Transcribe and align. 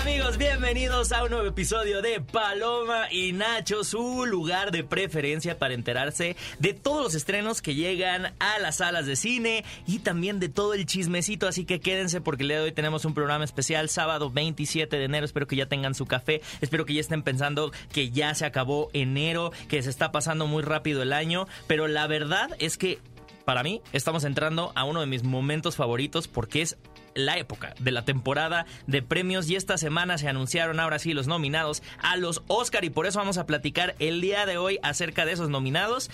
Amigos, 0.00 0.38
bienvenidos 0.38 1.10
a 1.10 1.24
un 1.24 1.30
nuevo 1.30 1.46
episodio 1.46 2.02
de 2.02 2.20
Paloma 2.20 3.10
y 3.10 3.32
Nacho, 3.32 3.82
su 3.82 4.26
lugar 4.26 4.70
de 4.70 4.84
preferencia 4.84 5.58
para 5.58 5.74
enterarse 5.74 6.36
de 6.60 6.72
todos 6.72 7.02
los 7.02 7.14
estrenos 7.16 7.60
que 7.60 7.74
llegan 7.74 8.32
a 8.38 8.58
las 8.60 8.76
salas 8.76 9.06
de 9.06 9.16
cine 9.16 9.64
y 9.86 9.98
también 9.98 10.38
de 10.38 10.48
todo 10.48 10.74
el 10.74 10.86
chismecito. 10.86 11.48
Así 11.48 11.64
que 11.64 11.80
quédense 11.80 12.20
porque 12.20 12.44
el 12.44 12.48
día 12.48 12.58
de 12.58 12.64
hoy 12.64 12.72
tenemos 12.72 13.04
un 13.04 13.12
programa 13.12 13.44
especial, 13.44 13.88
sábado 13.88 14.30
27 14.30 14.96
de 14.96 15.04
enero. 15.04 15.26
Espero 15.26 15.48
que 15.48 15.56
ya 15.56 15.66
tengan 15.66 15.94
su 15.96 16.06
café, 16.06 16.42
espero 16.60 16.86
que 16.86 16.94
ya 16.94 17.00
estén 17.00 17.22
pensando 17.22 17.72
que 17.92 18.10
ya 18.10 18.34
se 18.34 18.46
acabó 18.46 18.90
enero, 18.92 19.52
que 19.68 19.82
se 19.82 19.90
está 19.90 20.12
pasando 20.12 20.46
muy 20.46 20.62
rápido 20.62 21.02
el 21.02 21.12
año. 21.12 21.48
Pero 21.66 21.88
la 21.88 22.06
verdad 22.06 22.50
es 22.60 22.78
que 22.78 23.00
para 23.48 23.62
mí 23.62 23.80
estamos 23.94 24.24
entrando 24.24 24.72
a 24.74 24.84
uno 24.84 25.00
de 25.00 25.06
mis 25.06 25.24
momentos 25.24 25.74
favoritos 25.74 26.28
porque 26.28 26.60
es 26.60 26.76
la 27.14 27.38
época 27.38 27.74
de 27.80 27.92
la 27.92 28.04
temporada 28.04 28.66
de 28.86 29.00
premios 29.00 29.48
y 29.48 29.56
esta 29.56 29.78
semana 29.78 30.18
se 30.18 30.28
anunciaron 30.28 30.78
ahora 30.80 30.98
sí 30.98 31.14
los 31.14 31.28
nominados 31.28 31.82
a 31.98 32.18
los 32.18 32.42
Oscar 32.48 32.84
y 32.84 32.90
por 32.90 33.06
eso 33.06 33.20
vamos 33.20 33.38
a 33.38 33.46
platicar 33.46 33.96
el 34.00 34.20
día 34.20 34.44
de 34.44 34.58
hoy 34.58 34.78
acerca 34.82 35.24
de 35.24 35.32
esos 35.32 35.48
nominados. 35.48 36.10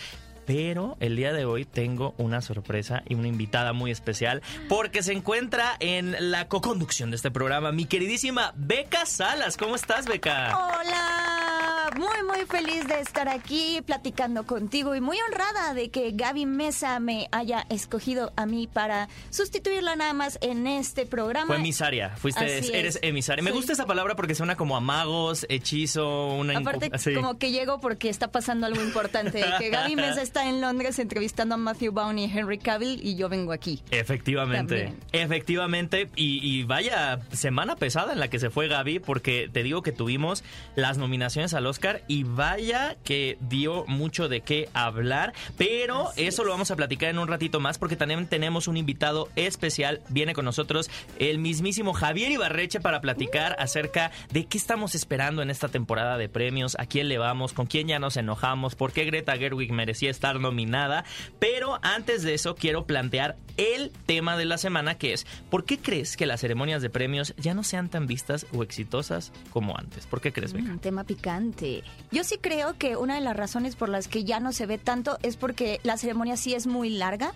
Pero 0.47 0.97
el 1.01 1.17
día 1.17 1.33
de 1.33 1.45
hoy 1.45 1.65
tengo 1.65 2.15
una 2.19 2.41
sorpresa 2.41 3.03
y 3.09 3.15
una 3.15 3.29
invitada 3.29 3.73
muy 3.73 3.91
especial 3.91 4.43
porque 4.69 5.03
se 5.03 5.13
encuentra 5.13 5.77
en 5.81 6.31
la 6.31 6.49
co-conducción 6.49 7.11
de 7.11 7.17
este 7.17 7.31
programa 7.31 7.73
mi 7.73 7.87
queridísima 7.87 8.53
Beca 8.57 9.07
Salas. 9.07 9.57
¿Cómo 9.57 9.75
estás, 9.75 10.07
Beca? 10.07 10.57
Hola, 10.57 11.91
muy 11.97 12.23
muy 12.27 12.47
feliz 12.47 12.87
de 12.87 13.01
estar 13.01 13.29
aquí 13.29 13.81
platicando 13.87 14.45
contigo 14.45 14.95
y 14.95 15.01
muy 15.01 15.17
honrada 15.29 15.75
de 15.75 15.91
que 15.91 16.11
Gaby 16.13 16.47
Mesa 16.47 16.99
me 17.01 17.29
haya 17.33 17.65
escogido 17.69 18.33
a 18.37 18.47
mí 18.47 18.67
para 18.67 19.09
sustituirla 19.31 19.97
nada 19.97 20.13
más 20.13 20.39
en 20.41 20.67
este 20.67 21.07
programa. 21.07 21.47
Fue 21.47 21.57
emisaria, 21.57 22.11
fuiste, 22.17 22.45
eres 22.45 22.97
es. 22.97 22.99
emisaria. 23.03 23.43
Me 23.43 23.51
gusta 23.51 23.73
esa 23.73 23.87
palabra 23.87 24.17
porque 24.17 24.35
suena 24.35 24.57
como 24.57 24.77
a 24.77 24.81
magos, 24.81 25.47
hechizo, 25.49 26.27
una... 26.27 26.59
Aparte, 26.59 26.91
sí. 26.99 27.15
como 27.15 27.39
que 27.39 27.51
llego 27.51 27.81
porque 27.81 28.09
está 28.09 28.31
pasando 28.31 28.67
algo 28.67 28.83
importante. 28.83 29.45
que 29.59 29.71
Gaby 29.71 29.97
Mesa 29.97 30.23
está 30.23 30.34
en 30.43 30.61
Londres 30.61 30.99
entrevistando 30.99 31.55
a 31.55 31.59
Matthew 31.59 31.93
Vaughn 31.93 32.19
y 32.19 32.25
Henry 32.25 32.59
Cavill 32.59 33.01
y 33.03 33.17
yo 33.17 33.29
vengo 33.29 33.53
aquí. 33.53 33.83
Efectivamente, 33.91 34.85
También. 34.85 35.01
efectivamente, 35.13 36.09
y, 36.17 36.41
y 36.43 36.65
vaya 36.65 37.21
semana 37.33 37.77
pesada 37.77 38.13
en 38.13 38.19
la 38.21 38.29
que 38.29 38.39
se 38.39 38.51
fue 38.51 38.69
Gaby, 38.69 38.99
porque 39.01 39.49
te 39.53 39.63
digo 39.63 39.83
que 39.83 39.93
tuvimos 39.93 40.43
las 40.75 40.99
nominaciones 40.99 41.55
al 41.55 41.67
Oscar 41.67 42.03
y 42.09 42.25
vaya 42.25 42.97
que 43.05 43.39
dio 43.41 43.85
mucho 43.87 44.29
de 44.29 44.41
qué 44.41 44.69
hablar, 44.75 45.33
pero 45.57 46.09
Así 46.09 46.25
eso 46.25 46.43
es. 46.43 46.47
lo 46.47 46.53
vamos 46.53 46.71
a 46.71 46.77
platicar 46.77 47.11
en 47.11 47.19
un 47.19 47.29
ratito 47.29 47.61
más 47.61 47.79
porque 47.79 47.97
también 47.97 48.27
tenemos 48.27 48.67
un 48.69 48.77
invitado 48.77 49.29
especial, 49.37 50.01
viene 50.09 50.35
con 50.35 50.45
nosotros 50.45 50.91
el 51.19 51.39
mismísimo 51.39 51.93
Javier 51.93 52.33
Ibarreche 52.33 52.81
para 52.81 53.01
platicar 53.01 53.57
acerca 53.59 54.11
de 54.33 54.47
qué 54.47 54.59
estamos 54.59 54.95
esperando 54.95 55.43
en 55.43 55.51
esta 55.51 55.69
temporada 55.69 56.17
de 56.19 56.29
premios, 56.29 56.77
a 56.79 56.87
quién 56.87 57.09
le 57.09 57.19
vamos, 57.19 57.53
con 57.53 57.67
quién 57.67 57.89
ya 57.89 57.99
nos 57.99 58.17
enojamos, 58.17 58.75
por 58.75 58.93
qué 58.93 59.05
Greta 59.05 59.37
Gerwig 59.37 59.73
merecía 59.73 60.11
estar 60.11 60.24
nominada, 60.33 61.05
pero 61.39 61.79
antes 61.83 62.23
de 62.23 62.33
eso 62.35 62.55
quiero 62.55 62.87
plantear 62.87 63.37
el 63.57 63.93
tema 64.07 64.37
de 64.37 64.47
la 64.47 64.59
semana 64.59 64.97
que 64.99 65.13
es 65.13 65.27
¿por 65.49 65.65
qué 65.65 65.79
crees 65.79 66.17
que 66.17 66.27
las 66.27 66.41
ceremonias 66.41 66.83
de 66.83 66.91
premios 66.91 67.35
ya 67.37 67.55
no 67.55 67.63
sean 67.63 67.89
tan 67.89 68.09
vistas 68.09 68.47
o 68.53 68.63
exitosas 68.65 69.31
como 69.51 69.79
antes? 69.79 70.07
¿Por 70.07 70.21
qué 70.21 70.33
crees, 70.33 70.53
Beca? 70.53 70.71
Un 70.73 70.81
tema 70.81 71.05
picante. 71.05 71.85
Yo 72.11 72.25
sí 72.25 72.39
creo 72.41 72.77
que 72.79 72.97
una 72.97 73.15
de 73.15 73.21
las 73.21 73.37
razones 73.37 73.77
por 73.77 73.89
las 73.89 74.09
que 74.09 74.25
ya 74.25 74.41
no 74.41 74.53
se 74.53 74.67
ve 74.67 74.79
tanto 74.79 75.19
es 75.23 75.37
porque 75.37 75.79
la 75.85 75.97
ceremonia 75.99 76.37
sí 76.37 76.55
es 76.55 76.67
muy 76.67 76.91
larga 76.91 77.33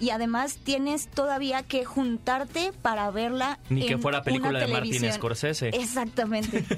y 0.00 0.10
además 0.10 0.58
tienes 0.62 1.08
todavía 1.08 1.62
que 1.62 1.84
juntarte 1.84 2.72
para 2.82 3.10
verla. 3.10 3.58
Ni 3.70 3.86
que 3.86 3.96
fuera 3.98 4.22
película 4.22 4.58
de 4.58 4.66
Martin. 4.66 5.12
Scorsese. 5.12 5.68
Exactamente. 5.68 6.64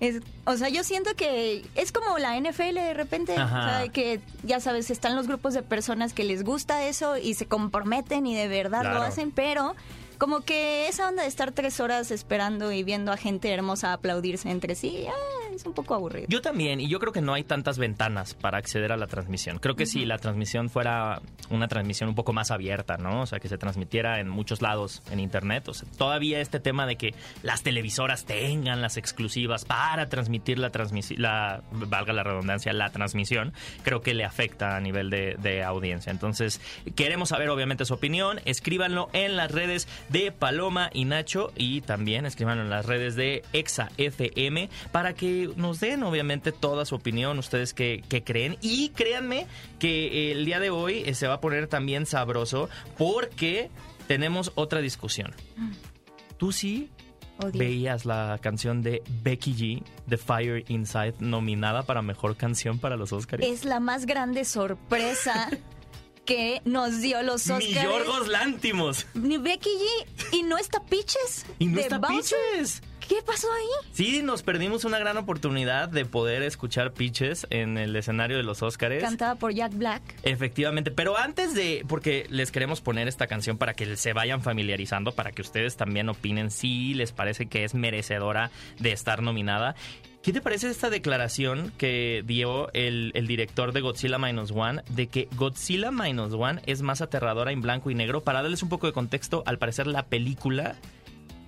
Es- 0.00 0.20
o 0.44 0.56
sea, 0.56 0.68
yo 0.68 0.84
siento 0.84 1.14
que 1.16 1.64
es 1.74 1.90
como 1.90 2.18
la 2.18 2.38
NFL 2.38 2.74
de 2.74 2.94
repente. 2.94 3.32
O 3.32 3.36
sea, 3.36 3.86
que 3.92 4.20
ya 4.44 4.60
sabes, 4.60 4.85
están 4.90 5.16
los 5.16 5.26
grupos 5.26 5.54
de 5.54 5.62
personas 5.62 6.12
que 6.12 6.24
les 6.24 6.44
gusta 6.44 6.84
eso 6.86 7.16
y 7.16 7.34
se 7.34 7.46
comprometen 7.46 8.26
y 8.26 8.34
de 8.36 8.48
verdad 8.48 8.80
Claro. 8.82 8.98
lo 8.98 9.02
hacen, 9.04 9.30
pero 9.30 9.74
como 10.18 10.40
que 10.40 10.88
esa 10.88 11.08
onda 11.08 11.22
de 11.22 11.28
estar 11.28 11.52
tres 11.52 11.78
horas 11.80 12.10
esperando 12.10 12.72
y 12.72 12.82
viendo 12.82 13.12
a 13.12 13.16
gente 13.16 13.52
hermosa 13.52 13.92
aplaudirse 13.92 14.50
entre 14.50 14.74
sí, 14.74 15.06
ah, 15.08 15.12
es 15.56 15.66
un 15.66 15.72
poco 15.72 15.94
aburrido. 15.94 16.26
Yo 16.28 16.40
también, 16.40 16.80
y 16.80 16.88
yo 16.88 16.98
creo 16.98 17.12
que 17.12 17.20
no 17.20 17.34
hay 17.34 17.44
tantas 17.44 17.78
ventanas 17.78 18.34
para 18.34 18.58
acceder 18.58 18.92
a 18.92 18.96
la 18.96 19.06
transmisión. 19.06 19.58
Creo 19.58 19.76
que 19.76 19.86
si 19.86 20.04
la 20.04 20.18
transmisión 20.18 20.70
fuera 20.70 21.20
una 21.50 21.68
transmisión 21.68 22.08
un 22.08 22.14
poco 22.14 22.32
más 22.32 22.50
abierta, 22.50 22.96
¿no? 22.96 23.22
O 23.22 23.26
sea, 23.26 23.40
que 23.40 23.48
se 23.48 23.58
transmitiera 23.58 24.20
en 24.20 24.28
muchos 24.28 24.62
lados 24.62 25.02
en 25.10 25.20
Internet. 25.20 25.68
O 25.68 25.74
sea, 25.74 25.88
todavía 25.96 26.40
este 26.40 26.60
tema 26.60 26.86
de 26.86 26.96
que 26.96 27.14
las 27.42 27.62
televisoras 27.62 28.24
tengan 28.24 28.80
las 28.80 28.96
exclusivas 28.96 29.64
para 29.64 30.08
transmitir 30.08 30.58
la 30.58 30.70
transmisión, 30.70 31.22
la, 31.22 31.62
valga 31.70 32.12
la 32.12 32.22
redundancia, 32.22 32.72
la 32.72 32.90
transmisión, 32.90 33.52
creo 33.82 34.00
que 34.00 34.14
le 34.14 34.24
afecta 34.24 34.76
a 34.76 34.80
nivel 34.80 35.10
de, 35.10 35.36
de 35.38 35.62
audiencia. 35.62 36.10
Entonces, 36.10 36.60
queremos 36.94 37.30
saber 37.30 37.48
obviamente 37.48 37.84
su 37.84 37.94
opinión. 37.94 38.40
Escríbanlo 38.44 39.08
en 39.12 39.36
las 39.36 39.50
redes 39.50 39.88
de 40.08 40.32
Paloma 40.32 40.90
y 40.92 41.04
Nacho 41.04 41.52
y 41.56 41.80
también 41.80 42.26
escríbanlo 42.26 42.62
en 42.62 42.70
las 42.70 42.86
redes 42.86 43.16
de 43.16 43.42
Exa 43.52 43.90
FM 43.96 44.68
para 44.92 45.14
que 45.14 45.45
nos 45.56 45.80
den 45.80 46.02
obviamente 46.02 46.52
toda 46.52 46.84
su 46.84 46.94
opinión, 46.94 47.38
ustedes 47.38 47.72
que, 47.74 48.02
que 48.08 48.24
creen. 48.24 48.56
Y 48.60 48.90
créanme 48.90 49.46
que 49.78 50.32
el 50.32 50.44
día 50.44 50.60
de 50.60 50.70
hoy 50.70 51.02
eh, 51.06 51.14
se 51.14 51.26
va 51.26 51.34
a 51.34 51.40
poner 51.40 51.66
también 51.68 52.06
sabroso 52.06 52.68
porque 52.98 53.70
tenemos 54.08 54.52
otra 54.54 54.80
discusión. 54.80 55.34
Tú 56.36 56.52
sí 56.52 56.90
Odio. 57.38 57.58
veías 57.58 58.04
la 58.04 58.38
canción 58.40 58.82
de 58.82 59.02
Becky 59.22 59.54
G, 59.54 59.82
The 60.08 60.16
Fire 60.16 60.64
Inside, 60.68 61.14
nominada 61.20 61.82
para 61.82 62.02
Mejor 62.02 62.36
Canción 62.36 62.78
para 62.78 62.96
los 62.96 63.12
Oscars. 63.12 63.44
Es 63.44 63.64
la 63.64 63.80
más 63.80 64.06
grande 64.06 64.44
sorpresa 64.44 65.50
que 66.24 66.60
nos 66.64 67.00
dio 67.00 67.22
los 67.22 67.46
Ni 67.46 67.54
Oscars. 67.54 67.82
Yorgos 67.82 68.28
Lántimos. 68.28 69.06
Ni 69.14 69.38
Becky 69.38 69.70
G. 69.70 70.34
Y 70.38 70.42
no 70.42 70.58
está 70.58 70.82
Pitches. 70.84 71.46
Y 71.58 71.66
no 71.66 71.80
está 71.80 71.98
Bowser. 71.98 72.38
Pitches. 72.52 72.82
¿Qué 73.08 73.16
pasó 73.24 73.46
ahí? 73.52 73.88
Sí, 73.92 74.20
nos 74.22 74.42
perdimos 74.42 74.84
una 74.84 74.98
gran 74.98 75.16
oportunidad 75.16 75.88
de 75.88 76.04
poder 76.04 76.42
escuchar 76.42 76.92
Pitches 76.92 77.46
en 77.50 77.78
el 77.78 77.94
escenario 77.94 78.36
de 78.36 78.42
los 78.42 78.62
Oscars. 78.62 79.00
Cantada 79.00 79.36
por 79.36 79.54
Jack 79.54 79.74
Black. 79.74 80.02
Efectivamente, 80.22 80.90
pero 80.90 81.16
antes 81.16 81.54
de, 81.54 81.84
porque 81.88 82.26
les 82.30 82.50
queremos 82.50 82.80
poner 82.80 83.06
esta 83.06 83.28
canción 83.28 83.58
para 83.58 83.74
que 83.74 83.96
se 83.96 84.12
vayan 84.12 84.42
familiarizando, 84.42 85.12
para 85.12 85.30
que 85.30 85.42
ustedes 85.42 85.76
también 85.76 86.08
opinen 86.08 86.50
si 86.50 86.94
les 86.94 87.12
parece 87.12 87.46
que 87.46 87.64
es 87.64 87.74
merecedora 87.74 88.50
de 88.80 88.92
estar 88.92 89.22
nominada. 89.22 89.76
¿Qué 90.22 90.32
te 90.32 90.40
parece 90.40 90.68
esta 90.68 90.90
declaración 90.90 91.72
que 91.78 92.24
dio 92.26 92.72
el, 92.72 93.12
el 93.14 93.28
director 93.28 93.72
de 93.72 93.80
Godzilla 93.80 94.18
Minus 94.18 94.50
One 94.50 94.82
de 94.90 95.06
que 95.06 95.28
Godzilla 95.36 95.92
Minus 95.92 96.32
One 96.32 96.60
es 96.66 96.82
más 96.82 97.00
aterradora 97.00 97.52
en 97.52 97.60
blanco 97.60 97.92
y 97.92 97.94
negro? 97.94 98.22
Para 98.22 98.42
darles 98.42 98.64
un 98.64 98.68
poco 98.68 98.88
de 98.88 98.92
contexto, 98.92 99.44
al 99.46 99.58
parecer 99.58 99.86
la 99.86 100.06
película 100.06 100.74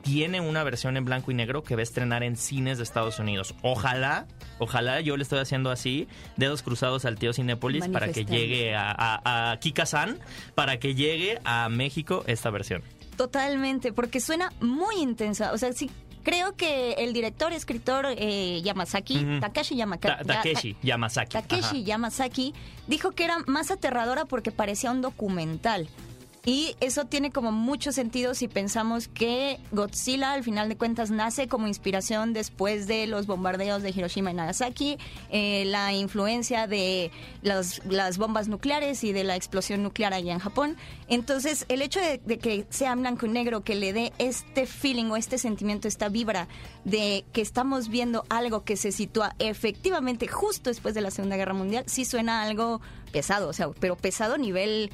tiene 0.09 0.41
una 0.41 0.65
versión 0.65 0.97
en 0.97 1.05
blanco 1.05 1.31
y 1.31 1.35
negro 1.35 1.63
que 1.63 1.75
va 1.75 1.81
a 1.81 1.83
estrenar 1.83 2.23
en 2.23 2.37
cines 2.37 2.79
de 2.79 2.85
Estados 2.85 3.19
Unidos. 3.19 3.55
Ojalá, 3.63 4.27
ojalá 4.59 5.01
yo 5.03 5.17
le 5.19 5.23
estoy 5.23 5.39
haciendo 5.39 5.71
así, 5.71 6.09
dedos 6.37 6.63
cruzados 6.63 7.05
al 7.05 7.19
tío 7.19 7.33
Cinépolis 7.35 7.87
para 7.89 8.11
que 8.11 8.25
llegue 8.25 8.75
a, 8.75 8.91
a, 8.91 9.53
a 9.53 9.57
Kika 9.61 9.85
San, 9.87 10.19
para 10.55 10.79
que 10.79 10.95
llegue 10.95 11.39
a 11.45 11.69
México 11.69 12.25
esta 12.27 12.49
versión. 12.51 12.83
Totalmente, 13.17 13.93
porque 13.93 14.21
suena 14.21 14.51
muy 14.61 14.97
intensa. 14.97 15.53
O 15.53 15.59
sea, 15.59 15.73
sí, 15.73 15.91
creo 16.23 16.55
que 16.57 16.93
el 16.95 17.13
director, 17.13 17.53
escritor 17.53 18.07
eh, 18.17 18.63
Yamazaki, 18.63 19.17
Ujú. 19.19 19.41
Takashi 19.41 19.77
Yamaka- 19.77 20.19
Ta- 20.19 20.25
Takeshi 20.25 20.77
Yamasaki. 20.83 21.33
Takeshi 21.33 21.65
Ajá. 21.65 21.79
Yamazaki 21.79 22.55
dijo 22.87 23.11
que 23.11 23.25
era 23.25 23.39
más 23.47 23.71
aterradora 23.71 24.25
porque 24.25 24.53
parecía 24.53 24.91
un 24.91 25.03
documental. 25.03 25.87
Y 26.45 26.77
eso 26.81 27.05
tiene 27.05 27.31
como 27.31 27.53
mucho 27.53 27.93
sentido 27.93 28.35
si 28.35 28.49
pensamos 28.49 29.09
que 29.09 29.59
Godzilla 29.71 30.33
al 30.33 30.45
final 30.45 30.69
de 30.69 30.77
cuentas 30.77 31.11
nace 31.11 31.49
como 31.49 31.67
inspiración 31.67 32.33
después 32.33 32.87
de 32.87 33.07
los 33.07 33.27
bombardeos 33.27 33.83
de 33.83 33.91
Hiroshima 33.91 34.31
y 34.31 34.35
Nagasaki, 34.35 34.99
eh, 35.31 35.65
la 35.67 35.93
influencia 35.93 36.67
de 36.67 37.11
las, 37.43 37.85
las 37.87 38.19
bombas 38.19 38.49
nucleares 38.49 39.05
y 39.05 39.13
de 39.13 39.25
la 39.25 39.37
explosión 39.37 39.83
nuclear 39.83 40.15
allá 40.15 40.33
en 40.33 40.39
Japón. 40.39 40.77
Entonces 41.09 41.67
el 41.69 41.83
hecho 41.83 42.01
de, 42.01 42.39
que 42.39 42.67
sea 42.71 42.95
blanco 42.95 43.27
y 43.27 43.31
negro, 43.31 43.63
que 43.63 43.75
le 43.75 43.93
dé 43.93 44.13
este 44.19 44.67
feeling 44.67 45.07
o 45.07 45.17
este 45.17 45.39
sentimiento, 45.39 45.89
esta 45.89 46.09
vibra 46.09 46.49
de 46.85 47.25
que 47.33 47.41
estamos 47.41 47.89
viendo 47.89 48.25
algo 48.29 48.65
que 48.65 48.77
se 48.77 48.93
sitúa 48.93 49.35
efectivamente 49.39 50.29
justo 50.29 50.71
después 50.71 50.95
de 50.95 51.01
la 51.01 51.11
Segunda 51.11 51.37
Guerra 51.37 51.55
Mundial, 51.55 51.85
sí 51.87 52.05
suena 52.05 52.43
algo 52.43 52.81
pesado, 53.13 53.49
o 53.49 53.53
sea, 53.53 53.71
pero 53.81 53.97
pesado 53.97 54.35
a 54.35 54.39
nivel 54.39 54.91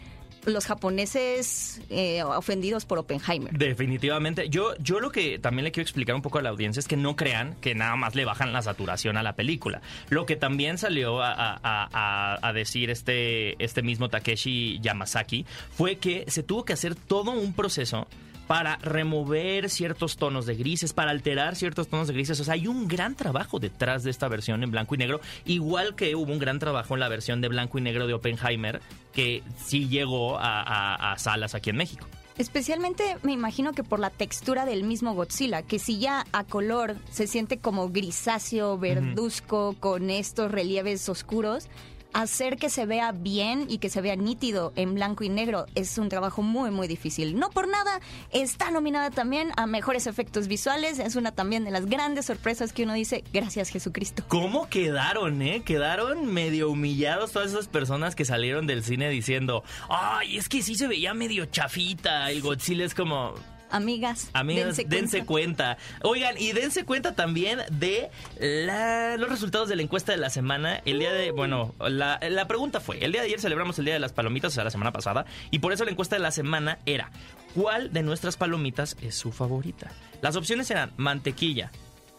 los 0.47 0.67
japoneses 0.67 1.81
eh, 1.91 2.23
ofendidos 2.23 2.85
por 2.85 2.99
Oppenheimer. 2.99 3.53
Definitivamente. 3.53 4.49
Yo, 4.49 4.75
yo 4.79 5.01
lo 5.01 5.11
que 5.11 5.39
también 5.39 5.65
le 5.65 5.73
quiero 5.73 5.85
explicar 5.85 6.15
un 6.15 6.23
poco 6.23 6.39
a 6.39 6.43
la 6.43 6.51
audiencia 6.51 6.81
es 6.81 6.89
que 6.89 6.97
no 6.97 7.17
crean 7.17 7.55
que 7.61 7.75
nada 7.75 7.97
más 7.97 8.15
le 8.15 8.25
bajan 8.25 8.53
la 8.53 8.63
saturación 8.63 9.17
a 9.17 9.23
la 9.23 9.35
película. 9.37 9.83
Lo 10.11 10.27
que 10.27 10.37
también 10.37 10.79
salió 10.79 11.21
a, 11.23 12.53
decir 12.55 12.91
este, 12.91 13.63
este 13.63 13.83
mismo 13.83 14.09
Takeshi 14.09 14.79
Yamazaki 14.81 15.45
fue 15.71 15.97
que 15.97 16.25
se 16.29 16.43
tuvo 16.43 16.65
que 16.65 16.73
hacer 16.73 16.95
todo 16.95 17.33
un 17.33 17.53
proceso 17.53 18.07
para 18.47 18.77
remover 18.77 19.71
ciertos 19.71 20.17
tonos 20.17 20.47
de 20.47 20.55
grises, 20.55 20.93
para 20.93 21.11
alterar 21.11 21.57
ciertos 21.57 21.89
tonos 21.89 22.09
de 22.09 22.15
grises. 22.15 22.39
O 22.41 22.45
sea, 22.45 22.55
hay 22.55 22.67
un 22.67 22.89
gran 22.89 23.15
trabajo 23.15 23.59
detrás 23.59 24.05
de 24.05 24.11
esta 24.11 24.29
versión 24.29 24.63
en 24.63 24.71
blanco 24.71 24.95
y 24.95 24.99
negro, 24.99 25.21
igual 25.45 25.95
que 25.95 26.15
hubo 26.15 26.33
un 26.33 26.39
gran 26.39 26.59
trabajo 26.59 26.95
en 26.95 27.01
la 27.01 27.09
versión 27.09 27.41
de 27.41 27.49
blanco 27.49 27.79
y 27.79 27.83
negro 27.83 28.07
de 28.07 28.15
Oppenheimer, 28.15 28.81
que 29.13 29.43
sí 29.65 29.89
llegó 29.89 30.39
a, 30.39 30.61
a- 30.63 31.13
a 31.13 31.19
salas 31.19 31.55
aquí 31.55 31.71
en 31.71 31.77
México. 31.77 32.07
Especialmente 32.37 33.17
me 33.23 33.31
imagino 33.33 33.73
que 33.75 33.85
por 33.85 34.01
la 34.01 34.11
textura 34.11 34.65
del 34.67 34.83
mismo 34.83 35.15
Godzilla, 35.15 35.63
que 35.63 35.79
si 35.79 36.01
ya 36.01 36.27
a 36.33 36.43
color 36.43 36.97
se 37.11 37.29
siente 37.29 37.59
como 37.59 37.91
grisáceo, 37.91 38.77
verduzco, 38.77 39.77
con 39.79 40.11
estos 40.11 40.51
relieves 40.51 41.09
oscuros, 41.09 41.69
hacer 42.15 42.57
que 42.57 42.71
se 42.71 42.87
vea 42.87 43.13
bien 43.13 43.67
y 43.69 43.79
que 43.79 43.91
se 43.91 44.01
vea 44.01 44.17
nítido 44.17 44.73
en 44.77 44.95
blanco 44.95 45.25
y 45.25 45.29
negro 45.29 45.67
es 45.75 45.99
un 45.99 46.09
trabajo 46.09 46.43
muy 46.43 46.71
muy 46.71 46.89
difícil. 46.89 47.39
No 47.39 47.51
por 47.51 47.69
nada 47.69 48.01
está 48.31 48.71
nominada 48.71 49.11
también 49.11 49.51
a 49.57 49.67
mejores 49.67 50.07
efectos 50.07 50.49
visuales, 50.49 50.99
es 50.99 51.17
una 51.17 51.33
también 51.33 51.65
de 51.65 51.71
las 51.71 51.87
grandes 51.87 52.27
sorpresas 52.27 52.73
que 52.73 52.85
uno 52.85 52.95
dice, 52.95 53.25
gracias 53.33 53.69
Jesucristo. 53.69 54.25
¿Cómo 54.29 54.69
quedaron, 54.69 55.43
eh? 55.43 55.63
Quedaron 55.65 56.27
medio 56.33 56.71
humillados 56.71 57.33
todas 57.33 57.51
esas 57.51 57.69
personas 57.69 58.15
que 58.15 58.25
salieron 58.25 58.67
del 58.67 58.85
cine 58.85 59.09
diciendo, 59.11 59.65
ay, 59.89 60.39
es 60.39 60.49
que 60.49 60.63
sí 60.63 60.77
se 60.77 60.87
veía 60.87 61.15
medio 61.15 61.47
chafita. 61.47 62.31
El 62.31 62.41
Godzilla 62.41 62.85
es 62.85 62.95
como, 62.95 63.35
Amigas, 63.71 64.31
amigas, 64.35 64.77
dense, 64.87 65.25
cuenta. 65.25 65.79
Oigan, 66.03 66.37
y 66.39 66.53
dense 66.53 66.85
cuenta 66.85 67.15
también 67.17 67.59
de 67.73 68.09
la- 68.39 69.17
los 69.17 69.29
resultados 69.29 69.69
de 69.69 69.75
la 69.77 69.83
encuesta 69.83 70.13
de 70.13 70.19
la 70.19 70.31
semana. 70.31 70.81
El 70.85 71.01
día 71.01 71.13
de, 71.13 71.33
bueno, 71.33 71.75
la, 71.81 72.21
la 72.31 72.47
pregunta 72.47 72.81
fue, 72.81 73.05
el 73.05 73.11
día 73.13 73.23
de 73.23 73.29
ayer 73.29 73.41
celebramos 73.41 73.79
el 73.79 73.85
Día 73.87 73.95
de 73.95 74.01
las 74.01 74.13
Palomitas, 74.13 74.53
o 74.53 74.55
sea, 74.55 74.65
la 74.65 74.71
semana 74.71 74.93
pasada, 74.93 75.25
y 75.51 75.59
por 75.59 75.73
eso 75.73 75.85
la 75.85 75.91
encuesta 75.91 76.15
de 76.17 76.23
la 76.23 76.31
semana 76.31 76.79
era, 76.87 77.11
¿cuál 77.55 77.93
de 77.93 78.03
nuestras 78.03 78.37
palomitas 78.37 78.97
es 79.03 79.17
su 79.17 79.33
favorita? 79.33 79.91
Las 80.23 80.37
opciones 80.37 80.71
eran 80.71 80.93
mantequilla, 80.97 81.73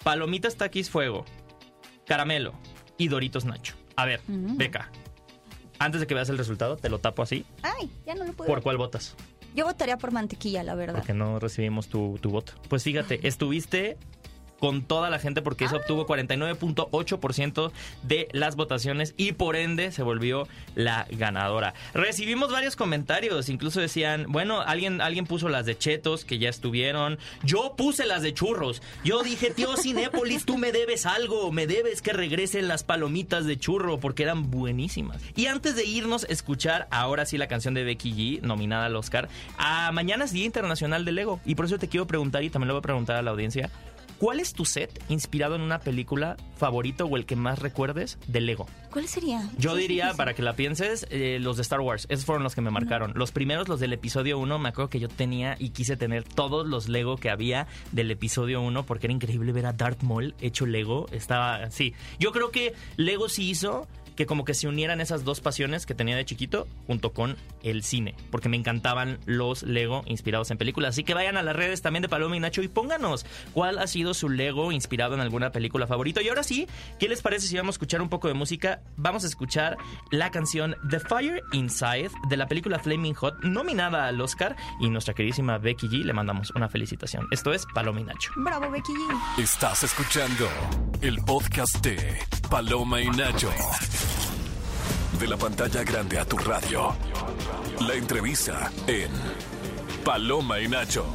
palomitas 0.04 0.56
taquis 0.58 0.90
fuego, 0.90 1.26
caramelo 2.06 2.54
y 2.98 3.08
Doritos 3.08 3.46
Nacho. 3.46 3.76
A 3.96 4.06
ver, 4.06 4.20
Beca, 4.28 4.90
antes 5.80 6.02
de 6.02 6.08
que 6.08 6.14
veas 6.16 6.30
el 6.30 6.38
resultado, 6.38 6.76
te 6.78 6.90
lo 6.90 7.00
tapo 7.00 7.22
así. 7.24 7.46
Ay, 7.64 7.90
ya 8.06 8.14
no 8.16 8.26
lo 8.26 8.34
puedo. 8.34 8.48
¿Por 8.50 8.62
cuál 8.62 8.78
votas? 8.78 9.16
Yo 9.56 9.66
votaría 9.66 9.98
por 9.98 10.12
mantequilla, 10.12 10.64
la 10.64 10.76
verdad. 10.76 10.96
Porque 10.96 11.14
no 11.14 11.40
recibimos 11.40 11.88
tu, 11.88 12.20
tu 12.22 12.30
voto. 12.30 12.54
Pues 12.68 12.84
fíjate, 12.84 13.26
estuviste 13.28 13.98
con 14.60 14.84
toda 14.84 15.10
la 15.10 15.20
gente 15.20 15.42
porque 15.42 15.66
eso 15.66 15.78
obtuvo 15.78 16.06
49.8% 16.08 17.72
de 18.04 18.28
las 18.32 18.56
votaciones 18.56 19.14
y 19.18 19.34
por 19.34 19.56
ende 19.56 19.92
se 19.92 20.04
volvió 20.04 20.48
la 20.76 21.08
ganadora. 21.10 21.74
Recibimos 21.94 22.52
varios 22.52 22.76
comentarios, 22.76 23.50
incluso 23.50 23.80
decían, 23.80 24.26
bueno, 24.30 24.62
alguien, 24.62 25.02
alguien 25.02 25.26
puso 25.26 25.50
las 25.50 25.66
de 25.66 25.78
chetos 25.78 26.26
que 26.26 26.40
ya 26.40 26.50
estuvieron. 26.50 27.18
Yo 27.44 27.76
puse 27.78 28.06
las 28.06 28.22
de 28.22 28.34
churros. 28.34 28.82
Yo 29.04 29.24
dije, 29.24 29.52
tío 29.52 29.76
Cinépolis, 29.78 30.46
tú 30.46 30.58
me 30.58 30.72
debes 30.72 31.06
algo, 31.06 31.52
me 31.52 31.68
debes 31.68 32.02
que 32.02 32.14
regresen 32.14 32.68
las 32.68 32.84
palomitas 32.84 33.46
de 33.46 33.58
churro 33.58 34.00
porque 34.00 34.24
eran 34.24 34.50
buenísimas. 34.52 35.22
Y 35.36 35.48
antes 35.48 35.76
de 35.76 35.86
irnos 35.86 36.24
a 36.24 36.28
escuchar 36.28 36.88
ahora 36.92 37.26
sí 37.26 37.38
la 37.38 37.48
canción 37.48 37.74
de 37.74 37.84
Becky 37.84 38.14
G, 38.14 38.42
nominada 38.42 38.86
al 38.86 38.96
Oscar, 38.96 39.30
a 39.58 39.92
mañana 39.92 40.26
es 40.26 40.32
Día 40.32 40.46
Internacional 40.46 41.06
del 41.06 41.16
Lego 41.16 41.40
y 41.46 41.56
por 41.56 41.66
eso 41.66 41.78
te 41.78 41.88
quiero 41.88 42.08
preguntar 42.08 42.44
y 42.44 42.50
también 42.50 42.70
lo 42.70 42.74
voy 42.76 42.80
a 42.80 42.84
preguntar 42.84 43.16
a 43.16 43.22
la 43.22 43.32
audiencia. 43.32 43.70
¿Cuál 44.18 44.40
es 44.40 44.54
tu 44.54 44.64
set 44.64 45.04
inspirado 45.10 45.56
en 45.56 45.62
una 45.62 45.80
película 45.80 46.38
favorito 46.56 47.06
o 47.06 47.18
el 47.18 47.26
que 47.26 47.36
más 47.36 47.60
recuerdes 47.60 48.18
de 48.28 48.40
Lego? 48.40 48.66
¿Cuál 48.92 49.08
sería? 49.08 49.50
Yo 49.58 49.76
diría, 49.76 50.14
para 50.14 50.34
que 50.34 50.42
la 50.42 50.54
pienses, 50.56 51.06
eh, 51.10 51.38
los 51.42 51.58
de 51.58 51.64
Star 51.64 51.82
Wars. 51.82 52.08
Esos 52.10 52.26
fueron 52.26 52.44
los 52.44 52.56
que 52.56 52.62
me 52.62 52.72
marcaron. 52.72 53.12
Los 53.16 53.34
primeros, 53.34 53.68
los 53.68 53.82
del 53.82 53.92
episodio 53.92 54.40
1, 54.40 54.58
me 54.58 54.70
acuerdo 54.70 54.90
que 54.90 55.02
yo 55.02 55.10
tenía 55.10 55.58
y 55.60 55.72
quise 55.72 55.98
tener 55.98 56.24
todos 56.24 56.66
los 56.66 56.88
Lego 56.88 57.18
que 57.18 57.30
había 57.30 57.68
del 57.92 58.10
episodio 58.10 58.62
1 58.62 58.86
porque 58.86 59.08
era 59.08 59.14
increíble 59.14 59.52
ver 59.52 59.66
a 59.66 59.74
Darth 59.74 60.02
Maul 60.02 60.34
hecho 60.40 60.66
Lego. 60.66 61.08
Estaba, 61.12 61.70
sí. 61.72 61.94
Yo 62.18 62.32
creo 62.32 62.52
que 62.52 62.74
Lego 62.96 63.28
sí 63.28 63.50
hizo 63.50 63.86
que 64.16 64.26
como 64.26 64.46
que 64.46 64.54
se 64.54 64.68
unieran 64.68 65.02
esas 65.02 65.24
dos 65.24 65.42
pasiones 65.42 65.86
que 65.86 65.96
tenía 65.96 66.16
de 66.16 66.26
chiquito 66.26 66.68
junto 66.88 67.14
con 67.14 67.36
el 67.64 67.84
cine, 67.84 68.16
porque 68.32 68.50
me 68.50 68.58
encantaban 68.58 69.20
los 69.26 69.64
Lego 69.64 70.04
inspirados 70.06 70.52
en 70.52 70.58
películas. 70.58 70.90
Así 70.90 71.04
que 71.04 71.14
vayan 71.14 71.38
a 71.38 71.44
las 71.44 71.56
redes 71.56 71.82
también 71.82 72.02
de 72.02 72.10
Paloma 72.10 72.38
y 72.38 72.40
Nacho 72.40 72.62
y 72.62 72.68
pónganos 72.68 73.26
cuál 73.54 73.80
ha 73.80 73.88
sido 73.88 74.14
su 74.14 74.30
Lego 74.30 74.72
inspirado 74.72 75.16
en 75.16 75.22
alguna 75.22 75.52
película 75.52 75.88
favorita. 75.88 76.22
Y 76.22 76.30
ahora 76.30 76.44
sí, 76.44 76.68
¿qué 77.00 77.08
les 77.08 77.22
parece 77.22 77.48
si 77.48 77.58
vamos 77.58 77.74
a 77.74 77.76
escuchar 77.76 78.02
un 78.02 78.10
poco 78.10 78.28
de 78.28 78.34
música? 78.34 78.82
Vamos 78.98 79.24
a 79.24 79.28
escuchar 79.28 79.78
la 80.12 80.32
canción 80.32 80.76
The 80.90 81.00
Fire 81.00 81.44
Inside 81.52 82.12
de 82.30 82.38
la 82.38 82.48
película 82.48 82.80
Flaming 82.80 83.14
Hot, 83.16 83.44
nominada 83.44 84.08
al 84.08 84.20
Oscar, 84.22 84.56
y 84.80 84.90
nuestra 84.90 85.14
queridísima 85.14 85.58
Becky 85.58 85.88
G 85.88 86.04
le 86.04 86.14
mandamos 86.14 86.52
una 86.52 86.70
felicitación. 86.70 87.28
Esto 87.32 87.54
es 87.54 87.66
Paloma 87.74 88.02
y 88.02 88.04
Nacho. 88.04 88.32
Bravo, 88.38 88.70
Becky 88.70 88.94
G. 88.94 89.44
Estás 89.44 89.84
escuchando 89.84 90.48
el 91.02 91.18
podcast 91.20 91.84
de 91.84 92.20
Paloma 92.50 93.02
y 93.02 93.10
Nacho. 93.10 93.50
De 95.20 95.28
la 95.28 95.38
pantalla 95.38 95.84
grande 95.84 96.20
a 96.20 96.26
tu 96.26 96.38
radio. 96.38 96.94
La 97.88 97.94
entrevista 97.94 98.72
en 98.86 99.10
Paloma 100.04 100.60
y 100.60 100.68
Nacho. 100.68 101.06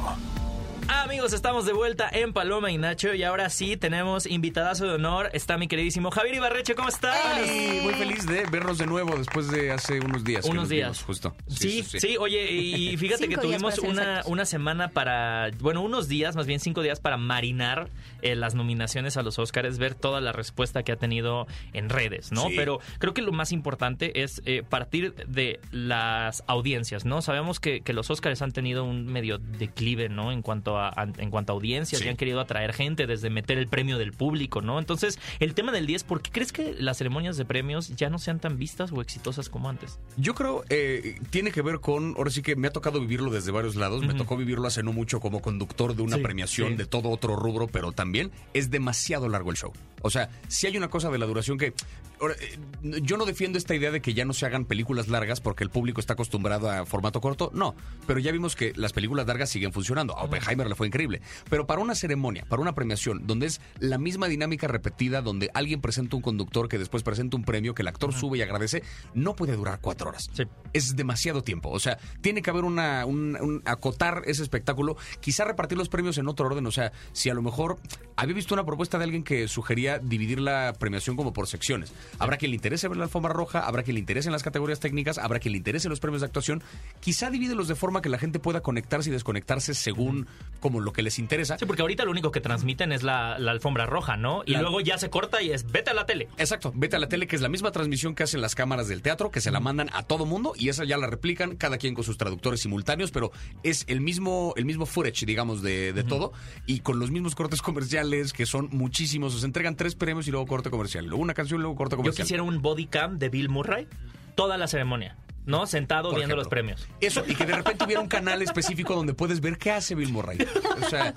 Amigos, 0.93 1.31
estamos 1.31 1.65
de 1.65 1.71
vuelta 1.71 2.09
en 2.11 2.33
Paloma 2.33 2.69
y 2.69 2.77
Nacho 2.77 3.13
y 3.13 3.23
ahora 3.23 3.49
sí 3.49 3.77
tenemos 3.77 4.25
invitadazo 4.25 4.85
de 4.85 4.95
honor. 4.95 5.29
Está 5.31 5.57
mi 5.57 5.69
queridísimo 5.69 6.11
Javier 6.11 6.35
Ibarreche, 6.35 6.75
¿cómo 6.75 6.89
estás? 6.89 7.15
Y 7.47 7.79
muy 7.81 7.93
feliz 7.93 8.25
de 8.27 8.43
vernos 8.51 8.77
de 8.77 8.87
nuevo 8.87 9.15
después 9.15 9.49
de 9.49 9.71
hace 9.71 10.01
unos 10.01 10.25
días. 10.25 10.43
Unos 10.43 10.63
nos 10.63 10.69
días. 10.69 10.89
vimos, 10.89 11.03
justo. 11.03 11.35
Sí, 11.47 11.81
sí, 11.83 12.17
oye, 12.19 12.51
y 12.51 12.97
fíjate 12.97 13.29
que 13.29 13.37
tuvimos 13.37 13.79
una, 13.79 14.21
una 14.25 14.43
semana 14.43 14.89
para, 14.89 15.51
bueno, 15.59 15.81
unos 15.81 16.09
días, 16.09 16.35
más 16.35 16.45
bien 16.45 16.59
cinco 16.59 16.81
días 16.81 16.99
para 16.99 17.15
marinar 17.15 17.89
eh, 18.21 18.35
las 18.35 18.53
nominaciones 18.53 19.15
a 19.15 19.21
los 19.21 19.39
Oscars, 19.39 19.77
ver 19.77 19.95
toda 19.95 20.19
la 20.19 20.33
respuesta 20.33 20.83
que 20.83 20.91
ha 20.91 20.97
tenido 20.97 21.47
en 21.71 21.89
redes, 21.89 22.33
¿no? 22.33 22.49
Sí. 22.49 22.53
Pero 22.57 22.79
creo 22.99 23.13
que 23.13 23.21
lo 23.21 23.31
más 23.31 23.53
importante 23.53 24.23
es 24.23 24.41
eh, 24.45 24.61
partir 24.67 25.15
de 25.15 25.61
las 25.71 26.43
audiencias, 26.47 27.05
¿no? 27.05 27.21
Sabemos 27.21 27.61
que, 27.61 27.79
que 27.79 27.93
los 27.93 28.09
Oscars 28.09 28.41
han 28.41 28.51
tenido 28.51 28.83
un 28.83 29.05
medio 29.05 29.37
declive, 29.37 30.09
¿no? 30.09 30.33
En 30.33 30.41
cuanto 30.41 30.77
a, 30.77 30.80
a- 30.89 31.07
en 31.17 31.29
cuanto 31.31 31.53
a 31.53 31.55
audiencias 31.55 32.01
Sí. 32.01 32.07
y 32.07 32.09
han 32.09 32.17
querido 32.17 32.39
atraer 32.39 32.73
gente 32.73 33.07
desde 33.07 33.29
meter 33.29 33.57
el 33.57 33.67
premio 33.67 33.97
del 33.97 34.11
público, 34.13 34.61
¿no? 34.61 34.79
Entonces, 34.79 35.19
el 35.39 35.53
tema 35.53 35.71
del 35.71 35.85
10, 35.87 36.03
¿por 36.03 36.21
qué 36.21 36.31
crees 36.31 36.51
que 36.51 36.73
las 36.77 36.97
ceremonias 36.97 37.37
de 37.37 37.45
premios 37.45 37.95
ya 37.95 38.09
no 38.09 38.19
sean 38.19 38.39
tan 38.39 38.57
vistas 38.57 38.91
o 38.91 39.01
exitosas 39.01 39.49
como 39.49 39.69
antes? 39.69 39.99
Yo 40.17 40.33
creo 40.35 40.63
eh, 40.69 41.19
tiene 41.29 41.51
que 41.51 41.61
ver 41.61 41.79
con, 41.79 42.15
ahora 42.17 42.31
sí 42.31 42.41
que 42.41 42.55
me 42.55 42.67
ha 42.67 42.71
tocado 42.71 42.99
vivirlo 42.99 43.31
desde 43.31 43.51
varios 43.51 43.75
lados, 43.75 44.03
me 44.05 44.13
tocó 44.13 44.37
vivirlo 44.37 44.67
hace 44.67 44.83
no 44.83 44.93
mucho 44.93 45.19
como 45.19 45.41
conductor 45.41 45.95
de 45.95 46.01
una 46.01 46.17
Sí, 46.17 46.23
premiación 46.23 46.69
sí. 46.69 46.75
de 46.75 46.85
todo 46.85 47.09
otro 47.09 47.35
rubro, 47.35 47.67
pero 47.67 47.91
también 47.91 48.31
es 48.53 48.69
demasiado 48.71 49.27
largo 49.29 49.51
el 49.51 49.57
show. 49.57 49.71
O 50.01 50.09
sea, 50.09 50.29
si 50.47 50.67
hay 50.67 50.77
una 50.77 50.89
cosa 50.89 51.09
de 51.09 51.17
la 51.17 51.25
duración 51.25 51.57
que... 51.57 51.67
eh, 51.67 52.59
yo 53.01 53.17
no 53.17 53.25
defiendo 53.25 53.57
esta 53.57 53.75
idea 53.75 53.91
de 53.91 54.01
que 54.01 54.13
ya 54.13 54.25
no 54.25 54.33
se 54.33 54.45
hagan 54.45 54.65
películas 54.65 55.07
largas 55.07 55.41
porque 55.41 55.63
el 55.63 55.69
público 55.69 55.99
está 55.99 56.13
acostumbrado 56.13 56.69
a 56.69 56.85
formato 56.85 57.21
corto, 57.21 57.51
no, 57.53 57.75
pero 58.07 58.19
ya 58.19 58.31
vimos 58.31 58.55
que 58.55 58.73
las 58.75 58.93
películas 58.93 59.27
largas 59.27 59.49
siguen 59.49 59.73
funcionando. 59.73 60.17
A 60.17 60.23
Oppenheimer 60.23 60.67
le 60.67 60.75
fue 60.75 60.87
increíble, 60.87 61.21
pero 61.49 61.65
para 61.67 61.81
una 61.81 61.95
ceremonia, 61.95 62.45
para 62.47 62.61
una 62.61 62.73
premiación, 62.73 63.25
donde 63.27 63.47
es 63.47 63.61
la 63.79 63.97
misma 63.97 64.27
dinámica 64.27 64.67
repetida, 64.67 65.21
donde 65.21 65.49
alguien 65.53 65.81
presenta 65.81 66.15
un 66.15 66.21
conductor 66.21 66.67
que 66.67 66.77
después 66.77 67.03
presenta 67.03 67.37
un 67.37 67.43
premio, 67.43 67.73
que 67.73 67.81
el 67.81 67.87
actor 67.87 68.13
sube 68.13 68.37
y 68.37 68.41
agradece, 68.41 68.83
no 69.13 69.35
puede 69.35 69.55
durar 69.55 69.79
cuatro 69.81 70.09
horas. 70.09 70.29
Sí. 70.33 70.43
Es 70.73 70.95
demasiado 70.95 71.43
tiempo. 71.43 71.69
O 71.69 71.79
sea, 71.79 71.97
tiene 72.21 72.41
que 72.41 72.49
haber 72.49 72.63
una, 72.63 73.05
un, 73.05 73.35
un- 73.39 73.61
acotar 73.65 74.23
ese 74.25 74.43
espectáculo, 74.43 74.95
quizá 75.19 75.43
repartir 75.45 75.77
los 75.77 75.89
premios 75.89 76.17
en 76.17 76.27
otro 76.27 76.45
orden. 76.45 76.65
O 76.65 76.71
sea, 76.71 76.91
si 77.13 77.29
a 77.29 77.33
lo 77.33 77.41
mejor 77.41 77.79
había 78.15 78.35
visto 78.35 78.53
una 78.53 78.65
propuesta 78.65 78.97
de 78.97 79.03
alguien 79.05 79.23
que 79.23 79.47
sugería 79.47 79.90
dividir 79.99 80.39
la 80.39 80.73
premiación 80.77 81.15
como 81.15 81.33
por 81.33 81.47
secciones. 81.47 81.93
Habrá 82.19 82.37
quien 82.37 82.51
le 82.51 82.55
interese 82.55 82.87
ver 82.87 82.97
la 82.97 83.03
alfombra 83.05 83.33
roja, 83.33 83.59
habrá 83.67 83.83
quien 83.83 83.95
le 83.95 83.99
interese 83.99 84.27
en 84.27 84.33
las 84.33 84.43
categorías 84.43 84.79
técnicas, 84.79 85.17
habrá 85.17 85.39
quien 85.39 85.51
le 85.53 85.57
interese 85.57 85.89
los 85.89 85.99
premios 85.99 86.21
de 86.21 86.27
actuación. 86.27 86.63
Quizá 86.99 87.29
divídelos 87.29 87.67
de 87.67 87.75
forma 87.75 88.01
que 88.01 88.09
la 88.09 88.17
gente 88.17 88.39
pueda 88.39 88.61
conectarse 88.61 89.09
y 89.09 89.11
desconectarse 89.13 89.73
según 89.73 90.27
como 90.59 90.79
lo 90.79 90.93
que 90.93 91.01
les 91.01 91.19
interesa. 91.19 91.57
Sí, 91.57 91.65
porque 91.65 91.81
ahorita 91.81 92.05
lo 92.05 92.11
único 92.11 92.31
que 92.31 92.41
transmiten 92.41 92.91
es 92.91 93.03
la, 93.03 93.37
la 93.39 93.51
alfombra 93.51 93.85
roja, 93.85 94.17
¿no? 94.17 94.43
Y 94.45 94.51
La- 94.53 94.61
luego 94.61 94.81
ya 94.81 94.97
se 94.97 95.09
corta 95.09 95.41
y 95.41 95.51
es 95.51 95.69
vete 95.71 95.91
a 95.91 95.93
la 95.93 96.05
tele. 96.05 96.27
Exacto, 96.37 96.71
vete 96.75 96.95
a 96.95 96.99
la 96.99 97.07
tele, 97.09 97.27
que 97.27 97.35
es 97.35 97.41
la 97.41 97.49
misma 97.49 97.71
transmisión 97.71 98.15
que 98.15 98.23
hacen 98.23 98.41
las 98.41 98.55
cámaras 98.55 98.87
del 98.87 99.01
teatro, 99.01 99.31
que 99.31 99.41
se 99.41 99.51
la 99.51 99.59
mandan 99.59 99.89
a 99.93 100.03
todo 100.03 100.25
mundo 100.25 100.53
y 100.57 100.69
esa 100.69 100.83
ya 100.85 100.97
la 100.97 101.07
replican, 101.07 101.55
cada 101.55 101.77
quien 101.77 101.93
con 101.93 102.03
sus 102.03 102.17
traductores 102.17 102.61
simultáneos, 102.61 103.11
pero 103.11 103.31
es 103.63 103.85
el 103.87 104.01
mismo, 104.01 104.53
el 104.55 104.65
mismo 104.65 104.85
footage, 104.85 105.25
digamos, 105.25 105.61
de, 105.61 105.93
de 105.93 106.03
todo, 106.03 106.31
y 106.65 106.79
con 106.79 106.99
los 106.99 107.11
mismos 107.11 107.35
cortes 107.35 107.61
comerciales, 107.61 108.33
que 108.33 108.45
son 108.45 108.69
muchísimos. 108.71 109.39
Se 109.39 109.45
entregan 109.45 109.75
tres 109.81 109.95
premios 109.95 110.27
y 110.27 110.31
luego 110.31 110.45
corte 110.45 110.69
comercial. 110.69 111.05
Luego 111.05 111.23
una 111.23 111.33
canción, 111.33 111.59
luego 111.61 111.75
corte 111.75 111.93
Yo 111.93 111.97
comercial. 111.97 112.25
quisiera 112.25 112.43
un 112.43 112.61
body 112.61 112.85
cam 112.85 113.17
de 113.17 113.29
Bill 113.29 113.49
Murray 113.49 113.87
toda 114.35 114.57
la 114.57 114.67
ceremonia. 114.67 115.17
¿no? 115.43 115.65
Sentado 115.65 116.09
Por 116.11 116.19
viendo 116.19 116.35
ejemplo. 116.35 116.43
los 116.43 116.47
premios. 116.49 116.87
Eso, 116.99 117.23
y 117.27 117.33
que 117.33 117.47
de 117.47 117.53
repente 117.55 117.83
hubiera 117.83 117.99
un 117.99 118.07
canal 118.07 118.43
específico 118.43 118.93
donde 118.95 119.15
puedes 119.15 119.41
ver 119.41 119.57
qué 119.57 119.71
hace 119.71 119.95
Bill 119.95 120.11
Murray. 120.13 120.37
O 120.85 120.87
sea, 120.87 121.11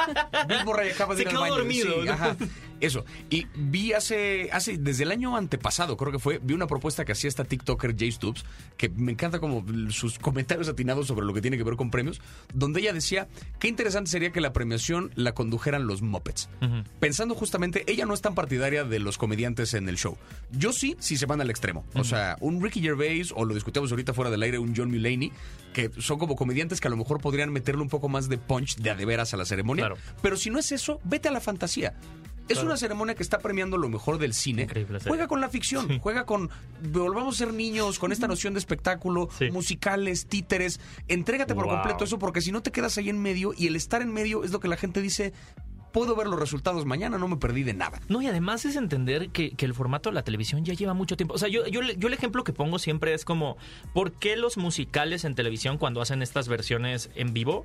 Bill 0.49 0.65
Murray 0.65 0.91
acaba 0.93 1.15
de 1.15 1.25
Se 1.25 1.29
ir 1.29 1.35
al 1.37 1.41
baño. 1.43 1.55
dormido, 1.57 1.93
Sí, 2.01 2.07
¿no? 2.07 2.13
ajá. 2.15 2.37
Eso. 2.85 3.05
Y 3.31 3.47
vi 3.57 3.93
hace, 3.93 4.51
hace, 4.53 4.77
desde 4.77 5.05
el 5.05 5.11
año 5.11 5.37
antepasado, 5.37 5.97
creo 5.97 6.13
que 6.13 6.19
fue, 6.19 6.39
vi 6.43 6.55
una 6.55 6.67
propuesta 6.67 7.05
que 7.05 7.13
hacía 7.13 7.29
esta 7.29 7.45
TikToker 7.45 7.97
Jay 7.99 8.13
Stubbs, 8.13 8.45
que 8.77 8.89
me 8.91 9.13
encanta 9.13 9.39
como 9.39 9.65
sus 9.91 10.19
comentarios 10.21 10.69
atinados 10.69 11.07
sobre 11.07 11.25
lo 11.25 11.33
que 11.33 11.41
tiene 11.41 11.57
que 11.57 11.65
ver 11.65 11.77
con 11.77 11.91
premios, 11.91 12.21
donde 12.53 12.81
ella 12.81 12.93
decía, 12.93 13.29
qué 13.59 13.69
interesante 13.69 14.11
sería 14.11 14.33
que 14.33 14.41
la 14.41 14.53
premiación 14.53 15.11
la 15.15 15.33
condujeran 15.33 15.87
los 15.87 16.03
Muppets. 16.03 16.49
Pensando 17.01 17.35
justamente, 17.35 17.85
ella 17.87 18.05
no 18.05 18.15
es 18.15 18.21
tan 18.21 18.35
partidaria 18.35 18.85
de 18.85 18.99
los 18.99 19.17
comediantes 19.17 19.75
en 19.75 19.89
el 19.89 19.97
show. 19.97 20.17
Yo 20.51 20.73
sí, 20.73 20.97
si 20.99 21.17
se 21.17 21.27
van 21.27 21.41
al 21.41 21.51
extremo. 21.51 21.85
O 21.95 22.05
sea, 22.05 22.37
un 22.41 22.63
Ricky 22.63 22.81
Gervais, 22.81 23.33
o 23.35 23.45
lo 23.45 23.55
discutíamos 23.55 23.91
ahorita 23.91 24.13
fuera 24.13 24.31
del 24.31 24.43
aire, 24.43 24.59
un 24.59 24.75
John 24.77 24.91
Mulaney, 24.91 25.33
que 25.73 25.91
son 25.99 26.19
como 26.19 26.37
comediantes 26.37 26.81
que 26.81 26.89
a 26.89 26.91
lo 26.91 26.97
mejor 26.97 27.21
podrían 27.21 27.53
meterle 27.53 27.83
un 27.83 27.89
poco 27.89 28.09
más 28.09 28.29
de 28.29 28.39
punch 28.39 28.77
de 28.77 28.91
a 28.91 28.95
de 28.95 29.05
veras 29.05 29.35
a 29.35 29.37
la 29.37 29.45
ceremonia. 29.45 29.87
Claro. 29.87 30.01
Pero 30.23 30.37
si 30.37 30.51
no 30.51 30.59
es 30.59 30.73
eso, 30.73 31.01
vete 31.05 31.29
a 31.29 31.33
la 31.33 31.41
fantasía. 31.41 31.95
Es 32.47 32.55
Claro. 32.59 32.67
una 32.67 32.77
ceremonia 32.77 33.15
que 33.15 33.23
está 33.23 33.39
premiando 33.39 33.79
lo 33.79 33.89
mejor 33.89 34.19
del 34.19 34.35
cine. 34.35 34.69
Juega 35.07 35.27
con 35.29 35.41
la 35.41 35.49
ficción, 35.49 35.99
juega 35.99 36.27
con 36.27 36.51
volvamos 36.93 37.37
a 37.37 37.39
ser 37.39 37.55
niños, 37.55 37.99
con 37.99 38.13
esta 38.13 38.29
noción 38.29 38.53
de 38.55 38.59
espectáculo, 38.61 39.29
Sí. 39.39 39.51
musicales, 39.51 40.27
títeres. 40.27 40.79
Entrégate 41.09 41.55
por 41.55 41.65
Wow. 41.65 41.75
completo 41.77 42.05
eso 42.05 42.19
porque 42.19 42.41
si 42.43 42.53
no 42.53 42.63
te 42.63 42.71
quedas 42.71 42.99
ahí 42.99 43.09
en 43.09 43.21
medio 43.21 43.53
y 43.57 43.67
el 43.67 43.77
estar 43.77 44.03
en 44.03 44.13
medio 44.13 44.45
es 44.45 44.51
lo 44.53 44.61
que 44.61 44.69
la 44.69 44.77
gente 44.77 45.01
dice, 45.01 45.33
puedo 45.93 46.17
ver 46.17 46.27
los 46.27 46.39
resultados 46.41 46.85
mañana, 46.87 47.19
no 47.19 47.29
me 47.29 47.37
perdí 47.37 47.63
de 47.63 47.73
nada. 47.73 48.01
No, 48.09 48.21
y 48.21 48.27
además 48.27 48.65
es 48.65 48.75
entender 48.77 49.31
que, 49.31 49.53
que 49.53 49.65
el 49.65 49.75
formato 49.75 50.11
de 50.11 50.15
la 50.15 50.25
televisión 50.25 50.65
ya 50.65 50.75
lleva 50.75 50.93
mucho 50.93 51.17
tiempo. 51.17 51.35
O 51.35 51.39
sea, 51.39 51.49
yo, 51.49 51.67
yo, 51.69 51.83
le- 51.83 51.97
yo 51.97 52.09
el 52.09 52.15
ejemplo 52.15 52.43
que 52.45 52.53
pongo 52.53 52.79
siempre 52.81 53.15
es 53.15 53.25
como, 53.25 53.57
¿por 53.93 54.11
qué 54.13 54.37
los 54.37 54.57
musicales 54.57 55.25
en 55.25 55.35
televisión 55.37 55.79
cuando 55.79 56.03
hacen 56.03 56.21
estas 56.21 56.49
versiones 56.49 57.11
en 57.15 57.33
vivo 57.33 57.65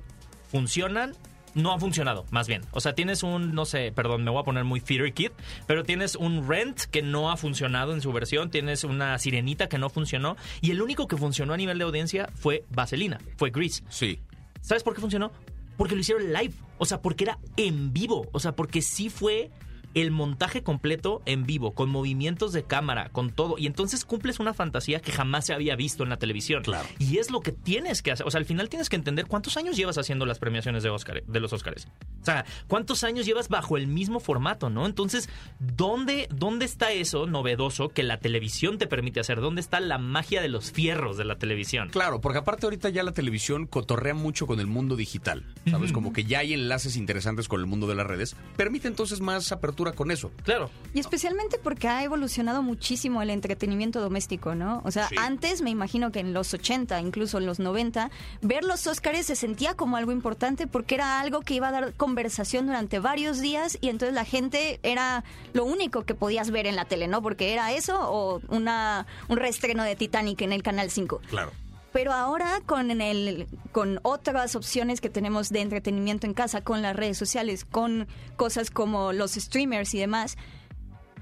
funcionan? 0.50 1.14
No 1.54 1.72
han 1.72 1.80
funcionado, 1.80 2.24
más 2.30 2.46
bien. 2.46 2.62
O 2.70 2.80
sea, 2.80 2.94
tienes 2.94 3.22
un, 3.22 3.54
no 3.54 3.64
sé, 3.64 3.92
perdón, 3.92 4.24
me 4.24 4.30
voy 4.30 4.40
a 4.40 4.44
poner 4.44 4.64
muy 4.64 4.80
theater 4.80 5.12
kid, 5.12 5.30
pero 5.66 5.82
tienes 5.82 6.14
un 6.14 6.48
Rent 6.48 6.82
que 6.82 7.02
no 7.02 7.30
ha 7.30 7.36
funcionado 7.36 7.92
en 7.92 8.00
su 8.00 8.12
versión, 8.12 8.50
tienes 8.50 8.84
una 8.84 9.18
Sirenita 9.18 9.68
que 9.68 9.78
no 9.78 9.90
funcionó, 9.90 10.36
y 10.60 10.70
el 10.70 10.80
único 10.82 11.08
que 11.08 11.16
funcionó 11.16 11.52
a 11.52 11.56
nivel 11.56 11.78
de 11.78 11.84
audiencia 11.84 12.28
fue 12.34 12.64
Vaselina, 12.70 13.18
fue 13.36 13.50
Grease. 13.50 13.82
Sí. 13.88 14.20
¿Sabes 14.60 14.82
por 14.82 14.94
qué 14.94 15.00
funcionó? 15.00 15.32
Porque 15.76 15.94
lo 15.94 16.02
hicieron 16.02 16.32
live. 16.32 16.52
O 16.78 16.84
sea, 16.84 17.00
porque 17.00 17.24
era 17.24 17.38
en 17.56 17.92
vivo. 17.92 18.28
O 18.32 18.40
sea, 18.40 18.52
porque 18.52 18.82
sí 18.82 19.08
fue 19.08 19.50
el 19.94 20.10
montaje 20.10 20.62
completo 20.62 21.22
en 21.26 21.46
vivo, 21.46 21.74
con 21.74 21.90
movimientos 21.90 22.52
de 22.52 22.64
cámara, 22.64 23.08
con 23.10 23.30
todo. 23.30 23.58
Y 23.58 23.66
entonces 23.66 24.04
cumples 24.04 24.40
una 24.40 24.54
fantasía 24.54 25.00
que 25.00 25.12
jamás 25.12 25.46
se 25.46 25.52
había 25.52 25.76
visto 25.76 26.02
en 26.02 26.10
la 26.10 26.16
televisión. 26.16 26.62
Claro. 26.62 26.88
Y 26.98 27.18
es 27.18 27.30
lo 27.30 27.40
que 27.40 27.52
tienes 27.52 28.02
que 28.02 28.12
hacer. 28.12 28.26
O 28.26 28.30
sea, 28.30 28.38
al 28.38 28.44
final 28.44 28.68
tienes 28.68 28.88
que 28.88 28.96
entender 28.96 29.26
cuántos 29.26 29.56
años 29.56 29.76
llevas 29.76 29.98
haciendo 29.98 30.26
las 30.26 30.38
premiaciones 30.38 30.82
de, 30.82 30.90
Oscar, 30.90 31.22
de 31.24 31.40
los 31.40 31.52
Oscars. 31.52 31.88
O 32.20 32.24
sea, 32.24 32.44
cuántos 32.68 33.04
años 33.04 33.26
llevas 33.26 33.48
bajo 33.48 33.76
el 33.76 33.86
mismo 33.86 34.20
formato, 34.20 34.70
¿no? 34.70 34.86
Entonces, 34.86 35.28
¿dónde, 35.58 36.28
¿dónde 36.30 36.64
está 36.64 36.92
eso 36.92 37.26
novedoso 37.26 37.88
que 37.88 38.02
la 38.02 38.18
televisión 38.18 38.78
te 38.78 38.86
permite 38.86 39.20
hacer? 39.20 39.40
¿Dónde 39.40 39.60
está 39.60 39.80
la 39.80 39.98
magia 39.98 40.42
de 40.42 40.48
los 40.48 40.70
fierros 40.72 41.16
de 41.16 41.24
la 41.24 41.36
televisión? 41.36 41.88
Claro, 41.88 42.20
porque 42.20 42.38
aparte 42.38 42.66
ahorita 42.66 42.90
ya 42.90 43.02
la 43.02 43.12
televisión 43.12 43.66
cotorrea 43.66 44.14
mucho 44.14 44.46
con 44.46 44.60
el 44.60 44.66
mundo 44.66 44.96
digital, 44.96 45.44
¿sabes? 45.70 45.92
Como 45.92 46.12
que 46.12 46.24
ya 46.24 46.40
hay 46.40 46.52
enlaces 46.52 46.96
interesantes 46.96 47.48
con 47.48 47.60
el 47.60 47.66
mundo 47.66 47.86
de 47.86 47.94
las 47.94 48.06
redes. 48.06 48.36
Permite 48.56 48.88
entonces 48.88 49.20
más 49.20 49.50
apertura 49.52 49.79
con 49.94 50.10
eso. 50.10 50.30
Claro. 50.44 50.70
Y 50.94 51.00
especialmente 51.00 51.58
porque 51.62 51.88
ha 51.88 52.02
evolucionado 52.04 52.62
muchísimo 52.62 53.22
el 53.22 53.30
entretenimiento 53.30 54.00
doméstico, 54.00 54.54
¿no? 54.54 54.82
O 54.84 54.90
sea, 54.90 55.08
Sí. 55.08 55.14
antes 55.18 55.62
me 55.62 55.70
imagino 55.70 56.12
que 56.12 56.20
en 56.20 56.32
los 56.32 56.52
80, 56.54 57.00
incluso 57.00 57.38
en 57.38 57.46
los 57.46 57.58
90, 57.58 58.10
ver 58.42 58.64
los 58.64 58.86
Óscares 58.86 59.26
se 59.26 59.36
sentía 59.36 59.74
como 59.74 59.96
algo 59.96 60.12
importante 60.12 60.66
porque 60.66 60.94
era 60.96 61.20
algo 61.20 61.40
que 61.40 61.54
iba 61.54 61.68
a 61.68 61.72
dar 61.72 61.94
conversación 61.94 62.66
durante 62.66 62.98
varios 62.98 63.40
días 63.40 63.78
y 63.80 63.88
entonces 63.88 64.14
la 64.14 64.24
gente 64.24 64.80
era 64.82 65.24
lo 65.52 65.64
único 65.64 66.02
que 66.04 66.14
podías 66.14 66.50
ver 66.50 66.66
en 66.66 66.76
la 66.76 66.84
tele, 66.84 67.08
¿no? 67.08 67.22
Porque 67.22 67.52
era 67.52 67.72
eso 67.72 67.98
o 68.10 68.40
una, 68.48 69.06
un 69.28 69.36
reestreno 69.36 69.82
de 69.84 69.96
Titanic 69.96 70.42
en 70.42 70.52
el 70.52 70.62
Canal 70.62 70.90
5. 70.90 71.20
Claro. 71.28 71.52
Pero 71.92 72.12
ahora 72.12 72.60
con 72.66 72.90
el 73.00 73.46
con 73.72 73.98
otras 74.02 74.54
opciones 74.54 75.00
que 75.00 75.10
tenemos 75.10 75.48
de 75.48 75.60
entretenimiento 75.60 76.26
en 76.26 76.34
casa, 76.34 76.62
con 76.62 76.82
las 76.82 76.94
redes 76.94 77.18
sociales, 77.18 77.64
con 77.64 78.06
cosas 78.36 78.70
como 78.70 79.12
los 79.12 79.32
streamers 79.32 79.94
y 79.94 79.98
demás, 79.98 80.36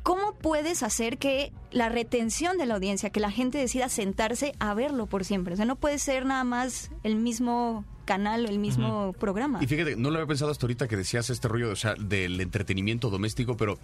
¿cómo 0.02 0.34
puedes 0.34 0.82
hacer 0.82 1.18
que 1.18 1.52
la 1.70 1.88
retención 1.88 2.58
de 2.58 2.66
la 2.66 2.74
audiencia, 2.74 3.10
que 3.10 3.20
la 3.20 3.30
gente 3.30 3.58
decida 3.58 3.88
sentarse 3.88 4.52
a 4.58 4.74
verlo 4.74 5.06
por 5.06 5.24
siempre? 5.24 5.54
O 5.54 5.56
sea, 5.56 5.66
no 5.66 5.76
puede 5.76 5.98
ser 5.98 6.26
nada 6.26 6.44
más 6.44 6.90
el 7.02 7.16
mismo 7.16 7.84
canal 8.08 8.46
o 8.46 8.48
el 8.48 8.58
mismo 8.58 9.12
programa. 9.12 9.58
Y 9.62 9.66
fíjate, 9.66 9.94
no 9.94 10.08
lo 10.08 10.16
había 10.16 10.26
pensado 10.26 10.50
hasta 10.50 10.64
ahorita 10.64 10.88
que 10.88 10.96
decías 10.96 11.28
este 11.28 11.46
rollo 11.46 11.70
o 11.70 11.76
sea, 11.76 11.94
del 11.94 12.40
entretenimiento 12.40 13.10
doméstico, 13.10 13.58
pero 13.58 13.78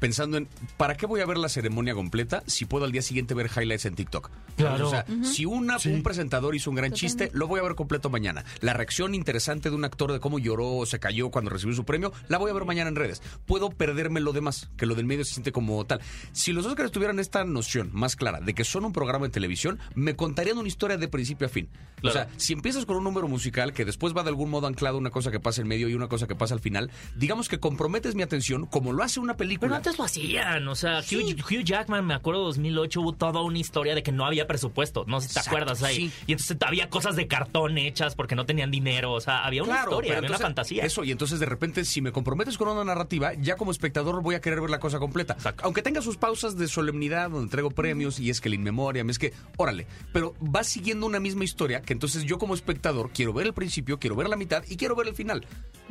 pensando 0.00 0.36
en, 0.36 0.48
¿para 0.76 0.96
qué 0.96 1.06
voy 1.06 1.20
a 1.20 1.26
ver 1.26 1.38
la 1.38 1.48
ceremonia 1.48 1.94
completa 1.94 2.42
si 2.46 2.64
puedo 2.64 2.84
al 2.84 2.90
día 2.90 3.02
siguiente 3.02 3.34
ver 3.34 3.48
highlights 3.56 3.86
en 3.86 3.94
TikTok? 3.94 4.30
Claro. 4.56 4.88
O 4.88 4.90
sea, 4.90 5.06
si 5.22 5.44
una, 5.44 5.76
un 5.86 6.02
presentador 6.02 6.56
hizo 6.56 6.70
un 6.70 6.76
gran 6.76 6.90
chiste, 6.90 7.30
lo 7.32 7.46
voy 7.46 7.60
a 7.60 7.62
ver 7.62 7.76
completo 7.76 8.10
mañana. 8.10 8.44
La 8.60 8.72
reacción 8.72 9.14
interesante 9.14 9.70
de 9.70 9.76
un 9.76 9.84
actor 9.84 10.10
de 10.10 10.18
cómo 10.18 10.40
lloró 10.40 10.74
o 10.78 10.84
se 10.84 10.98
cayó 10.98 11.30
cuando 11.30 11.50
recibió 11.50 11.76
su 11.76 11.84
premio, 11.84 12.12
la 12.26 12.38
voy 12.38 12.50
a 12.50 12.54
ver 12.54 12.64
mañana 12.64 12.88
en 12.88 12.96
redes. 12.96 13.22
Puedo 13.46 13.70
perderme 13.70 14.18
lo 14.18 14.32
demás, 14.32 14.70
que 14.76 14.86
lo 14.86 14.96
del 14.96 15.06
medio 15.06 15.24
se 15.24 15.34
siente 15.34 15.52
como 15.52 15.84
tal. 15.84 16.00
Si 16.32 16.52
los 16.52 16.66
Oscars 16.66 16.90
tuvieran 16.90 17.20
esta 17.20 17.44
noción 17.44 17.90
más 17.92 18.16
clara 18.16 18.40
de 18.40 18.54
que 18.54 18.64
son 18.64 18.84
un 18.84 18.92
programa 18.92 19.26
de 19.26 19.30
televisión, 19.30 19.78
me 19.94 20.16
contarían 20.16 20.58
una 20.58 20.66
historia 20.66 20.96
de 20.96 21.06
principio 21.06 21.46
a 21.46 21.50
fin. 21.50 21.68
O 22.02 22.10
sea, 22.10 22.28
si 22.36 22.52
empiezas 22.52 22.86
con 22.86 22.96
un 22.96 23.04
número 23.04 23.28
musical 23.28 23.67
que 23.72 23.84
después 23.84 24.16
va 24.16 24.22
de 24.22 24.28
algún 24.30 24.50
modo 24.50 24.66
anclado 24.66 24.98
una 24.98 25.10
cosa 25.10 25.30
que 25.30 25.40
pasa 25.40 25.60
en 25.60 25.68
medio 25.68 25.88
y 25.88 25.94
una 25.94 26.08
cosa 26.08 26.26
que 26.26 26.34
pasa 26.34 26.54
al 26.54 26.60
final, 26.60 26.90
digamos 27.16 27.48
que 27.48 27.58
comprometes 27.58 28.14
mi 28.14 28.22
atención 28.22 28.66
como 28.66 28.92
lo 28.92 29.02
hace 29.02 29.20
una 29.20 29.34
Pero 29.36 29.48
película. 29.48 29.76
antes 29.76 29.98
lo 29.98 30.04
hacían, 30.04 30.66
o 30.68 30.74
sea, 30.74 31.00
Hugh, 31.00 31.38
Hugh 31.44 31.64
Jackman, 31.64 32.06
me 32.06 32.14
acuerdo 32.14 32.42
2008, 32.44 33.00
hubo 33.00 33.12
toda 33.14 33.42
una 33.42 33.58
historia 33.58 33.94
de 33.94 34.02
que 34.02 34.12
no 34.12 34.24
había 34.26 34.46
presupuesto, 34.46 35.04
no 35.06 35.20
sé 35.20 35.28
si 35.28 35.34
te 35.34 35.40
Exacto, 35.40 35.56
acuerdas 35.56 35.82
ahí. 35.82 35.96
sí. 35.96 36.12
Y 36.26 36.32
entonces 36.32 36.56
había 36.60 36.88
cosas 36.90 37.16
de 37.16 37.26
cartón 37.26 37.78
hechas 37.78 38.14
porque 38.14 38.34
no 38.34 38.46
tenían 38.46 38.70
dinero, 38.70 39.12
o 39.12 39.20
sea, 39.20 39.44
había 39.44 39.62
una 39.62 39.72
Claro, 39.74 39.90
historia, 39.92 40.08
pero 40.08 40.18
había 40.18 40.28
una 40.28 40.36
entonces, 40.36 40.46
fantasía. 40.46 40.84
Eso, 40.84 41.04
y 41.04 41.10
entonces 41.12 41.40
de 41.40 41.46
repente, 41.46 41.84
si 41.84 42.00
me 42.00 42.12
comprometes 42.12 42.56
con 42.58 42.68
una 42.68 42.84
narrativa, 42.84 43.32
ya 43.34 43.56
como 43.56 43.70
espectador 43.70 44.22
voy 44.22 44.34
a 44.34 44.40
querer 44.40 44.60
ver 44.60 44.70
la 44.70 44.80
cosa 44.80 44.98
completa. 44.98 45.34
Exacto. 45.34 45.64
Aunque 45.64 45.82
tenga 45.82 46.02
sus 46.02 46.16
pausas 46.16 46.56
de 46.56 46.68
solemnidad, 46.68 47.30
donde 47.30 47.44
entrego 47.44 47.70
premios 47.70 48.18
y 48.18 48.30
es 48.30 48.40
que 48.40 48.48
el 48.48 48.54
in 48.54 48.62
memoriam, 48.62 49.08
es 49.10 49.18
que, 49.18 49.32
órale, 49.56 49.86
pero 50.12 50.34
va 50.42 50.64
siguiendo 50.64 51.06
una 51.06 51.20
misma 51.20 51.44
historia 51.44 51.82
que 51.82 51.92
entonces 51.92 52.24
yo 52.24 52.38
como 52.38 52.54
espectador 52.54 53.10
quiero 53.12 53.32
ver 53.32 53.46
el 53.46 53.52
principio, 53.58 53.98
quiero 53.98 54.14
ver 54.14 54.28
la 54.28 54.36
mitad 54.36 54.62
y 54.68 54.76
quiero 54.76 54.94
ver 54.94 55.08
el 55.08 55.14
final. 55.14 55.44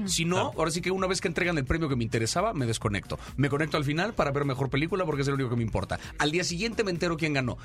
Si 0.05 0.25
no, 0.25 0.53
ahora 0.55 0.71
sí 0.71 0.81
que 0.81 0.91
una 0.91 1.07
vez 1.07 1.21
que 1.21 1.27
entregan 1.27 1.57
el 1.57 1.65
premio 1.65 1.89
que 1.89 1.95
me 1.95 2.03
interesaba, 2.03 2.53
me 2.53 2.65
desconecto. 2.65 3.19
Me 3.35 3.49
conecto 3.49 3.77
al 3.77 3.83
final 3.83 4.13
para 4.13 4.31
ver 4.31 4.45
mejor 4.45 4.69
película 4.69 5.05
porque 5.05 5.23
es 5.23 5.27
lo 5.27 5.33
único 5.33 5.49
que 5.49 5.55
me 5.55 5.63
importa. 5.63 5.99
Al 6.19 6.31
día 6.31 6.43
siguiente 6.43 6.83
me 6.83 6.91
entero 6.91 7.17
quién 7.17 7.33
ganó. 7.33 7.57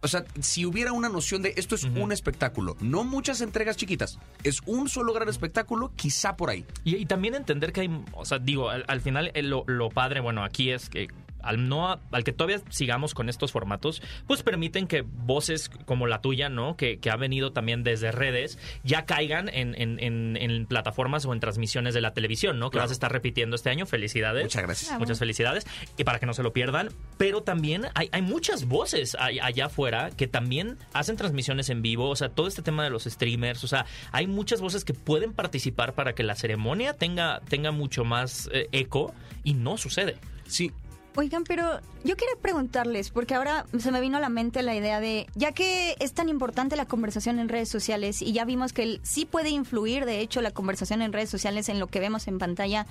O 0.00 0.08
sea, 0.08 0.24
si 0.40 0.64
hubiera 0.64 0.92
una 0.92 1.08
noción 1.08 1.42
de 1.42 1.52
esto 1.56 1.74
es 1.74 1.84
un 1.84 2.12
espectáculo, 2.12 2.76
no 2.80 3.04
muchas 3.04 3.40
entregas 3.40 3.76
chiquitas, 3.76 4.18
es 4.44 4.60
un 4.66 4.88
solo 4.88 5.12
gran 5.12 5.28
espectáculo, 5.28 5.92
quizá 5.94 6.36
por 6.36 6.50
ahí. 6.50 6.64
Y, 6.84 6.96
y 6.96 7.06
también 7.06 7.34
entender 7.34 7.72
que 7.72 7.82
hay, 7.82 8.04
o 8.12 8.24
sea, 8.24 8.38
digo, 8.38 8.70
al, 8.70 8.84
al 8.88 9.00
final 9.00 9.30
eh, 9.34 9.42
lo, 9.42 9.64
lo 9.66 9.90
padre, 9.90 10.20
bueno, 10.20 10.42
aquí 10.44 10.70
es 10.70 10.88
que 10.88 11.08
al 11.42 11.68
no 11.68 11.98
al 12.10 12.24
que 12.24 12.32
todavía 12.32 12.60
sigamos 12.70 13.14
con 13.14 13.28
estos 13.28 13.52
formatos, 13.52 14.02
pues 14.26 14.42
permiten 14.42 14.86
que 14.86 15.02
voces 15.02 15.68
como 15.86 16.06
la 16.06 16.20
tuya, 16.20 16.48
¿no? 16.48 16.76
Que, 16.76 16.98
que 16.98 17.10
ha 17.10 17.16
venido 17.16 17.52
también 17.52 17.82
desde 17.82 18.12
redes, 18.12 18.58
ya 18.84 19.04
caigan 19.06 19.48
en, 19.48 19.74
en- 19.80 19.98
en- 20.00 20.36
en 20.36 20.66
plataformas 20.66 21.24
o 21.26 21.32
en 21.32 21.40
transmisiones 21.40 21.94
de 21.94 22.00
la 22.00 22.12
televisión, 22.12 22.58
¿no? 22.58 22.70
Que 22.70 22.74
Claro. 22.74 22.84
vas 22.84 22.90
a 22.90 22.94
estar 22.94 23.12
repitiendo 23.12 23.56
este 23.56 23.70
año. 23.70 23.86
Felicidades. 23.86 24.44
Muchas 24.44 24.62
gracias. 24.62 24.98
Muchas 24.98 25.18
felicidades. 25.18 25.66
Y 25.96 26.04
para 26.04 26.18
que 26.18 26.26
no 26.26 26.34
se 26.34 26.42
lo 26.42 26.52
pierdan. 26.52 26.88
Pero 27.18 27.42
también 27.42 27.86
hay, 27.94 28.08
hay 28.12 28.22
muchas 28.22 28.66
voces 28.66 29.16
allá 29.18 29.66
afuera 29.66 30.10
que 30.16 30.26
también 30.26 30.78
hacen 30.92 31.16
transmisiones 31.16 31.68
en 31.70 31.82
vivo. 31.82 32.08
O 32.08 32.16
sea, 32.16 32.28
todo 32.30 32.46
este 32.48 32.62
tema 32.62 32.84
de 32.84 32.90
los 32.90 33.04
streamers. 33.04 33.64
O 33.64 33.68
sea, 33.68 33.86
hay 34.12 34.26
muchas 34.26 34.60
voces 34.60 34.84
que 34.84 34.94
pueden 34.94 35.32
participar 35.32 35.94
para 35.94 36.14
que 36.14 36.22
la 36.22 36.34
ceremonia 36.34 36.94
tenga, 36.94 37.40
tenga 37.48 37.70
mucho 37.70 38.04
más 38.04 38.48
eh, 38.52 38.68
eco 38.72 39.14
y 39.44 39.54
no 39.54 39.76
sucede. 39.76 40.16
Sí, 40.46 40.72
Oigan, 41.16 41.42
pero 41.42 41.80
yo 42.04 42.16
quería 42.16 42.34
preguntarles, 42.40 43.10
porque 43.10 43.34
ahora 43.34 43.66
se 43.78 43.90
me 43.90 44.00
vino 44.00 44.16
a 44.16 44.20
la 44.20 44.28
mente 44.28 44.62
la 44.62 44.76
idea 44.76 45.00
de, 45.00 45.26
ya 45.34 45.50
que 45.52 45.96
es 45.98 46.12
tan 46.14 46.28
importante 46.28 46.76
la 46.76 46.86
conversación 46.86 47.40
en 47.40 47.48
redes 47.48 47.68
sociales 47.68 48.22
y 48.22 48.32
ya 48.32 48.44
vimos 48.44 48.72
que 48.72 48.84
el- 48.84 49.00
sí 49.02 49.26
puede 49.26 49.50
influir, 49.50 50.04
de 50.04 50.20
hecho, 50.20 50.40
la 50.40 50.52
conversación 50.52 51.02
en 51.02 51.12
redes 51.12 51.28
sociales 51.28 51.68
en 51.68 51.80
lo 51.80 51.88
que 51.88 51.98
vemos 51.98 52.28
en 52.28 52.38
pantalla, 52.38 52.86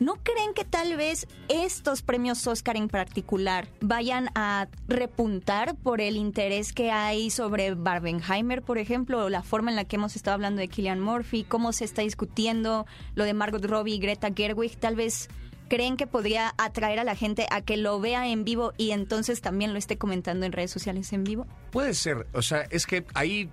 ¿no 0.00 0.16
creen 0.16 0.52
que 0.52 0.64
tal 0.64 0.96
vez 0.96 1.28
estos 1.48 2.02
premios 2.02 2.44
Oscar 2.48 2.76
en 2.76 2.88
particular 2.88 3.68
vayan 3.80 4.30
a 4.34 4.66
repuntar 4.88 5.76
por 5.76 6.00
el 6.00 6.16
interés 6.16 6.72
que 6.72 6.90
hay 6.90 7.30
sobre 7.30 7.74
Barbenheimer, 7.74 8.62
por 8.62 8.78
ejemplo, 8.78 9.24
o 9.24 9.28
la 9.30 9.44
forma 9.44 9.70
en 9.70 9.76
la 9.76 9.84
que 9.84 9.94
hemos 9.94 10.16
estado 10.16 10.34
hablando 10.34 10.60
de 10.60 10.66
Killian 10.68 11.00
Murphy, 11.00 11.44
cómo 11.44 11.72
se 11.72 11.84
está 11.84 12.02
discutiendo 12.02 12.84
lo 13.14 13.24
de 13.24 13.32
Margot 13.32 13.64
Robbie 13.64 13.94
y 13.94 13.98
Greta 14.00 14.30
Gerwig? 14.34 14.76
Tal 14.76 14.96
vez 14.96 15.28
¿creen 15.70 15.96
que 15.96 16.06
podría 16.06 16.52
atraer 16.58 16.98
a 16.98 17.04
la 17.04 17.14
gente 17.14 17.46
a 17.50 17.62
que 17.62 17.78
lo 17.78 17.98
vea 18.00 18.28
en 18.28 18.44
vivo 18.44 18.74
y 18.76 18.90
entonces 18.90 19.40
también 19.40 19.72
lo 19.72 19.78
esté 19.78 19.96
comentando 19.96 20.44
en 20.44 20.52
redes 20.52 20.72
sociales 20.72 21.10
en 21.14 21.24
vivo? 21.24 21.46
Puede 21.70 21.94
ser, 21.94 22.26
o 22.34 22.42
sea, 22.42 22.66
es 22.70 22.86
que 22.86 23.06
ahí 23.14 23.48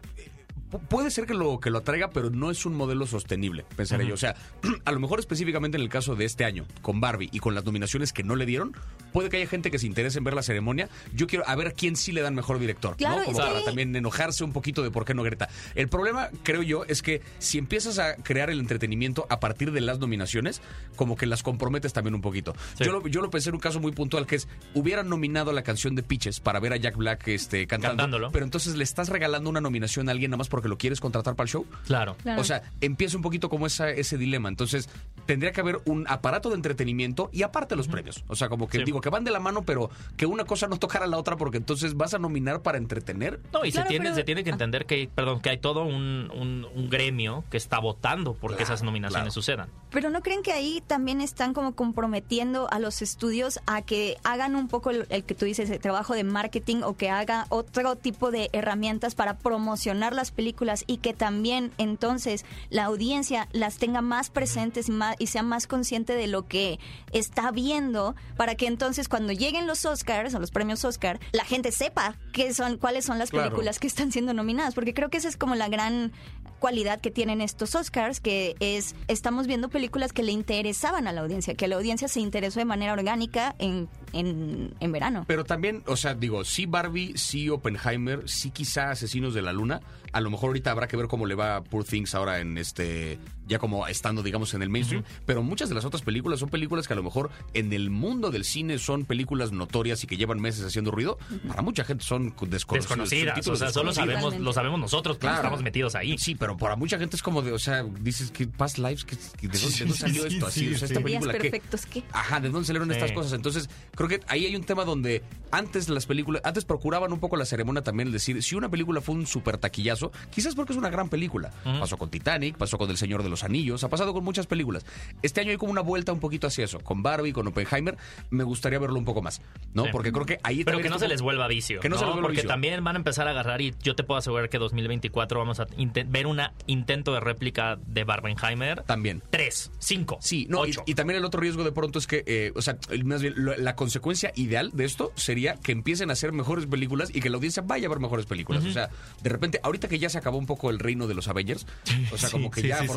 puede 0.89 1.11
ser 1.11 1.25
que 1.25 1.33
lo 1.33 1.59
que 1.59 1.69
lo 1.69 1.79
atraiga, 1.79 2.09
pero 2.09 2.29
no 2.29 2.51
es 2.51 2.65
un 2.65 2.75
modelo 2.75 3.07
sostenible, 3.07 3.65
pensaré 3.75 4.05
yo. 4.07 4.13
O 4.13 4.17
sea, 4.17 4.35
a 4.85 4.91
lo 4.91 4.99
mejor 4.99 5.19
específicamente 5.19 5.77
en 5.77 5.83
el 5.83 5.89
caso 5.89 6.15
de 6.15 6.25
este 6.25 6.45
año, 6.45 6.65
con 6.81 6.99
Barbie 6.99 7.29
y 7.31 7.39
con 7.39 7.55
las 7.55 7.65
nominaciones 7.65 8.13
que 8.13 8.23
no 8.23 8.35
le 8.35 8.45
dieron, 8.45 8.73
puede 9.13 9.29
que 9.29 9.37
haya 9.37 9.47
gente 9.47 9.71
que 9.71 9.79
se 9.79 9.87
interese 9.87 10.17
en 10.17 10.23
ver 10.23 10.33
la 10.33 10.43
ceremonia. 10.43 10.89
Yo 11.13 11.27
quiero 11.27 11.47
a 11.47 11.55
ver 11.55 11.67
a 11.67 11.71
quién 11.71 11.95
sí 11.95 12.11
le 12.11 12.21
dan 12.21 12.35
mejor 12.35 12.59
director, 12.59 12.95
Claro, 12.97 13.19
¿no? 13.19 13.25
Como 13.25 13.37
que- 13.37 13.43
para 13.43 13.63
también 13.63 13.95
enojarse 13.95 14.43
un 14.43 14.51
poquito 14.53 14.83
de 14.83 14.91
por 14.91 15.05
qué 15.05 15.13
no 15.13 15.23
Greta. 15.23 15.49
El 15.75 15.87
problema, 15.89 16.29
creo 16.43 16.61
yo, 16.63 16.83
es 16.85 17.01
que 17.01 17.21
si 17.39 17.57
empiezas 17.57 17.99
a 17.99 18.15
crear 18.15 18.49
el 18.49 18.59
entretenimiento 18.59 19.25
a 19.29 19.39
partir 19.39 19.71
de 19.71 19.81
las 19.81 19.99
nominaciones, 19.99 20.61
como 20.95 21.15
que 21.15 21.25
las 21.25 21.43
comprometes 21.43 21.93
también 21.93 22.13
un 22.15 22.21
poquito. 22.21 22.53
Sí. 22.77 22.83
Yo, 22.85 22.91
lo, 22.91 23.07
yo 23.07 23.21
lo 23.21 23.29
pensé 23.29 23.49
en 23.49 23.55
un 23.55 23.61
caso 23.61 23.79
muy 23.79 23.91
puntual 23.91 24.25
que 24.27 24.35
es, 24.35 24.47
hubieran 24.73 25.09
nominado 25.09 25.51
la 25.51 25.63
canción 25.63 25.95
de 25.95 26.03
Pitches 26.03 26.39
para 26.39 26.59
ver 26.59 26.73
a 26.73 26.77
Jack 26.77 26.95
Black 26.97 27.27
este, 27.29 27.65
cantando, 27.67 27.97
Cantándolo. 28.03 28.31
pero 28.31 28.45
entonces 28.45 28.75
le 28.75 28.83
estás 28.83 29.09
regalando 29.09 29.49
una 29.49 29.61
nominación 29.61 30.09
a 30.09 30.11
alguien 30.11 30.31
nada 30.31 30.37
más 30.37 30.49
porque 30.57 30.69
lo 30.69 30.77
quieres 30.79 30.99
contratar 30.99 31.35
para 31.35 31.45
el 31.45 31.51
show. 31.51 31.67
Claro. 31.85 32.15
Claro. 32.23 32.41
O 32.41 32.43
sea, 32.43 32.63
empieza 32.81 33.15
un 33.15 33.21
poquito 33.21 33.47
como 33.47 33.67
esa, 33.67 33.91
ese 33.91 34.17
dilema. 34.17 34.49
Entonces, 34.49 34.89
tendría 35.27 35.51
que 35.51 35.61
haber 35.61 35.79
un 35.85 36.05
aparato 36.09 36.49
de 36.49 36.55
entretenimiento 36.55 37.29
y 37.31 37.43
aparte 37.43 37.75
los 37.75 37.87
premios. 37.87 38.23
O 38.27 38.35
sea, 38.35 38.49
como 38.49 38.67
que 38.67 38.79
Sí. 38.79 38.83
digo 38.85 39.01
que 39.01 39.09
van 39.09 39.23
de 39.23 39.29
la 39.29 39.39
mano, 39.39 39.61
pero 39.63 39.91
que 40.15 40.25
una 40.25 40.45
cosa 40.45 40.67
no 40.67 40.77
tocara 40.77 41.05
a 41.05 41.07
la 41.07 41.17
otra 41.17 41.37
porque 41.37 41.57
entonces 41.57 41.93
vas 41.95 42.15
a 42.15 42.17
nominar 42.19 42.61
para 42.63 42.79
entretener. 42.79 43.39
No, 43.53 43.63
y 43.65 43.71
Claro, 43.71 43.85
se, 43.85 43.89
tiene, 43.89 44.05
pero- 44.05 44.15
se 44.15 44.23
tiene 44.23 44.43
que 44.43 44.49
ah. 44.49 44.53
entender 44.53 44.85
que, 44.87 45.07
perdón, 45.13 45.39
que 45.41 45.49
hay 45.51 45.59
todo 45.59 45.83
un, 45.83 46.31
un- 46.33 46.65
un 46.73 46.89
gremio 46.89 47.43
que 47.51 47.57
está 47.57 47.77
votando 47.79 48.33
porque 48.33 48.63
esas 48.63 48.81
nominaciones 48.81 49.11
claro. 49.25 49.31
sucedan. 49.31 49.69
Pero 49.89 50.09
¿no 50.09 50.21
creen 50.21 50.43
que 50.43 50.51
ahí 50.51 50.83
también 50.85 51.21
están 51.21 51.53
como 51.53 51.73
comprometiendo 51.73 52.67
a 52.71 52.79
los 52.79 53.01
estudios 53.01 53.59
a 53.65 53.81
que 53.81 54.17
hagan 54.23 54.55
un 54.55 54.67
poco 54.67 54.89
el, 54.89 55.07
el 55.09 55.23
que 55.23 55.33
tú 55.33 55.45
dices, 55.45 55.69
el 55.69 55.79
trabajo 55.79 56.13
de 56.13 56.23
marketing 56.25 56.81
o 56.83 56.97
que 56.97 57.09
haga 57.09 57.45
otro 57.49 57.95
tipo 57.95 58.29
de 58.29 58.49
herramientas 58.51 59.15
para 59.15 59.37
promocionar 59.37 60.13
las 60.13 60.31
películas 60.31 60.83
y 60.87 60.97
que 60.97 61.13
también 61.13 61.71
entonces 61.77 62.43
la 62.69 62.83
audiencia 62.83 63.47
las 63.53 63.77
tenga 63.77 64.01
más 64.01 64.29
presentes 64.29 64.89
y, 64.89 64.91
más, 64.91 65.15
y 65.19 65.27
sea 65.27 65.41
más 65.41 65.67
consciente 65.67 66.13
de 66.15 66.27
lo 66.27 66.45
que 66.47 66.79
está 67.13 67.51
viendo 67.51 68.13
para 68.35 68.55
que 68.55 68.67
entonces 68.67 69.07
cuando 69.07 69.31
lleguen 69.31 69.67
los 69.67 69.85
Oscars 69.85 70.33
o 70.35 70.39
los 70.39 70.51
premios 70.51 70.83
Oscar, 70.83 71.19
la 71.31 71.45
gente 71.45 71.71
sepa 71.71 72.15
qué 72.33 72.53
son, 72.53 72.77
cuáles 72.77 73.05
son 73.05 73.19
las 73.19 73.29
Claro. 73.29 73.49
películas 73.49 73.79
que 73.79 73.87
están 73.87 74.11
siendo 74.11 74.33
nominadas, 74.33 74.73
porque 74.75 74.93
creo 74.93 75.09
que 75.09 75.17
esa 75.17 75.29
es 75.29 75.37
como 75.37 75.55
la 75.55 75.69
gran 75.69 76.11
cualidad 76.59 76.99
que 76.99 77.11
tienen 77.11 77.39
estos 77.39 77.75
Oscars, 77.75 78.19
que 78.19 78.55
es, 78.59 78.95
estamos 79.07 79.47
viendo 79.47 79.69
películas 79.69 79.76
que 80.13 80.23
le 80.23 80.31
interesaban 80.31 81.07
a 81.07 81.13
la 81.13 81.21
audiencia, 81.21 81.55
que 81.55 81.67
la 81.67 81.75
audiencia 81.75 82.07
se 82.07 82.19
interesó 82.19 82.59
de 82.59 82.65
manera 82.65 82.93
orgánica 82.93 83.55
en, 83.59 83.87
en, 84.13 84.73
en 84.79 84.91
verano. 84.91 85.25
Pero 85.27 85.43
también, 85.43 85.83
o 85.87 85.95
sea, 85.95 86.13
digo, 86.13 86.43
sí 86.43 86.65
Barbie, 86.65 87.17
sí 87.17 87.49
Oppenheimer, 87.49 88.27
sí 88.27 88.51
quizá 88.51 88.91
Asesinos 88.91 89.33
de 89.33 89.41
la 89.41 89.53
Luna. 89.53 89.81
A 90.11 90.21
lo 90.21 90.29
mejor 90.29 90.49
ahorita 90.49 90.71
habrá 90.71 90.87
que 90.87 90.97
ver 90.97 91.07
cómo 91.07 91.25
le 91.25 91.35
va 91.35 91.63
Poor 91.63 91.83
Things 91.83 92.15
ahora 92.15 92.39
en 92.39 92.57
este, 92.57 93.19
ya 93.47 93.59
como 93.59 93.87
estando, 93.87 94.23
digamos, 94.23 94.53
en 94.53 94.61
el 94.61 94.69
mainstream. 94.69 95.03
Pero 95.25 95.43
muchas 95.43 95.69
de 95.69 95.75
las 95.75 95.85
otras 95.85 96.01
películas 96.01 96.39
son 96.39 96.49
películas 96.49 96.87
que 96.87 96.93
a 96.93 96.95
lo 96.95 97.03
mejor 97.03 97.29
en 97.53 97.73
el 97.73 97.89
mundo 97.89 98.31
del 98.31 98.43
cine 98.43 98.77
son 98.79 99.05
películas 99.05 99.51
notorias 99.51 100.03
y 100.03 100.07
que 100.07 100.17
llevan 100.17 100.39
meses 100.39 100.65
haciendo 100.65 100.91
ruido. 100.91 101.17
Para 101.47 101.61
mucha 101.61 101.83
gente 101.83 102.03
son 102.03 102.33
desconocidos. 102.47 102.87
Desconocidas. 102.87 103.47
O 103.47 103.55
sea, 103.55 103.69
solo 103.71 103.93
sabemos, 103.93 104.37
lo 104.39 104.53
sabemos 104.53 104.79
nosotros, 104.79 105.17
Claro. 105.17 105.37
estamos 105.37 105.61
metidos 105.63 105.95
ahí. 105.95 106.17
Sí, 106.17 106.35
pero 106.35 106.57
para 106.57 106.75
mucha 106.75 106.97
gente 106.99 107.15
es 107.15 107.23
como 107.23 107.41
de, 107.41 107.51
o 107.51 107.59
sea, 107.59 107.83
dices 108.01 108.31
que 108.31 108.47
Past 108.47 108.77
Lives, 108.77 109.03
que, 109.05 109.15
que 109.39 109.47
¿de, 109.47 109.57
dónde, 109.59 109.77
de 109.77 109.85
dónde 109.85 109.97
salió 109.97 110.21
sí, 110.23 110.27
esto? 110.35 110.47
Así, 110.47 110.59
sí, 110.61 110.65
o 110.73 110.77
sea, 110.77 110.87
sí. 110.87 110.93
esta 110.93 111.03
película 111.03 111.33
que... 111.33 111.39
perfectos, 111.39 111.85
¿qué? 111.85 112.03
Ajá, 112.11 112.39
¿de 112.39 112.49
dónde 112.49 112.65
salieron 112.65 112.87
Sí. 112.89 112.93
estas 112.95 113.11
cosas? 113.11 113.33
Entonces, 113.33 113.69
creo 113.95 114.07
que 114.09 114.19
ahí 114.27 114.45
hay 114.45 114.55
un 114.55 114.63
tema 114.63 114.85
donde 114.85 115.23
antes 115.51 115.89
las 115.89 116.05
películas, 116.05 116.41
antes 116.45 116.65
procuraban 116.65 117.11
un 117.13 117.19
poco 117.19 117.37
la 117.37 117.45
ceremonia 117.45 117.81
también, 117.81 118.07
el 118.07 118.13
decir, 118.13 118.41
si 118.43 118.55
una 118.55 118.69
película 118.69 119.01
fue 119.01 119.15
un 119.15 119.25
super 119.27 119.57
taquillazo, 119.57 120.11
quizás 120.31 120.55
porque 120.55 120.73
es 120.73 120.77
una 120.77 120.89
gran 120.89 121.09
película. 121.09 121.51
Pasó 121.63 121.97
con 121.97 122.09
Titanic, 122.09 122.57
pasó 122.57 122.77
con 122.77 122.89
El 122.89 122.97
Señor 122.97 123.23
de 123.23 123.29
los 123.29 123.36
Anillos, 123.43 123.83
ha 123.83 123.89
pasado 123.89 124.13
con 124.13 124.23
muchas 124.23 124.47
películas. 124.47 124.85
Este 125.21 125.41
año 125.41 125.51
hay 125.51 125.57
como 125.57 125.71
una 125.71 125.81
vuelta 125.81 126.11
un 126.13 126.19
poquito 126.19 126.47
hacia 126.47 126.65
eso. 126.65 126.79
Con 126.79 127.03
Barbie, 127.03 127.33
con 127.33 127.47
Oppenheimer, 127.47 127.97
me 128.29 128.43
gustaría 128.43 128.79
verlo 128.79 128.97
un 128.97 129.05
poco 129.05 129.21
más, 129.21 129.41
¿no? 129.73 129.83
Sí. 129.85 129.89
Porque 129.91 130.11
creo 130.11 130.25
que 130.25 130.39
ahí 130.43 130.63
Pero 130.63 130.79
que 130.79 130.89
no 130.89 130.99
se 130.99 131.07
les 131.07 131.21
vuelva 131.21 131.47
vicio. 131.47 131.79
Que 131.79 131.89
no 131.89 131.95
se 131.97 132.01
les 132.05 132.13
vuelva 132.13 132.23
Porque 132.27 132.37
vicio. 132.37 132.49
también 132.49 132.83
van 132.83 132.95
a 132.95 132.99
empezar 132.99 133.27
a 133.27 133.31
agarrar 133.31 133.61
y 133.61 133.73
yo 133.81 133.95
te 133.95 134.03
puedo 134.03 134.17
asegurar 134.17 134.49
que 134.49 134.57
2024 134.57 135.39
vamos 135.39 135.59
a 135.59 135.67
ver 136.07 136.27
un 136.27 136.39
intento 136.67 137.13
de 137.13 137.19
réplica 137.19 137.77
de 137.87 138.03
Barbenheimer. 138.03 138.83
También. 138.83 139.21
Tres, 139.29 139.71
cinco, 139.79 140.17
Sí, 140.21 140.45
no, 140.49 140.65
y, 140.65 140.69
ocho. 140.71 140.83
y 140.85 140.95
también 140.95 141.17
el 141.17 141.25
otro 141.25 141.39
riesgo 141.41 141.63
de 141.63 141.71
pronto 141.71 141.99
es 141.99 142.07
que, 142.07 142.23
eh, 142.25 142.51
o 142.55 142.61
sea, 142.61 142.77
más 143.03 143.21
bien, 143.21 143.33
lo- 143.37 143.55
la 143.57 143.75
consecuencia 143.75 144.31
ideal 144.35 144.71
de 144.73 144.85
esto 144.85 145.11
sería 145.15 145.55
que 145.55 145.71
empiecen 145.71 146.09
a 146.09 146.13
hacer 146.13 146.31
mejores 146.31 146.65
películas 146.65 147.09
y 147.13 147.19
que 147.21 147.29
la 147.29 147.37
audiencia 147.37 147.63
vaya 147.65 147.87
a 147.87 147.89
ver 147.89 147.99
mejores 147.99 148.25
películas. 148.25 148.65
O 148.65 148.71
sea, 148.71 148.89
de 149.21 149.29
repente, 149.29 149.59
ahorita 149.63 149.87
que 149.87 149.99
ya 149.99 150.09
se 150.09 150.17
acabó 150.17 150.37
un 150.37 150.45
poco 150.45 150.69
el 150.69 150.79
reino 150.79 151.07
de 151.07 151.13
los 151.15 151.27
Avengers, 151.27 151.65
o 152.11 152.17
sea, 152.17 152.29
Sí, 152.29 152.33
como 152.33 152.51
que 152.51 152.61
sí, 152.61 152.67
ya 152.67 152.79
sí, 152.81 152.87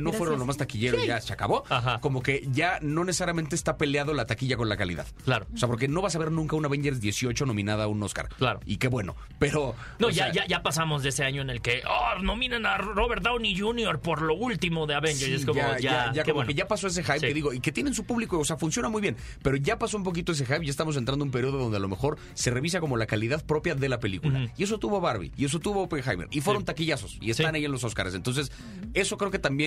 no 0.00 0.12
fueron 0.12 0.38
lo 0.38 0.46
más 0.46 0.56
taquillero 0.56 1.02
y 1.02 1.06
ya 1.06 1.20
se 1.20 1.32
acabó, 1.32 1.64
Ajá. 1.68 2.00
como 2.00 2.22
que 2.22 2.46
ya 2.52 2.78
no 2.82 3.04
necesariamente 3.04 3.54
está 3.54 3.76
peleado 3.76 4.14
la 4.14 4.26
taquilla 4.26 4.56
con 4.56 4.68
la 4.68 4.76
calidad. 4.76 5.06
Claro. 5.24 5.46
O 5.54 5.56
sea, 5.56 5.68
porque 5.68 5.88
no 5.88 6.02
vas 6.02 6.14
a 6.16 6.18
ver 6.18 6.30
nunca 6.30 6.56
un 6.56 6.64
Avengers 6.64 7.00
18 7.00 7.46
nominada 7.46 7.84
a 7.84 7.86
un 7.88 8.02
Oscar. 8.02 8.28
Claro. 8.38 8.60
Y 8.64 8.76
qué 8.78 8.88
bueno, 8.88 9.16
pero... 9.38 9.74
No, 9.98 10.10
ya, 10.10 10.24
sea, 10.24 10.32
ya, 10.32 10.46
ya 10.46 10.62
pasamos 10.62 11.02
de 11.02 11.08
ese 11.10 11.24
año 11.24 11.42
en 11.42 11.50
el 11.50 11.60
que 11.60 11.82
oh, 11.88 12.22
nominan 12.22 12.66
a 12.66 12.78
Robert 12.78 13.22
Downey 13.22 13.58
Jr. 13.58 14.00
por 14.00 14.22
lo 14.22 14.34
último 14.34 14.86
de 14.86 14.94
Avengers. 14.94 15.24
Sí, 15.24 15.34
es 15.34 15.46
como, 15.46 15.60
ya, 15.60 15.78
ya, 15.78 16.12
ya 16.12 16.22
como 16.24 16.36
bueno. 16.36 16.48
que 16.48 16.54
ya 16.54 16.66
pasó 16.68 16.86
ese 16.88 17.02
hype 17.02 17.20
Sí. 17.20 17.26
que 17.28 17.34
digo, 17.34 17.52
y 17.52 17.60
que 17.60 17.72
tienen 17.72 17.94
su 17.94 18.04
público, 18.04 18.38
o 18.38 18.44
sea, 18.44 18.56
funciona 18.56 18.88
muy 18.88 19.00
bien, 19.00 19.16
pero 19.42 19.56
ya 19.56 19.78
pasó 19.78 19.96
un 19.96 20.02
poquito 20.04 20.32
ese 20.32 20.44
hype, 20.46 20.64
ya 20.64 20.70
estamos 20.70 20.96
entrando 20.96 21.24
en 21.24 21.28
un 21.28 21.32
periodo 21.32 21.58
donde 21.58 21.76
a 21.76 21.80
lo 21.80 21.88
mejor 21.88 22.18
se 22.34 22.50
revisa 22.50 22.80
como 22.80 22.96
la 22.96 23.06
calidad 23.06 23.44
propia 23.44 23.74
de 23.74 23.88
la 23.88 24.00
película. 24.00 24.50
Y 24.56 24.64
eso 24.64 24.78
tuvo 24.78 25.00
Barbie, 25.00 25.32
y 25.36 25.44
eso 25.46 25.58
tuvo 25.60 25.82
Oppenheimer, 25.82 26.28
y 26.30 26.40
fueron 26.40 26.62
Sí. 26.62 26.66
taquillazos, 26.66 27.18
y 27.20 27.30
están 27.30 27.54
ahí 27.54 27.64
en 27.64 27.72
los 27.72 27.84
Oscars. 27.84 28.14
Entonces, 28.14 28.50
eso 28.92 29.16
creo 29.16 29.30
que 29.30 29.38
también 29.38 29.63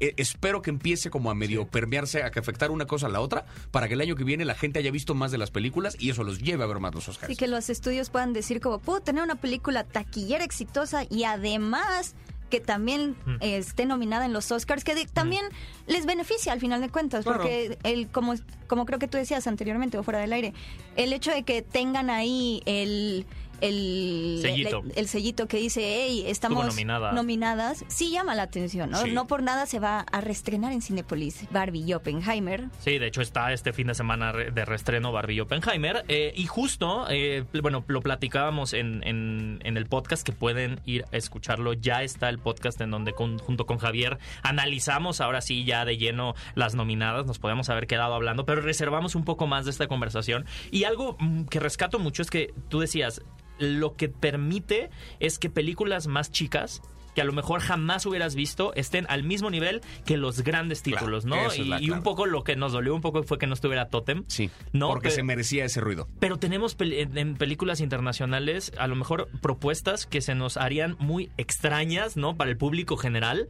eh, 0.00 0.14
espero 0.16 0.62
que 0.62 0.70
empiece 0.70 1.10
como 1.10 1.30
a 1.30 1.34
medio 1.34 1.66
permearse, 1.66 2.22
a 2.24 2.30
que 2.30 2.40
afectar 2.40 2.70
una 2.70 2.86
cosa 2.86 3.06
a 3.06 3.10
la 3.10 3.20
otra, 3.20 3.44
para 3.70 3.86
que 3.88 3.94
el 3.94 4.00
año 4.00 4.16
que 4.16 4.24
viene 4.24 4.44
la 4.44 4.54
gente 4.54 4.78
haya 4.80 4.90
visto 4.90 5.14
más 5.14 5.30
de 5.30 5.38
las 5.38 5.50
películas 5.50 5.96
y 6.00 6.10
eso 6.10 6.24
los 6.24 6.40
lleve 6.40 6.64
a 6.64 6.66
ver 6.66 6.80
más 6.80 6.94
los 6.94 7.08
Oscars. 7.08 7.30
Así 7.30 7.36
que 7.36 7.46
los 7.46 7.70
estudios 7.70 8.10
puedan 8.10 8.32
decir 8.32 8.60
como, 8.60 8.78
puedo 8.80 9.00
tener 9.00 9.22
una 9.22 9.36
película 9.36 9.84
taquillera 9.84 10.44
exitosa 10.44 11.04
y 11.08 11.24
además 11.24 12.14
que 12.50 12.60
también 12.60 13.16
Mm. 13.24 13.36
eh, 13.40 13.56
esté 13.56 13.86
nominada 13.86 14.26
en 14.26 14.34
los 14.34 14.50
Oscars, 14.52 14.84
que 14.84 14.94
de- 14.94 15.06
también 15.06 15.42
les 15.86 16.04
beneficia 16.04 16.52
al 16.52 16.60
final 16.60 16.82
de 16.82 16.90
cuentas, 16.90 17.24
Claro. 17.24 17.38
porque 17.38 17.78
el 17.82 18.08
como, 18.08 18.34
como 18.66 18.84
creo 18.84 18.98
que 18.98 19.08
tú 19.08 19.16
decías 19.16 19.46
anteriormente 19.46 19.96
o 19.96 20.02
fuera 20.02 20.18
del 20.20 20.34
aire, 20.34 20.52
el 20.96 21.14
hecho 21.14 21.30
de 21.30 21.44
que 21.44 21.62
tengan 21.62 22.10
ahí 22.10 22.62
el... 22.66 23.24
El 23.62 24.38
Sellito. 24.42 24.82
el- 24.84 24.92
el 24.96 25.08
sellito 25.08 25.46
que 25.48 25.56
dice, 25.56 25.80
hey, 25.84 26.24
estamos 26.26 26.66
nominada. 26.66 27.12
nominadas, 27.12 27.84
sí 27.88 28.10
llama 28.10 28.34
la 28.34 28.42
atención, 28.42 28.90
¿no? 28.90 28.98
Sí. 29.02 29.10
No 29.12 29.26
por 29.26 29.42
nada 29.42 29.66
se 29.66 29.78
va 29.78 30.00
a 30.00 30.20
reestrenar 30.20 30.72
en 30.72 30.82
Cinepolis 30.82 31.46
Barbie 31.50 31.84
y 31.86 31.94
Oppenheimer. 31.94 32.68
Sí, 32.80 32.98
de 32.98 33.06
hecho 33.06 33.22
está 33.22 33.52
este 33.52 33.72
fin 33.72 33.86
de 33.86 33.94
semana 33.94 34.32
de 34.32 34.64
reestreno 34.64 35.12
Barbie 35.12 35.36
y 35.36 35.40
Oppenheimer. 35.40 36.04
eh, 36.08 36.32
y 36.36 36.46
justo, 36.46 37.06
eh, 37.08 37.44
bueno, 37.62 37.84
lo 37.86 38.00
platicábamos 38.02 38.72
en, 38.72 39.02
en- 39.06 39.60
en 39.64 39.76
el 39.76 39.86
podcast 39.86 40.24
que 40.26 40.32
pueden 40.32 40.80
ir 40.84 41.04
a 41.12 41.16
escucharlo. 41.16 41.72
Ya 41.72 42.02
está 42.02 42.28
el 42.28 42.38
podcast 42.38 42.80
en 42.80 42.90
donde 42.90 43.12
con- 43.12 43.38
junto 43.38 43.64
con 43.66 43.78
Javier 43.78 44.18
analizamos 44.42 45.20
ahora 45.20 45.40
sí 45.40 45.64
ya 45.64 45.84
de 45.84 45.96
lleno 45.96 46.34
las 46.54 46.74
nominadas. 46.74 47.26
Nos 47.26 47.38
podemos 47.38 47.68
haber 47.70 47.86
quedado 47.86 48.14
hablando, 48.14 48.44
pero 48.44 48.60
reservamos 48.60 49.14
un 49.14 49.24
poco 49.24 49.46
más 49.46 49.64
de 49.64 49.70
esta 49.70 49.86
conversación. 49.86 50.44
Y 50.70 50.84
algo 50.84 51.16
mm, 51.20 51.44
que 51.44 51.60
rescato 51.60 51.98
mucho 51.98 52.22
es 52.22 52.30
que 52.30 52.52
tú 52.68 52.80
decías, 52.80 53.22
lo 53.62 53.96
que 53.96 54.08
permite 54.08 54.90
es 55.20 55.38
que 55.38 55.48
películas 55.50 56.06
más 56.06 56.30
chicas 56.30 56.82
que 57.14 57.20
a 57.20 57.24
lo 57.24 57.32
mejor 57.34 57.60
jamás 57.60 58.06
hubieras 58.06 58.34
visto 58.34 58.72
estén 58.74 59.04
al 59.10 59.22
mismo 59.22 59.50
nivel 59.50 59.82
que 60.06 60.16
los 60.16 60.40
grandes 60.40 60.80
Claro, 60.80 60.98
títulos, 61.00 61.26
¿no? 61.26 61.36
Y, 61.54 61.90
un 61.90 62.02
poco 62.02 62.24
lo 62.24 62.42
que 62.42 62.56
nos 62.56 62.72
dolió 62.72 62.94
un 62.94 63.02
poco 63.02 63.22
fue 63.22 63.36
que 63.36 63.46
no 63.46 63.52
estuviera 63.52 63.88
Totem. 63.88 64.24
Sí, 64.28 64.48
No, 64.72 64.88
porque 64.88 65.08
pero- 65.08 65.16
se 65.16 65.22
merecía 65.22 65.66
ese 65.66 65.82
ruido. 65.82 66.08
Pero 66.20 66.38
tenemos 66.38 66.78
pel- 66.78 67.10
en 67.18 67.34
películas 67.34 67.80
internacionales 67.80 68.72
a 68.78 68.86
lo 68.86 68.96
mejor 68.96 69.28
propuestas 69.42 70.06
que 70.06 70.22
se 70.22 70.34
nos 70.34 70.56
harían 70.56 70.96
muy 71.00 71.28
extrañas, 71.36 72.16
¿no? 72.16 72.34
Para 72.34 72.50
el 72.50 72.56
público 72.56 72.96
general. 72.96 73.48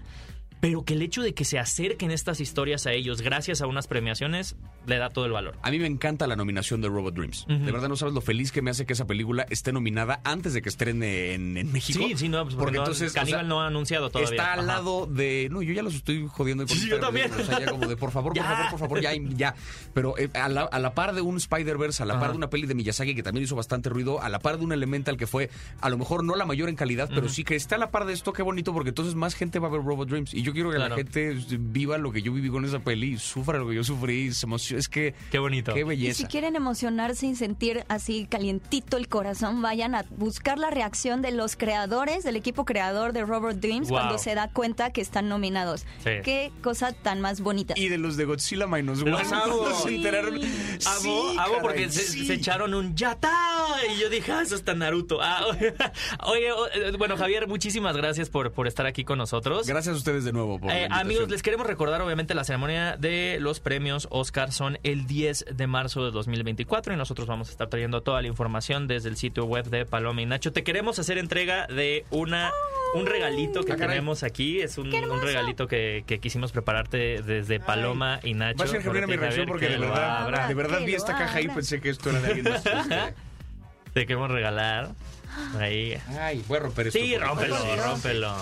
Pero 0.63 0.85
que 0.85 0.95
el 0.95 1.03
hecho 1.03 1.23
de 1.23 1.35
que 1.35 1.45
se 1.45 1.59
acerquen 1.59 2.13
estas 2.13 2.39
historias 2.41 2.87
a 2.87 2.93
ellos 2.93 3.21
gracias 3.21 3.61
a 3.63 3.67
unas 3.67 3.89
premiaciones 3.89 4.55
le 4.87 4.97
da 4.97 5.11
todo 5.11 5.27
el 5.27 5.33
valor. 5.33 5.57
A 5.63 5.71
mí 5.73 5.79
me 5.81 5.89
encanta 5.89 6.29
la 6.29 6.37
nominación 6.37 6.81
de 6.81 6.89
Robot 6.89 7.15
Dreams. 7.15 7.47
De 7.49 7.73
verdad 7.73 7.89
no 7.89 7.97
sabes 7.97 8.15
lo 8.15 8.21
feliz 8.21 8.53
que 8.53 8.63
me 8.63 8.71
hace 8.71 8.87
que 8.87 8.93
esa 8.93 9.05
película 9.07 9.45
esté 9.51 9.73
nominada 9.73 10.21
antes 10.23 10.55
de 10.55 10.63
que 10.63 10.69
estrene 10.69 11.35
en, 11.35 11.57
en 11.57 11.73
México. 11.73 11.99
Sí, 12.07 12.15
sí, 12.17 12.29
no, 12.29 12.45
pues 12.45 12.55
porque 12.55 12.63
porque 12.65 12.77
no- 12.79 12.83
entonces 12.85 13.11
o 13.11 13.15
Caníbal 13.15 13.41
sea, 13.41 13.49
no 13.49 13.61
ha 13.61 13.67
anunciado 13.67 14.09
todavía. 14.11 14.31
Está 14.31 14.53
al 14.53 14.67
lado 14.69 15.07
de. 15.07 15.49
No, 15.51 15.63
yo 15.63 15.73
ya 15.73 15.83
los 15.83 15.95
estoy 15.97 16.29
jodiendo. 16.29 16.65
con 16.65 16.77
Sí, 16.77 16.89
yo 16.89 17.01
también. 17.01 17.33
O 17.33 17.45
sea, 17.45 17.59
ya 17.59 17.67
como 17.71 17.89
de 17.89 17.97
por 17.97 18.13
favor, 18.13 18.33
por 18.33 18.43
favor, 18.45 18.71
por 18.71 18.79
favor, 18.79 19.01
ya, 19.01 19.11
ya. 19.35 19.57
Pero 19.95 20.17
eh, 20.17 20.31
a, 20.35 20.49
la, 20.49 20.63
a 20.63 20.79
la 20.79 20.95
par 20.95 21.13
de 21.15 21.23
un 21.23 21.39
Spider-Verse, 21.39 22.05
a 22.05 22.07
la 22.07 22.21
par 22.21 22.31
de 22.31 22.37
una 22.37 22.51
peli 22.51 22.69
de 22.69 22.75
Miyazaki 22.77 23.17
que 23.17 23.25
también 23.25 23.43
hizo 23.45 23.57
bastante 23.57 23.89
ruido, 23.89 24.23
a 24.23 24.29
la 24.29 24.39
par 24.39 24.59
de 24.59 24.65
un 24.65 24.73
Elemental 24.73 25.17
que 25.17 25.27
fue 25.27 25.51
a 25.81 25.91
lo 25.91 25.99
mejor 25.99 26.23
no 26.23 26.37
la 26.37 26.47
mayor 26.47 26.69
en 26.69 26.77
calidad, 26.77 27.11
pero 27.13 27.29
sí 27.29 27.43
que 27.43 27.57
está 27.57 27.75
a 27.75 27.79
la 27.79 27.91
par 27.91 28.05
de 28.07 28.13
esto, 28.13 28.33
qué 28.33 28.43
bonito, 28.45 28.73
porque 28.73 28.91
entonces 28.91 29.17
más 29.17 29.35
gente 29.35 29.59
va 29.59 29.67
a 29.67 29.71
ver 29.73 29.83
Robot 29.83 30.09
Dreams. 30.09 30.35
Y 30.35 30.43
yo 30.43 30.52
Yo 30.53 30.55
quiero 30.55 30.71
que 30.71 30.77
Claro. 30.77 30.91
la 30.91 30.97
gente 30.97 31.35
viva 31.59 31.97
lo 31.97 32.13
que 32.13 32.21
yo 32.21 32.31
viví 32.33 32.51
con 32.51 32.65
esa 32.67 32.79
peli, 32.81 33.17
sufra 33.19 33.59
lo 33.59 33.67
que 33.69 33.75
yo 33.77 33.85
sufrí, 33.85 34.33
se. 34.35 34.77
Es 34.77 34.89
que. 34.89 35.15
Qué 35.31 35.39
bonito. 35.39 35.73
Qué 35.73 35.81
Y 35.81 35.83
si 35.83 35.89
belleza. 35.89 36.29
quieren 36.29 36.57
emocionarse 36.57 37.27
y 37.27 37.35
sentir 37.35 37.85
así 37.89 38.27
calientito 38.29 38.99
el 38.99 39.09
corazón, 39.09 39.63
vayan 39.63 39.95
a 39.95 40.05
buscar 40.11 40.59
la 40.59 40.69
reacción 40.71 41.23
de 41.23 41.33
los 41.33 41.57
creadores, 41.57 42.23
del 42.25 42.37
equipo 42.37 42.65
creador 42.67 43.15
de 43.15 43.25
Robert 43.25 43.59
Dreams, 43.61 43.89
Wow. 43.89 43.99
cuando 43.99 44.19
se 44.19 44.35
da 44.35 44.51
cuenta 44.51 44.91
que 44.93 45.01
están 45.01 45.29
nominados. 45.31 45.87
Sí. 46.05 46.11
Qué 46.23 46.53
cosa 46.63 46.93
tan 46.93 47.21
más 47.23 47.41
bonita. 47.41 47.73
Y 47.77 47.89
de 47.89 47.97
los 47.97 48.17
de 48.19 48.25
Godzilla 48.27 48.67
Minus 48.67 49.01
One. 49.03 49.13
Los 49.13 49.33
amo. 49.33 49.67
Sí, 49.87 50.03
tener- 50.03 50.27
Amo, 50.27 50.41
Sí, 51.01 51.37
amo 51.39 51.55
porque 51.63 51.83
caray, 51.87 51.91
se, 51.93 52.03
sí. 52.03 52.27
se 52.27 52.35
echaron 52.35 52.75
un 52.75 52.95
yata 52.95 53.33
y 53.97 54.01
yo 54.01 54.09
dije, 54.11 54.33
ah, 54.33 54.43
eso 54.43 54.55
está 54.57 54.75
Naruto. 54.75 55.21
Ah, 55.23 55.45
oye, 56.27 56.53
o- 56.53 56.67
eh, 56.69 56.93
bueno, 56.99 57.17
Javier, 57.17 57.47
muchísimas 57.49 57.97
gracias 57.97 58.29
por, 58.31 58.53
por 58.53 58.67
estar 58.67 58.87
aquí 58.87 59.05
con 59.05 59.19
nosotros. 59.19 59.67
Gracias 59.67 59.95
a 59.95 59.99
ustedes 59.99 60.25
de 60.25 60.33
nuevo 60.33 60.42
por 60.47 60.71
Eh, 60.71 60.89
amigos, 60.91 61.29
les 61.29 61.43
queremos 61.43 61.67
recordar, 61.67 62.01
obviamente, 62.03 62.35
la 62.35 62.45
ceremonia 62.45 62.97
de 62.97 63.39
los 63.41 63.61
premios 63.61 64.09
Oscar 64.11 64.53
son 64.53 64.79
el 64.83 65.07
10 65.07 65.47
de 65.53 65.67
marzo 65.67 66.05
de 66.05 66.11
2024 66.11 66.95
y 66.95 66.97
nosotros 66.97 67.27
vamos 67.27 67.49
a 67.49 67.53
estar 67.53 67.69
trayendo 67.69 68.03
toda 68.03 68.21
la 68.23 68.29
información 68.29 68.87
desde 68.89 69.09
el 69.09 69.17
sitio 69.17 69.45
web 69.45 69.67
de 69.67 69.87
Paloma 69.87 70.23
y 70.23 70.27
Nacho. 70.27 70.53
Te 70.53 70.63
queremos 70.65 70.99
hacer 70.99 71.19
entrega 71.19 71.67
de 71.67 72.05
una 72.11 72.51
un 72.95 73.07
regalito 73.07 73.63
que 73.65 73.73
Ah, 73.73 73.77
caray. 73.77 73.97
tenemos 73.97 74.23
aquí. 74.23 74.61
Es 74.61 74.77
un, 74.77 74.93
un 74.93 75.23
regalito 75.23 75.67
que, 75.67 76.05
que 76.07 76.19
quisimos 76.19 76.53
prepararte 76.53 77.23
desde 77.23 77.59
Paloma 77.59 78.21
y 78.23 78.35
Nacho. 78.35 78.59
Va 78.59 78.65
a 78.65 78.69
ser 78.69 78.83
genuina 78.83 79.07
Por 79.07 79.11
mi 79.11 79.17
reacción 79.17 79.47
porque 79.47 79.67
que 79.69 79.73
de 79.73 79.79
verdad, 79.79 80.23
abra. 80.25 80.47
de 80.49 80.55
verdad 80.55 80.79
que 80.81 80.85
vi 80.87 80.95
esta 80.95 81.17
caja 81.17 81.41
y 81.41 81.49
pensé 81.49 81.81
que 81.81 81.89
esto 81.91 82.11
era 82.11 82.21
de 82.21 82.27
alguien 82.29 82.49
más. 82.53 82.63
Te 83.95 84.07
queremos 84.07 84.31
regalar. 84.31 84.91
Ahí. 85.59 85.97
Ay, 86.21 86.45
voy 86.47 86.59
a 86.59 86.61
romper 86.61 86.89
esto. 86.89 86.99
Sí, 86.99 87.15
porque- 87.19 87.47
rómpelo, 87.47 88.37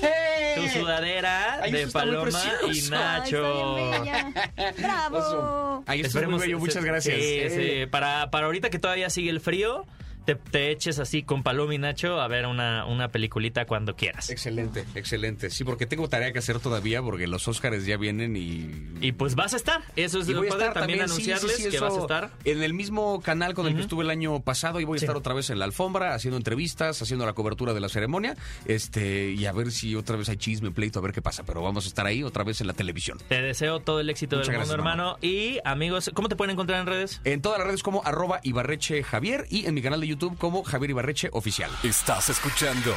Rómpelo. 0.00 0.62
Tu 0.72 0.78
sudadera 0.78 1.60
Ay, 1.62 1.72
de 1.72 1.86
Paloma 1.88 2.30
y. 2.72 2.82
Nacho. 2.90 3.76
Ay, 3.76 3.84
está 3.84 4.02
bien 4.02 4.34
bella. 4.34 4.72
¡Bravo! 4.78 5.84
Ay, 5.86 6.00
esto 6.00 6.20
es 6.20 6.28
muy 6.28 6.38
bello, 6.40 6.58
muchas 6.58 6.84
gracias. 6.84 7.16
Sí, 7.16 7.22
Eh, 7.22 7.80
sí. 7.84 7.86
Para, 7.90 8.30
para 8.30 8.46
ahorita 8.46 8.70
que 8.70 8.78
todavía 8.78 9.10
sigue 9.10 9.30
el 9.30 9.40
frío, 9.40 9.86
te, 10.34 10.50
te 10.50 10.70
eches 10.70 10.98
así 10.98 11.22
con 11.22 11.42
Paloma 11.42 11.74
y 11.74 11.78
Nacho 11.78 12.20
a 12.20 12.28
ver 12.28 12.46
una, 12.46 12.84
una 12.86 13.08
peliculita 13.08 13.66
cuando 13.66 13.96
quieras. 13.96 14.30
Excelente, 14.30 14.84
excelente. 14.94 15.50
Sí, 15.50 15.64
porque 15.64 15.86
tengo 15.86 16.08
tarea 16.08 16.32
que 16.32 16.38
hacer 16.38 16.60
todavía 16.60 17.02
porque 17.02 17.26
los 17.26 17.48
Óscares 17.48 17.86
ya 17.86 17.96
vienen 17.96 18.36
y... 18.36 18.70
Y 19.00 19.12
pues 19.12 19.34
vas 19.34 19.54
a 19.54 19.56
estar. 19.56 19.82
Eso 19.96 20.20
es 20.20 20.28
lo 20.28 20.42
padre 20.42 20.66
también, 20.66 20.72
también, 20.74 21.00
anunciarles 21.02 21.56
sí, 21.56 21.62
sí, 21.64 21.70
que 21.70 21.80
vas 21.80 21.96
a 21.96 22.00
estar. 22.00 22.30
En 22.44 22.62
el 22.62 22.74
mismo 22.74 23.20
canal 23.20 23.54
con 23.54 23.66
el 23.66 23.74
que 23.74 23.82
estuve 23.82 24.04
el 24.04 24.10
año 24.10 24.40
pasado 24.40 24.80
y 24.80 24.84
voy 24.84 24.96
a 24.96 25.00
estar 25.00 25.16
otra 25.16 25.34
vez 25.34 25.50
en 25.50 25.58
la 25.58 25.64
alfombra 25.64 26.14
haciendo 26.14 26.36
entrevistas, 26.36 27.00
haciendo 27.02 27.26
la 27.26 27.32
cobertura 27.32 27.72
de 27.74 27.80
la 27.80 27.88
ceremonia, 27.88 28.36
este 28.66 29.30
y 29.32 29.46
a 29.46 29.52
ver 29.52 29.72
si 29.72 29.94
otra 29.96 30.16
vez 30.16 30.28
hay 30.28 30.36
chisme, 30.36 30.70
pleito, 30.70 30.98
a 30.98 31.02
ver 31.02 31.12
qué 31.12 31.22
pasa. 31.22 31.44
Pero 31.44 31.62
vamos 31.62 31.86
a 31.86 31.88
estar 31.88 32.06
ahí 32.06 32.22
otra 32.22 32.44
vez 32.44 32.60
en 32.60 32.66
la 32.66 32.74
televisión. 32.74 33.18
Te 33.28 33.40
deseo 33.42 33.80
todo 33.80 34.00
el 34.00 34.10
éxito 34.10 34.36
Muchas 34.36 34.48
del 34.48 34.56
gracias, 34.56 34.76
mundo, 34.76 34.90
hermano. 34.90 35.18
Y 35.22 35.58
amigos, 35.64 36.10
¿cómo 36.14 36.28
te 36.28 36.36
pueden 36.36 36.52
encontrar 36.52 36.80
en 36.80 36.86
redes? 36.86 37.20
En 37.24 37.42
todas 37.42 37.58
las 37.58 37.66
redes 37.66 37.82
como 37.82 38.02
arroba 38.04 38.40
Ibarreche 38.42 39.02
Javier 39.02 39.46
y 39.50 39.66
en 39.66 39.74
mi 39.74 39.82
canal 39.82 40.00
de 40.00 40.06
YouTube 40.06 40.19
como 40.28 40.62
Javier 40.62 40.90
Ibarreche 40.90 41.30
Oficial. 41.32 41.70
Estás 41.82 42.28
escuchando 42.28 42.94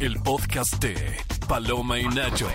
el 0.00 0.20
podcast 0.22 0.82
de 0.82 1.16
Paloma 1.46 1.98
y 1.98 2.06
Nacho. 2.06 2.48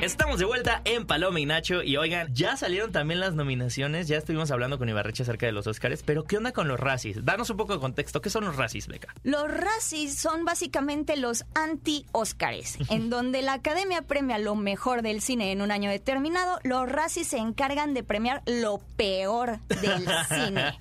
Estamos 0.00 0.38
de 0.38 0.44
vuelta 0.44 0.82
en 0.84 1.06
Paloma 1.06 1.38
y 1.40 1.46
Nacho 1.46 1.82
y 1.82 1.96
oigan, 1.96 2.34
ya 2.34 2.56
salieron 2.56 2.92
también 2.92 3.20
las 3.20 3.34
nominaciones, 3.34 4.08
ya 4.08 4.18
estuvimos 4.18 4.50
hablando 4.50 4.76
con 4.76 4.88
Ibarreche 4.88 5.22
acerca 5.22 5.46
de 5.46 5.52
los 5.52 5.66
Oscars, 5.66 6.02
pero 6.02 6.24
¿qué 6.24 6.36
onda 6.36 6.52
con 6.52 6.68
los 6.68 6.78
Razzies? 6.78 7.24
Danos 7.24 7.48
un 7.48 7.56
poco 7.56 7.74
de 7.74 7.78
contexto, 7.78 8.20
¿qué 8.20 8.28
son 8.28 8.44
los 8.44 8.56
Razzies, 8.56 8.88
Beca? 8.88 9.14
Los 9.22 9.48
Razzies 9.48 10.18
son 10.18 10.44
básicamente 10.44 11.16
los 11.16 11.44
anti-Óscares, 11.54 12.78
en 12.90 13.08
donde 13.08 13.40
la 13.40 13.54
Academia 13.54 14.02
premia 14.02 14.36
lo 14.38 14.56
mejor 14.56 15.00
del 15.02 15.22
cine 15.22 15.52
en 15.52 15.62
un 15.62 15.70
año 15.70 15.88
determinado, 15.88 16.58
los 16.64 16.88
Razzies 16.88 17.28
se 17.28 17.38
encargan 17.38 17.94
de 17.94 18.02
premiar 18.02 18.42
lo 18.46 18.80
peor 18.96 19.60
del 19.68 20.06
cine. 20.28 20.74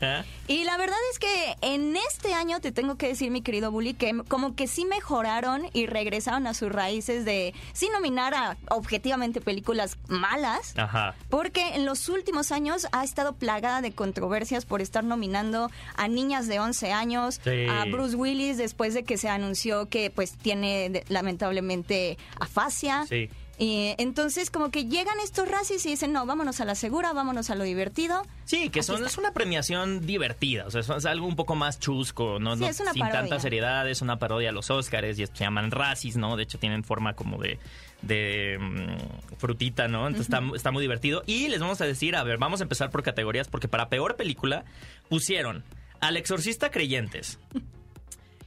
Y 0.48 0.64
la 0.66 0.76
verdad 0.76 0.98
es 1.12 1.20
que 1.20 1.56
en 1.62 1.96
este 1.96 2.34
año 2.34 2.60
te 2.60 2.72
tengo 2.72 2.98
que 2.98 3.08
decir, 3.08 3.32
mi 3.32 3.42
querido 3.42 3.72
Bully, 3.72 3.94
que 3.94 4.22
como 4.28 4.56
que 4.56 4.68
sí 4.68 4.86
mejoraron 4.86 5.70
y 5.72 5.86
regresaron 5.86 6.48
a 6.48 6.54
sus 6.54 6.72
raíces 6.72 7.26
de 7.26 7.54
sí 7.74 7.90
nominar 7.94 8.34
a 8.34 8.58
objetivamente 9.04 9.42
películas 9.42 9.98
malas, 10.08 10.74
Ajá. 10.78 11.14
porque 11.30 11.76
en 11.76 11.86
los 11.86 12.08
últimos 12.08 12.54
años 12.54 12.88
ha 12.94 13.04
estado 13.04 13.34
plagada 13.34 13.82
de 13.82 13.92
controversias 13.92 14.64
por 14.64 14.82
estar 14.82 15.04
nominando 15.04 15.70
a 15.98 16.08
niñas 16.08 16.48
de 16.48 16.62
11 16.62 16.94
años, 16.94 17.42
Sí. 17.44 17.66
a 17.70 17.84
Bruce 17.92 18.16
Willis 18.16 18.58
después 18.58 18.94
de 18.94 19.04
que 19.04 19.18
se 19.18 19.28
anunció 19.28 19.90
que 19.90 20.10
pues 20.10 20.38
tiene 20.38 21.04
lamentablemente 21.10 22.18
afasia. 22.40 23.06
Sí. 23.10 23.30
Y 23.60 23.94
entonces 24.00 24.50
como 24.50 24.72
que 24.72 24.86
llegan 24.86 25.20
estos 25.24 25.48
racis 25.48 25.86
y 25.86 25.90
dicen, 25.90 26.12
no, 26.12 26.26
vámonos 26.26 26.60
a 26.60 26.66
la 26.66 26.74
segura, 26.74 27.14
vámonos 27.14 27.52
a 27.52 27.56
lo 27.56 27.64
divertido. 27.64 28.24
Sí, 28.46 28.70
que 28.70 28.82
son, 28.82 29.06
es 29.06 29.18
una 29.20 29.32
premiación 29.32 30.06
divertida, 30.08 30.66
o 30.66 30.72
sea, 30.72 30.82
es, 30.82 31.06
algo 31.06 31.28
un 31.28 31.36
poco 31.36 31.54
más 31.56 31.80
chusco, 31.80 32.40
¿no? 32.40 32.56
Sí, 32.56 32.62
No- 32.62 32.68
es 32.68 32.80
una 32.80 32.94
sin 32.94 33.02
parodia. 33.02 33.20
tanta 33.22 33.40
seriedad, 33.40 33.88
es 33.88 34.02
una 34.02 34.18
parodia 34.18 34.50
a 34.50 34.52
los 34.52 34.72
Oscars 34.72 35.20
y 35.20 35.26
se 35.28 35.34
llaman 35.36 35.70
Razzies, 35.70 36.18
¿no? 36.18 36.36
De 36.36 36.44
hecho 36.44 36.58
tienen 36.58 36.84
forma 36.84 37.14
como 37.14 37.38
de, 37.38 37.60
de 38.02 38.58
mm, 38.60 39.36
frutita, 39.38 39.88
¿no? 39.88 40.08
Entonces 40.08 40.34
está, 40.34 40.42
está 40.56 40.72
muy 40.72 40.82
divertido. 40.82 41.22
Y 41.28 41.48
les 41.48 41.60
vamos 41.60 41.80
a 41.80 41.86
decir, 41.86 42.16
a 42.16 42.24
ver, 42.24 42.40
vamos 42.40 42.60
a 42.60 42.64
empezar 42.64 42.90
por 42.90 43.04
categorías, 43.04 43.50
porque 43.50 43.68
para 43.68 43.88
peor 43.88 44.16
película 44.16 44.66
pusieron 45.10 45.64
Al 46.00 46.18
Exorcista 46.18 46.72
Creyentes, 46.72 47.38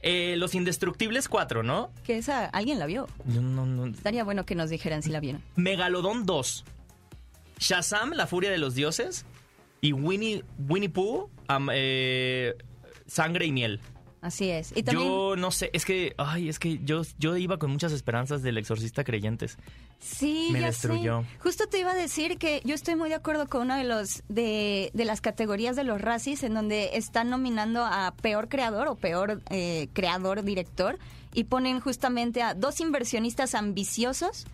eh, 0.09 0.35
Los 0.37 0.55
Indestructibles 0.55 1.27
4, 1.27 1.63
¿no? 1.63 1.91
Que 2.05 2.17
esa, 2.17 2.45
alguien 2.45 2.79
la 2.79 2.85
vio. 2.85 3.07
Yo 3.25 3.41
no- 3.41 3.65
no- 3.65 3.87
Estaría 3.87 4.23
bueno 4.23 4.45
que 4.45 4.55
nos 4.55 4.69
dijeran 4.69 5.03
si 5.03 5.09
la 5.09 5.19
vieron. 5.19 5.41
Megalodón 5.57 6.25
2, 6.25 6.63
Shazam, 7.59 8.11
La 8.13 8.25
Furia 8.27 8.49
de 8.51 8.57
los 8.57 8.73
Dioses 8.75 9.25
y 9.81 9.91
Winnie, 9.93 10.43
Winnie 10.69 10.89
Pooh, 10.89 11.29
eh, 11.73 12.55
Sangre 13.05 13.45
y 13.47 13.51
Miel. 13.51 13.79
Así 14.27 14.49
es. 14.49 14.73
Y 14.75 14.83
también, 14.83 15.07
Yo 15.07 15.35
no 15.37 15.51
sé, 15.51 15.69
es 15.71 15.85
que, 15.85 16.13
ay, 16.17 16.49
es 16.49 16.59
que 16.59 16.79
yo, 16.83 17.03
yo 17.17 17.37
iba 17.37 17.57
con 17.57 17.71
muchas 17.71 17.93
esperanzas 17.93 18.41
del 18.43 18.57
exorcista 18.57 19.05
creyentes. 19.05 19.57
sí, 19.99 20.49
me 20.51 20.59
ya 20.59 20.67
destruyó. 20.67 21.21
sé. 21.21 21.27
Justo 21.39 21.67
te 21.67 21.79
iba 21.79 21.91
a 21.91 21.95
decir 21.95 22.37
que 22.37 22.61
yo 22.65 22.75
estoy 22.75 22.97
muy 22.97 23.07
de 23.07 23.15
acuerdo 23.15 23.47
con 23.47 23.61
una 23.61 23.77
de 23.77 23.85
los 23.85 24.23
de, 24.27 24.91
de 24.93 25.05
las 25.05 25.21
categorías 25.21 25.77
de 25.77 25.85
los 25.85 26.01
racis 26.01 26.43
en 26.43 26.53
donde 26.53 26.91
están 26.97 27.29
nominando 27.29 27.85
a 27.85 28.13
peor 28.21 28.49
creador 28.49 28.89
o 28.89 28.95
peor 28.95 29.41
eh, 29.49 29.87
creador 29.93 30.43
director 30.43 30.99
y 31.33 31.45
ponen 31.45 31.79
justamente 31.79 32.41
a 32.41 32.53
dos 32.53 32.81
inversionistas 32.81 33.55
ambiciosos 33.55 34.45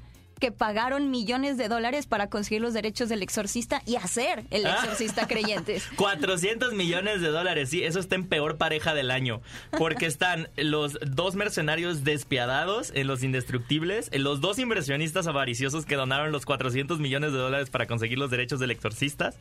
que 0.43 0.51
pagaron 0.51 1.09
millones 1.09 1.55
de 1.57 1.69
dólares 1.69 2.05
para 2.05 2.27
conseguir 2.27 2.59
los 2.61 2.73
derechos 2.73 3.07
del 3.07 3.23
exorcista 3.23 3.81
y 3.85 3.95
hacer 3.95 4.43
el 4.51 4.65
Ah. 4.65 4.73
exorcista 4.81 5.25
creyentes. 5.29 5.85
400 5.95 6.73
millones 6.73 7.21
de 7.21 7.29
dólares, 7.29 7.69
sí, 7.69 7.81
eso 7.85 7.97
está 8.01 8.15
en 8.15 8.27
peor 8.27 8.57
pareja 8.57 8.93
del 8.93 9.09
año. 9.09 9.41
Porque 9.77 10.05
están 10.05 10.49
los 10.57 10.97
dos 10.99 11.35
mercenarios 11.35 12.03
despiadados 12.03 12.91
en 12.93 13.07
Los 13.07 13.23
Indestructibles, 13.23 14.09
los 14.13 14.41
dos 14.41 14.59
inversionistas 14.59 15.27
avariciosos 15.27 15.85
que 15.85 15.95
donaron 15.95 16.33
los 16.33 16.45
400 16.45 16.99
millones 16.99 17.31
de 17.31 17.37
dólares 17.37 17.69
para 17.69 17.87
conseguir 17.87 18.17
los 18.17 18.29
derechos 18.29 18.59
del 18.59 18.71
exorcistas, 18.71 19.37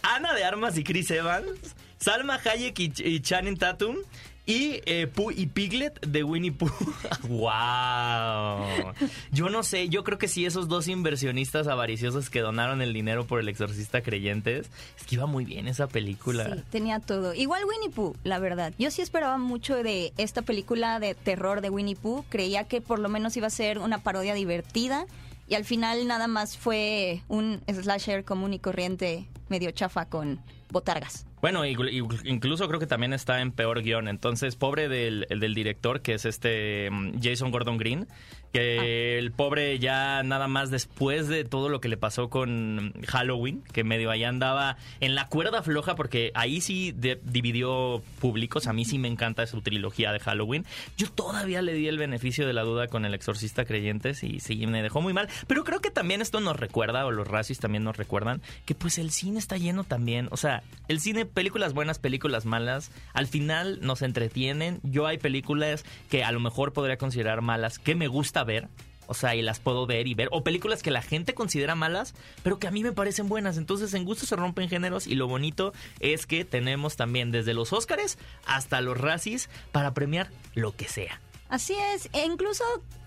Ana 0.00 0.32
de 0.32 0.42
Armas 0.44 0.78
y 0.78 0.84
Chris 0.84 1.10
Evans, 1.10 1.50
Salma 1.98 2.40
Hayek 2.42 2.78
y, 2.78 2.92
y 3.04 3.20
Channing 3.20 3.58
Tatum. 3.58 3.96
Y 4.46 4.80
eh, 4.86 5.10
y 5.36 5.46
Piglet 5.46 6.00
de 6.06 6.22
Winnie 6.22 6.52
Pooh. 6.52 6.70
¡Wow! 7.28 8.92
Yo 9.32 9.48
no 9.50 9.64
sé, 9.64 9.88
yo 9.88 10.04
creo 10.04 10.18
que 10.18 10.28
sí, 10.28 10.46
esos 10.46 10.68
dos 10.68 10.86
inversionistas 10.86 11.66
avariciosos 11.66 12.30
que 12.30 12.40
donaron 12.40 12.80
el 12.80 12.92
dinero 12.92 13.26
por 13.26 13.40
el 13.40 13.48
exorcista 13.48 14.02
creyentes, 14.02 14.70
es 14.96 15.04
que 15.04 15.16
iba 15.16 15.26
muy 15.26 15.44
bien 15.44 15.66
esa 15.66 15.88
película. 15.88 16.54
Sí, 16.54 16.62
tenía 16.70 17.00
todo. 17.00 17.34
Igual 17.34 17.64
Winnie 17.64 17.90
Pooh, 17.90 18.14
la 18.22 18.38
verdad. 18.38 18.72
Yo 18.78 18.92
sí 18.92 19.02
esperaba 19.02 19.36
mucho 19.36 19.82
de 19.82 20.12
esta 20.16 20.42
película 20.42 21.00
de 21.00 21.16
terror 21.16 21.60
de 21.60 21.70
Winnie 21.70 21.96
Pooh. 21.96 22.24
Creía 22.28 22.64
que 22.64 22.80
por 22.80 23.00
lo 23.00 23.08
menos 23.08 23.36
iba 23.36 23.48
a 23.48 23.50
ser 23.50 23.80
una 23.80 23.98
parodia 23.98 24.34
divertida. 24.34 25.06
Y 25.48 25.54
al 25.54 25.64
final 25.64 26.06
nada 26.06 26.28
más 26.28 26.56
fue 26.56 27.22
un 27.28 27.60
slasher 27.68 28.24
común 28.24 28.52
y 28.52 28.58
corriente, 28.60 29.26
medio 29.48 29.72
chafa 29.72 30.06
con 30.06 30.40
botargas. 30.70 31.25
Bueno, 31.40 31.64
incluso 31.66 32.66
creo 32.66 32.80
que 32.80 32.86
también 32.86 33.12
está 33.12 33.40
en 33.40 33.52
peor 33.52 33.82
guion. 33.82 34.08
Entonces, 34.08 34.56
pobre 34.56 34.88
del, 34.88 35.26
el 35.28 35.40
del 35.40 35.54
director, 35.54 36.00
que 36.00 36.14
es 36.14 36.24
este 36.24 36.90
mm, 36.90 37.20
Jason 37.22 37.50
Gordon 37.50 37.76
Green, 37.76 38.08
que 38.56 39.18
el 39.18 39.32
pobre 39.32 39.78
ya 39.78 40.22
nada 40.22 40.48
más 40.48 40.70
después 40.70 41.28
de 41.28 41.44
todo 41.44 41.68
lo 41.68 41.80
que 41.80 41.88
le 41.88 41.96
pasó 41.96 42.28
con 42.30 42.92
Halloween, 43.06 43.62
que 43.72 43.84
medio 43.84 44.10
allá 44.10 44.28
andaba 44.28 44.76
en 45.00 45.14
la 45.14 45.28
cuerda 45.28 45.62
floja, 45.62 45.94
porque 45.94 46.32
ahí 46.34 46.60
sí 46.60 46.92
de- 46.92 47.20
dividió 47.24 48.02
públicos. 48.20 48.66
A 48.66 48.72
mí 48.72 48.84
sí 48.84 48.98
me 48.98 49.08
encanta 49.08 49.46
su 49.46 49.60
trilogía 49.60 50.12
de 50.12 50.20
Halloween. 50.20 50.64
Yo 50.96 51.10
todavía 51.10 51.62
le 51.62 51.74
di 51.74 51.88
el 51.88 51.98
beneficio 51.98 52.46
de 52.46 52.52
la 52.52 52.62
duda 52.62 52.88
con 52.88 53.04
el 53.04 53.14
exorcista 53.14 53.64
creyentes 53.64 54.22
y 54.24 54.40
sí, 54.40 54.66
me 54.66 54.82
dejó 54.82 55.00
muy 55.00 55.12
mal. 55.12 55.28
Pero 55.46 55.64
creo 55.64 55.80
que 55.80 55.90
también 55.90 56.22
esto 56.22 56.40
nos 56.40 56.56
recuerda, 56.56 57.06
o 57.06 57.10
los 57.10 57.28
racis 57.28 57.58
también 57.58 57.84
nos 57.84 57.96
recuerdan, 57.96 58.40
que 58.64 58.74
pues 58.74 58.98
el 58.98 59.10
cine 59.10 59.38
está 59.38 59.56
lleno 59.56 59.84
también. 59.84 60.28
O 60.30 60.36
sea, 60.36 60.62
el 60.88 61.00
cine, 61.00 61.26
películas 61.26 61.72
buenas, 61.74 61.98
películas 61.98 62.44
malas, 62.46 62.90
al 63.12 63.26
final 63.26 63.78
nos 63.82 64.02
entretienen. 64.02 64.80
Yo 64.82 65.06
hay 65.06 65.18
películas 65.18 65.84
que 66.10 66.24
a 66.24 66.32
lo 66.32 66.40
mejor 66.40 66.72
podría 66.72 66.96
considerar 66.96 67.42
malas, 67.42 67.78
que 67.78 67.94
me 67.94 68.08
gusta 68.08 68.44
ver. 68.46 68.68
O 69.08 69.14
sea, 69.14 69.34
y 69.36 69.42
las 69.42 69.60
puedo 69.60 69.86
ver 69.86 70.08
y 70.08 70.14
ver. 70.14 70.28
O 70.32 70.42
películas 70.42 70.82
que 70.82 70.90
la 70.90 71.02
gente 71.02 71.34
considera 71.34 71.74
malas, 71.74 72.14
pero 72.42 72.58
que 72.58 72.66
a 72.66 72.70
mí 72.70 72.82
me 72.82 72.92
parecen 72.92 73.28
buenas. 73.28 73.56
Entonces, 73.56 73.94
en 73.94 74.04
gusto 74.04 74.26
se 74.26 74.34
rompen 74.34 74.68
géneros. 74.68 75.06
Y 75.06 75.14
lo 75.14 75.28
bonito 75.28 75.72
es 76.00 76.26
que 76.26 76.44
tenemos 76.44 76.96
también 76.96 77.30
desde 77.30 77.54
los 77.54 77.72
Óscares 77.72 78.18
hasta 78.46 78.80
los 78.80 78.98
Razzies 78.98 79.48
para 79.70 79.94
premiar 79.94 80.30
lo 80.54 80.74
que 80.74 80.88
sea. 80.88 81.20
Así 81.48 81.74
es, 81.94 82.08
e 82.12 82.24
incluso 82.24 82.64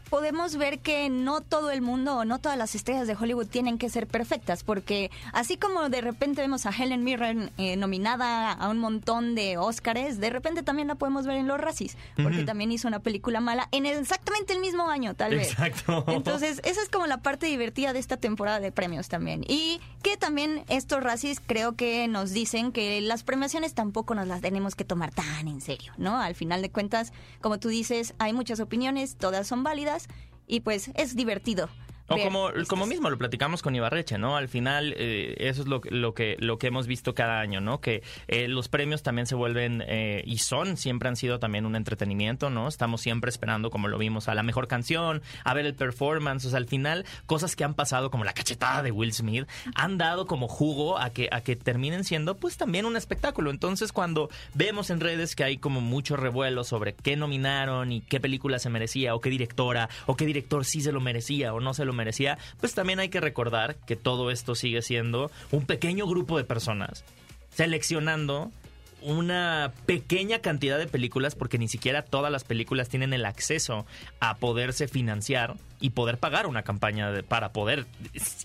podemos 0.09 0.55
ver 0.57 0.79
que 0.79 1.09
no 1.09 1.41
todo 1.41 1.71
el 1.71 1.81
mundo 1.81 2.17
o 2.17 2.25
no 2.25 2.39
todas 2.39 2.57
las 2.57 2.75
estrellas 2.75 3.07
de 3.07 3.15
Hollywood 3.15 3.47
tienen 3.47 3.77
que 3.77 3.89
ser 3.89 4.07
perfectas, 4.07 4.63
porque 4.63 5.11
así 5.33 5.57
como 5.57 5.89
de 5.89 6.01
repente 6.01 6.41
vemos 6.41 6.65
a 6.65 6.71
Helen 6.71 7.03
Mirren 7.03 7.51
eh, 7.57 7.75
nominada 7.75 8.51
a 8.51 8.69
un 8.69 8.79
montón 8.79 9.35
de 9.35 9.57
Oscars, 9.57 10.19
de 10.19 10.29
repente 10.29 10.63
también 10.63 10.87
la 10.87 10.95
podemos 10.95 11.25
ver 11.25 11.37
en 11.37 11.47
Los 11.47 11.59
Razzies, 11.59 11.97
porque 12.21 12.43
también 12.43 12.71
hizo 12.71 12.87
una 12.87 12.99
película 12.99 13.39
mala 13.39 13.67
en 13.71 13.85
exactamente 13.85 14.53
el 14.53 14.59
mismo 14.59 14.89
año, 14.89 15.13
tal 15.15 15.35
vez. 15.35 15.51
Exacto. 15.51 16.03
Entonces, 16.07 16.61
esa 16.63 16.81
es 16.81 16.89
como 16.89 17.07
la 17.07 17.17
parte 17.17 17.45
divertida 17.45 17.93
de 17.93 17.99
esta 17.99 18.17
temporada 18.17 18.59
de 18.59 18.71
premios 18.71 19.09
también. 19.09 19.43
Y 19.47 19.79
que 20.01 20.17
también 20.17 20.63
estos 20.69 21.03
Razzies 21.03 21.39
creo 21.45 21.75
que 21.75 22.07
nos 22.07 22.31
dicen 22.31 22.71
que 22.71 23.01
las 23.01 23.23
premiaciones 23.23 23.73
tampoco 23.73 24.15
nos 24.15 24.27
las 24.27 24.41
tenemos 24.41 24.75
que 24.75 24.85
tomar 24.85 25.13
tan 25.13 25.47
en 25.47 25.61
serio, 25.61 25.93
¿no? 25.97 26.17
Al 26.19 26.35
final 26.35 26.61
de 26.61 26.69
cuentas, 26.69 27.13
como 27.41 27.59
tú 27.59 27.69
dices, 27.69 28.13
hay 28.17 28.33
muchas 28.33 28.59
opiniones, 28.59 29.15
todas 29.15 29.47
son 29.47 29.63
válidas 29.63 29.98
y 30.47 30.61
pues 30.61 30.91
es 30.95 31.15
divertido. 31.15 31.69
O 32.09 32.17
como, 32.23 32.49
como 32.67 32.85
mismo 32.85 33.09
lo 33.09 33.17
platicamos 33.17 33.61
con 33.61 33.75
Ibarreche, 33.75 34.17
¿no? 34.17 34.35
Al 34.35 34.47
final, 34.49 34.93
eh, 34.97 35.35
eso 35.39 35.61
es 35.61 35.67
lo, 35.67 35.81
que- 35.81 35.91
lo, 35.91 36.13
que, 36.13 36.35
lo 36.39 36.57
que 36.57 36.67
hemos 36.67 36.87
visto 36.87 37.13
cada 37.13 37.39
año, 37.39 37.61
¿no? 37.61 37.81
Que 37.81 38.03
eh, 38.27 38.47
los 38.47 38.67
premios 38.67 39.03
también 39.03 39.27
se 39.27 39.35
vuelven, 39.35 39.83
eh, 39.87 40.23
y 40.25 40.39
son, 40.39 40.77
siempre 40.77 41.09
han 41.09 41.15
sido 41.15 41.39
también 41.39 41.65
un 41.65 41.75
entretenimiento, 41.75 42.49
¿no? 42.49 42.67
Estamos 42.67 43.01
siempre 43.01 43.29
esperando, 43.29 43.69
como 43.69 43.87
lo 43.87 43.97
vimos, 43.97 44.27
a 44.27 44.33
la 44.35 44.43
mejor 44.43 44.67
canción, 44.67 45.21
a 45.43 45.53
ver 45.53 45.65
el 45.65 45.75
performance, 45.75 46.45
o 46.45 46.49
sea, 46.49 46.57
al 46.57 46.67
final, 46.67 47.05
cosas 47.25 47.55
que 47.55 47.63
han 47.63 47.73
pasado, 47.73 48.09
como 48.11 48.23
la 48.23 48.33
cachetada 48.33 48.81
de 48.83 48.91
Will 48.91 49.13
Smith, 49.13 49.47
han 49.75 49.97
dado 49.97 50.25
como 50.27 50.47
jugo 50.47 50.97
a 50.97 51.11
que, 51.11 51.29
a 51.31 51.41
que 51.41 51.55
terminen 51.55 52.03
siendo, 52.03 52.35
pues, 52.37 52.57
también 52.57 52.85
un 52.85 52.95
espectáculo. 52.97 53.51
Entonces, 53.51 53.91
cuando 53.91 54.29
vemos 54.53 54.89
en 54.89 54.99
redes 54.99 55.35
que 55.35 55.43
hay 55.43 55.57
como 55.57 55.81
mucho 55.81 56.15
revuelo 56.15 56.63
sobre 56.63 56.93
qué 56.93 57.15
nominaron 57.15 57.91
y 57.91 58.01
qué 58.01 58.19
película 58.19 58.59
se 58.59 58.69
merecía, 58.69 59.13
o 59.15 59.21
qué 59.21 59.29
directora, 59.29 59.89
o 60.05 60.15
qué 60.15 60.25
director 60.25 60.65
sí 60.65 60.81
se 60.81 60.91
lo 60.91 60.99
merecía 60.99 61.53
o 61.53 61.59
no 61.59 61.73
se 61.73 61.85
lo 61.85 61.93
merecía, 61.93 61.98
pues 62.59 62.73
también 62.73 62.99
hay 62.99 63.09
que 63.09 63.21
recordar 63.21 63.75
que 63.87 63.95
todo 63.95 64.31
esto 64.31 64.55
sigue 64.55 64.81
siendo 64.81 65.31
un 65.51 65.65
pequeño 65.65 66.07
grupo 66.07 66.37
de 66.37 66.43
personas 66.43 67.03
seleccionando 67.49 68.51
una 69.01 69.73
pequeña 69.85 70.39
cantidad 70.39 70.77
de 70.77 70.87
películas 70.87 71.35
porque 71.35 71.57
ni 71.57 71.67
siquiera 71.67 72.03
todas 72.03 72.31
las 72.31 72.43
películas 72.43 72.89
tienen 72.89 73.13
el 73.13 73.25
acceso 73.25 73.85
a 74.19 74.37
poderse 74.37 74.87
financiar 74.87 75.55
y 75.81 75.91
poder 75.91 76.17
pagar 76.17 76.47
una 76.47 76.63
campaña 76.63 77.11
de- 77.11 77.23
para 77.23 77.51
poder 77.53 77.85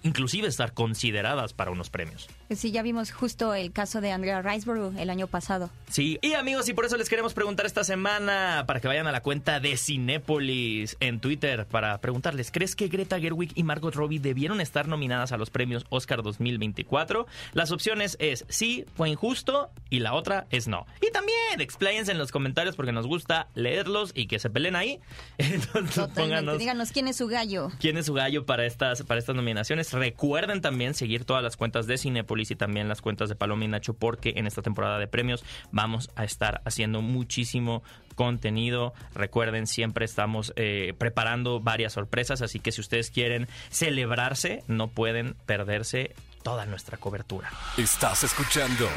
inclusive 0.03 0.49
estar 0.49 0.73
consideradas 0.75 1.53
para 1.53 1.71
unos 1.71 1.91
premios. 1.91 2.29
Sí, 2.51 2.71
ya 2.71 2.83
vimos 2.83 3.11
justo 3.11 3.55
el 3.55 3.73
caso 3.73 4.01
de 4.01 4.13
Andrea 4.13 4.43
Riseborough 4.43 4.97
el 4.99 5.11
año 5.11 5.27
pasado. 5.27 5.71
Sí, 5.89 6.19
y 6.23 6.35
amigos, 6.35 6.69
y 6.69 6.75
por 6.75 6.85
eso 6.85 6.97
les 6.97 7.09
queremos 7.09 7.35
preguntar 7.35 7.67
esta 7.67 7.85
semana 7.85 8.65
para 8.67 8.81
que 8.81 8.89
vayan 8.89 9.07
a 9.07 9.13
la 9.13 9.23
cuenta 9.23 9.61
de 9.61 9.77
Cinépolis 9.77 10.97
en 11.01 11.21
Twitter 11.21 11.67
para 11.67 11.99
preguntarles, 12.01 12.51
¿crees 12.51 12.77
que 12.77 12.89
Greta 12.89 13.19
Gerwig 13.19 13.53
y 13.55 13.63
Margot 13.65 13.95
Robbie 13.95 14.19
debieron 14.21 14.61
estar 14.61 14.87
nominadas 14.89 15.33
a 15.33 15.37
los 15.37 15.51
premios 15.51 15.85
Oscar 15.91 16.23
2024? 16.23 17.27
Las 17.53 17.73
opciones 17.73 18.17
es 18.21 18.45
sí, 18.49 18.85
fue 18.97 19.09
injusto 19.11 19.71
y 19.91 20.01
la 20.01 20.15
otra 20.15 20.47
es 20.51 20.69
no. 20.69 20.87
Y 21.07 21.11
también 21.13 21.61
expláyense 21.61 22.13
en 22.13 22.19
los 22.19 22.31
comentarios 22.33 22.77
porque 22.77 22.93
nos 22.93 23.07
gusta 23.07 23.49
leerlos 23.55 24.13
y 24.15 24.27
que 24.27 24.39
se 24.39 24.51
peleen 24.51 24.77
ahí. 24.77 25.01
Entonces 25.39 25.95
Totalmente. 25.95 26.21
pónganos 26.21 26.59
Díganos 26.59 26.93
quién 26.93 27.09
es 27.09 27.17
su 27.17 27.24
gallo. 27.29 27.71
quién 27.81 27.97
es 27.97 28.07
su 28.07 28.15
gallo 28.15 28.47
para 28.47 28.67
estas, 28.67 29.03
para 29.03 29.19
estas 29.19 29.37
nominaciones. 29.37 29.93
Recuerden 29.93 30.61
también 30.61 30.95
seguir 30.95 31.25
todas 31.25 31.43
las 31.43 31.57
cuentas 31.57 31.87
de 31.87 31.99
Cinépolis 31.99 32.51
y 32.51 32.57
también 32.57 32.89
las 32.89 33.01
cuentas 33.01 33.29
de 33.29 33.37
Paloma 33.37 33.65
y 33.65 33.69
Nacho 33.69 33.95
porque 33.95 34.35
en 34.37 34.47
esta 34.47 34.63
temporada 34.63 34.99
de 34.99 35.07
premios 35.07 35.45
vamos 35.73 36.11
a 36.17 36.25
estar 36.25 36.63
haciendo 36.65 37.03
muchísimo 37.03 37.83
contenido. 38.15 38.95
Recuerden, 39.15 39.67
siempre 39.67 40.05
estamos 40.05 40.53
eh, 40.57 40.95
preparando 40.99 41.61
varias 41.61 41.93
sorpresas, 41.93 42.43
así 42.43 42.61
que 42.61 42.73
si 42.73 42.81
ustedes 42.81 43.11
quieren 43.11 43.49
celebrarse, 43.71 44.63
no 44.69 44.89
pueden 44.89 45.35
perderse 45.47 46.15
toda 46.43 46.67
nuestra 46.67 46.99
cobertura. 46.99 47.51
Estás 47.79 48.25
escuchando 48.25 48.89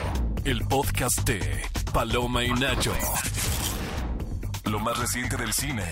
el 0.44 0.62
podcast 0.68 1.28
de 1.28 1.62
Paloma 1.94 2.44
y 2.44 2.52
Nacho. 2.52 2.94
Lo 4.66 4.80
más 4.80 4.98
reciente 5.00 5.38
del 5.38 5.54
cine. 5.54 5.84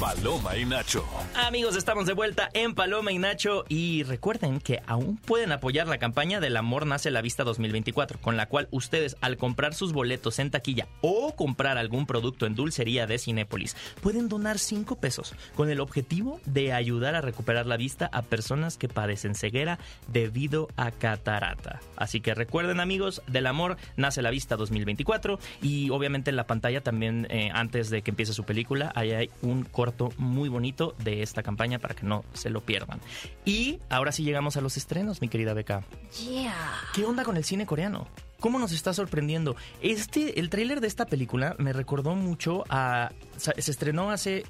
Paloma 0.00 0.56
y 0.56 0.64
Nacho. 0.66 1.04
Amigos, 1.34 1.74
estamos 1.74 2.06
de 2.06 2.12
vuelta 2.12 2.50
en 2.52 2.74
Paloma 2.74 3.12
y 3.12 3.18
Nacho 3.18 3.64
y 3.68 4.02
recuerden 4.02 4.60
que 4.60 4.82
aún 4.86 5.16
pueden 5.16 5.52
apoyar 5.52 5.86
la 5.86 5.98
campaña 5.98 6.38
del 6.38 6.56
Amor 6.56 6.86
Nace 6.86 7.10
la 7.10 7.22
Vista 7.22 7.44
2024, 7.44 8.20
con 8.20 8.36
la 8.36 8.46
cual 8.46 8.68
ustedes 8.72 9.16
al 9.20 9.38
comprar 9.38 9.74
sus 9.74 9.92
boletos 9.92 10.38
en 10.38 10.50
taquilla 10.50 10.86
o 11.00 11.34
comprar 11.34 11.78
algún 11.78 12.04
producto 12.06 12.44
en 12.46 12.54
dulcería 12.54 13.06
de 13.06 13.18
Cinépolis 13.18 13.76
pueden 14.02 14.28
donar 14.28 14.58
5 14.58 14.96
pesos 14.96 15.34
con 15.54 15.70
el 15.70 15.80
objetivo 15.80 16.40
de 16.44 16.72
ayudar 16.72 17.14
a 17.14 17.22
recuperar 17.22 17.66
la 17.66 17.78
vista 17.78 18.10
a 18.12 18.22
personas 18.22 18.76
que 18.76 18.88
padecen 18.88 19.34
ceguera 19.34 19.78
debido 20.08 20.68
a 20.76 20.90
catarata. 20.90 21.80
Así 21.96 22.20
que 22.20 22.34
recuerden 22.34 22.80
amigos, 22.80 23.22
del 23.28 23.46
Amor 23.46 23.76
Nace 23.96 24.20
la 24.20 24.30
Vista 24.30 24.56
2024 24.56 25.38
y 25.62 25.88
obviamente 25.90 26.30
en 26.30 26.36
la 26.36 26.46
pantalla 26.46 26.82
también 26.82 27.26
eh, 27.30 27.50
antes 27.54 27.88
de 27.88 28.02
que 28.02 28.10
empiece 28.10 28.32
su 28.32 28.44
película 28.44 28.92
ahí 28.94 29.12
hay 29.12 29.30
un 29.42 29.64
corto 29.86 30.12
muy 30.18 30.48
bonito 30.48 30.94
de 30.98 31.22
esta 31.22 31.42
campaña 31.42 31.78
para 31.78 31.94
que 31.94 32.04
no 32.04 32.24
se 32.34 32.50
lo 32.50 32.60
pierdan. 32.60 33.00
Y 33.44 33.78
ahora 33.88 34.10
sí 34.12 34.24
llegamos 34.24 34.56
a 34.56 34.60
los 34.60 34.76
estrenos, 34.76 35.20
mi 35.20 35.28
querida 35.28 35.54
Beca. 35.54 35.84
Yeah. 36.28 36.54
¿Qué 36.92 37.04
onda 37.04 37.22
con 37.24 37.36
el 37.36 37.44
cine 37.44 37.66
coreano? 37.66 38.08
¿Cómo 38.40 38.58
nos 38.58 38.72
está 38.72 38.92
sorprendiendo? 38.92 39.54
Este, 39.80 40.40
el 40.40 40.50
tráiler 40.50 40.80
de 40.80 40.88
esta 40.88 41.06
película 41.06 41.54
me 41.58 41.72
recordó 41.72 42.14
mucho 42.16 42.64
a. 42.68 43.12
Se 43.36 43.70
estrenó 43.70 44.10
hace 44.10 44.44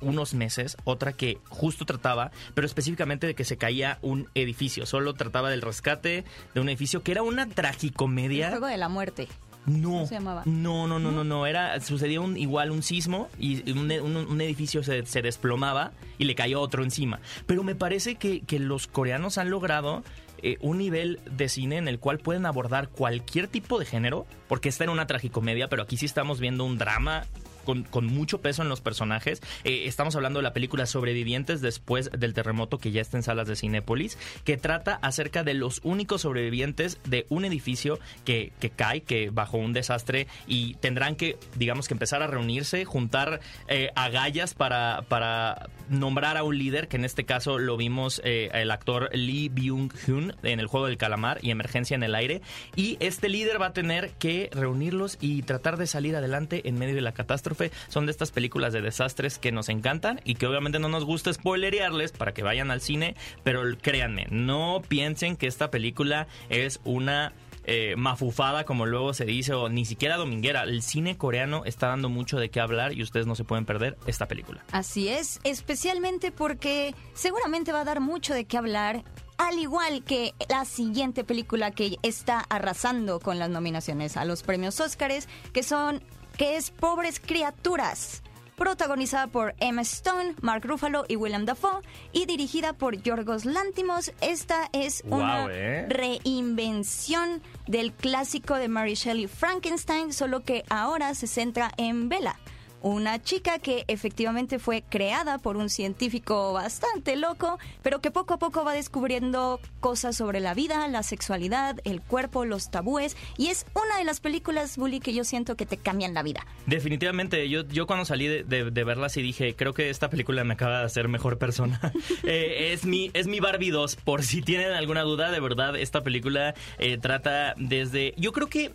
unos 0.00 0.34
meses, 0.34 0.76
otra 0.84 1.12
que 1.12 1.38
justo 1.48 1.84
trataba, 1.84 2.30
pero 2.54 2.66
específicamente 2.66 3.26
de 3.26 3.34
que 3.34 3.44
se 3.44 3.56
caía 3.56 3.98
un 4.02 4.28
edificio. 4.34 4.86
Solo 4.86 5.14
trataba 5.14 5.50
del 5.50 5.62
rescate 5.62 6.24
de 6.54 6.60
un 6.60 6.68
edificio 6.68 7.02
que 7.02 7.12
era 7.12 7.22
una 7.22 7.42
El 7.44 7.54
tragicomedia. 7.54 8.50
juego 8.50 8.66
de 8.66 8.76
la 8.78 8.88
muerte. 8.88 9.28
No, 9.66 9.88
¿Cómo 9.90 10.06
se 10.06 10.14
llamaba? 10.14 10.42
no, 10.46 10.86
no, 10.86 10.98
no, 10.98 11.10
no, 11.10 11.24
no. 11.24 11.46
Era, 11.46 11.80
sucedía 11.80 12.20
un, 12.20 12.36
igual 12.36 12.70
un 12.70 12.82
sismo 12.82 13.28
y 13.38 13.68
un, 13.72 13.90
un- 13.90 14.16
un 14.16 14.40
edificio 14.40 14.82
se, 14.82 15.04
se 15.06 15.22
desplomaba 15.22 15.92
y 16.18 16.24
le 16.24 16.34
cayó 16.34 16.60
otro 16.60 16.82
encima. 16.84 17.20
Pero 17.46 17.62
me 17.64 17.74
parece 17.74 18.14
que, 18.14 18.40
que 18.40 18.58
los 18.58 18.86
coreanos 18.86 19.38
han 19.38 19.50
logrado 19.50 20.04
eh, 20.42 20.58
un 20.60 20.78
nivel 20.78 21.18
de 21.30 21.48
cine 21.48 21.78
en 21.78 21.88
el 21.88 21.98
cual 21.98 22.18
pueden 22.18 22.46
abordar 22.46 22.88
cualquier 22.88 23.48
tipo 23.48 23.78
de 23.78 23.86
género, 23.86 24.26
porque 24.48 24.68
está 24.68 24.84
en 24.84 24.90
una 24.90 25.06
tragicomedia, 25.06 25.68
pero 25.68 25.82
aquí 25.82 25.96
sí 25.96 26.06
estamos 26.06 26.38
viendo 26.40 26.64
un 26.64 26.78
drama. 26.78 27.24
Con, 27.66 28.06
mucho 28.06 28.40
peso 28.40 28.62
en 28.62 28.68
los 28.68 28.80
personajes. 28.80 29.42
Eh, 29.64 29.82
estamos 29.86 30.14
hablando 30.16 30.38
de 30.38 30.44
la 30.44 30.52
película 30.52 30.86
Sobrevivientes 30.86 31.60
después 31.60 32.10
del 32.16 32.32
terremoto 32.32 32.78
que 32.78 32.92
ya 32.92 33.00
está 33.00 33.16
en 33.16 33.24
salas 33.24 33.48
de 33.48 33.56
Cinépolis, 33.56 34.16
que 34.44 34.56
trata 34.56 34.94
acerca 35.02 35.42
de 35.42 35.54
los 35.54 35.80
únicos 35.82 36.22
sobrevivientes 36.22 36.98
de 37.04 37.26
un 37.28 37.44
edificio 37.44 37.98
que, 38.24 38.52
que 38.60 38.70
cae, 38.70 39.02
que 39.02 39.30
bajo 39.30 39.58
un 39.58 39.72
desastre, 39.72 40.28
y 40.46 40.74
tendrán 40.74 41.16
que, 41.16 41.36
digamos 41.56 41.88
que 41.88 41.94
empezar 41.94 42.22
a 42.22 42.28
reunirse, 42.28 42.84
juntar 42.84 43.40
eh, 43.68 43.90
agallas 43.96 44.54
para, 44.54 45.02
para 45.08 45.68
nombrar 45.88 46.36
a 46.36 46.44
un 46.44 46.56
líder, 46.56 46.88
que 46.88 46.96
en 46.96 47.04
este 47.04 47.24
caso 47.24 47.58
lo 47.58 47.76
vimos 47.76 48.20
eh, 48.24 48.50
el 48.52 48.70
actor 48.70 49.10
Lee 49.12 49.50
Byung-hun 49.50 50.34
en 50.42 50.60
el 50.60 50.66
juego 50.66 50.86
del 50.86 50.96
calamar 50.96 51.38
y 51.42 51.50
Emergencia 51.50 51.94
en 51.94 52.02
el 52.02 52.14
aire. 52.14 52.42
Y 52.76 52.96
este 53.00 53.28
líder 53.28 53.60
va 53.60 53.66
a 53.66 53.72
tener 53.72 54.10
que 54.18 54.50
reunirlos 54.52 55.18
y 55.20 55.42
tratar 55.42 55.76
de 55.76 55.86
salir 55.86 56.16
adelante 56.16 56.68
en 56.68 56.78
medio 56.78 56.94
de 56.94 57.00
la 57.00 57.12
catástrofe. 57.12 57.55
Son 57.88 58.06
de 58.06 58.12
estas 58.12 58.30
películas 58.30 58.72
de 58.72 58.82
desastres 58.82 59.38
que 59.38 59.52
nos 59.52 59.68
encantan 59.68 60.20
y 60.24 60.34
que 60.34 60.46
obviamente 60.46 60.78
no 60.78 60.88
nos 60.88 61.04
gusta 61.04 61.32
spoilerearles 61.32 62.12
para 62.12 62.32
que 62.32 62.42
vayan 62.42 62.70
al 62.70 62.80
cine, 62.80 63.16
pero 63.42 63.62
créanme, 63.80 64.26
no 64.30 64.82
piensen 64.86 65.36
que 65.36 65.46
esta 65.46 65.70
película 65.70 66.26
es 66.48 66.80
una 66.84 67.32
eh, 67.68 67.96
mafufada, 67.96 68.64
como 68.64 68.86
luego 68.86 69.12
se 69.12 69.24
dice, 69.24 69.52
o 69.52 69.68
ni 69.68 69.84
siquiera 69.84 70.16
dominguera. 70.16 70.62
El 70.62 70.82
cine 70.82 71.18
coreano 71.18 71.64
está 71.64 71.88
dando 71.88 72.08
mucho 72.08 72.38
de 72.38 72.48
qué 72.48 72.60
hablar 72.60 72.92
y 72.92 73.02
ustedes 73.02 73.26
no 73.26 73.34
se 73.34 73.42
pueden 73.42 73.66
perder 73.66 73.98
esta 74.06 74.28
película. 74.28 74.64
Así 74.70 75.08
es, 75.08 75.40
especialmente 75.42 76.30
porque 76.30 76.94
seguramente 77.14 77.72
va 77.72 77.80
a 77.80 77.84
dar 77.84 78.00
mucho 78.00 78.34
de 78.34 78.44
qué 78.44 78.56
hablar, 78.56 79.02
al 79.36 79.58
igual 79.58 80.04
que 80.04 80.32
la 80.48 80.64
siguiente 80.64 81.24
película 81.24 81.72
que 81.72 81.96
está 82.02 82.38
arrasando 82.38 83.18
con 83.18 83.40
las 83.40 83.50
nominaciones 83.50 84.16
a 84.16 84.24
los 84.24 84.44
premios 84.44 84.78
Óscares, 84.80 85.28
que 85.52 85.64
son 85.64 86.04
que 86.36 86.56
es 86.56 86.70
Pobres 86.70 87.20
Criaturas. 87.20 88.22
Protagonizada 88.56 89.26
por 89.26 89.54
Emma 89.60 89.82
Stone, 89.82 90.34
Mark 90.40 90.64
Ruffalo 90.64 91.04
y 91.08 91.16
Willem 91.16 91.44
Dafoe 91.44 91.82
y 92.12 92.24
dirigida 92.24 92.72
por 92.72 93.02
Yorgos 93.02 93.44
Lantimos, 93.44 94.12
esta 94.22 94.70
es 94.72 95.02
una 95.06 95.46
¿eh? 95.50 95.86
reinvención 95.90 97.42
del 97.66 97.92
clásico 97.92 98.54
de 98.54 98.68
Mary 98.68 98.94
Shelley 98.94 99.26
Frankenstein, 99.26 100.12
solo 100.12 100.40
que 100.40 100.64
ahora 100.70 101.14
se 101.14 101.26
centra 101.26 101.70
en 101.76 102.08
Bella, 102.08 102.36
una 102.82 103.22
chica 103.22 103.58
que 103.58 103.84
efectivamente 103.88 104.58
fue 104.58 104.82
creada 104.88 105.38
por 105.38 105.56
un 105.56 105.70
científico 105.70 106.52
bastante 106.52 107.16
loco, 107.16 107.58
pero 107.82 108.00
que 108.00 108.10
poco 108.10 108.34
a 108.34 108.38
poco 108.38 108.64
va 108.64 108.72
descubriendo 108.72 109.60
cosas 109.80 110.16
sobre 110.16 110.40
la 110.40 110.54
vida, 110.54 110.86
la 110.88 111.02
sexualidad, 111.02 111.78
el 111.84 112.00
cuerpo, 112.00 112.44
los 112.44 112.70
tabúes, 112.70 113.16
y 113.36 113.48
es 113.48 113.66
una 113.74 113.98
de 113.98 114.04
las 114.04 114.20
películas, 114.20 114.76
Bully, 114.76 115.00
que 115.00 115.14
yo 115.14 115.24
siento 115.24 115.56
que 115.56 115.66
te 115.66 115.76
cambian 115.76 116.14
la 116.14 116.22
vida. 116.22 116.46
Definitivamente, 116.66 117.48
yo, 117.48 117.66
yo 117.68 117.86
cuando 117.86 118.04
salí 118.04 118.26
de, 118.26 118.44
de, 118.44 118.70
de 118.70 118.84
verlas 118.84 119.16
y 119.16 119.22
dije, 119.22 119.54
creo 119.56 119.74
que 119.74 119.90
esta 119.90 120.10
película 120.10 120.44
me 120.44 120.54
acaba 120.54 120.80
de 120.80 120.84
hacer 120.86 121.08
mejor 121.08 121.38
persona. 121.38 121.80
Eh, 122.22 122.72
es, 122.72 122.84
mi, 122.84 123.10
es 123.14 123.26
mi 123.26 123.40
Barbie 123.40 123.70
2, 123.70 123.96
por 123.96 124.24
si 124.24 124.42
tienen 124.42 124.72
alguna 124.72 125.02
duda, 125.02 125.30
de 125.30 125.38
verdad, 125.38 125.76
esta 125.76 126.02
película 126.02 126.54
eh, 126.78 126.98
trata 126.98 127.54
desde... 127.56 128.14
Yo 128.16 128.32
creo 128.32 128.48
que 128.48 128.72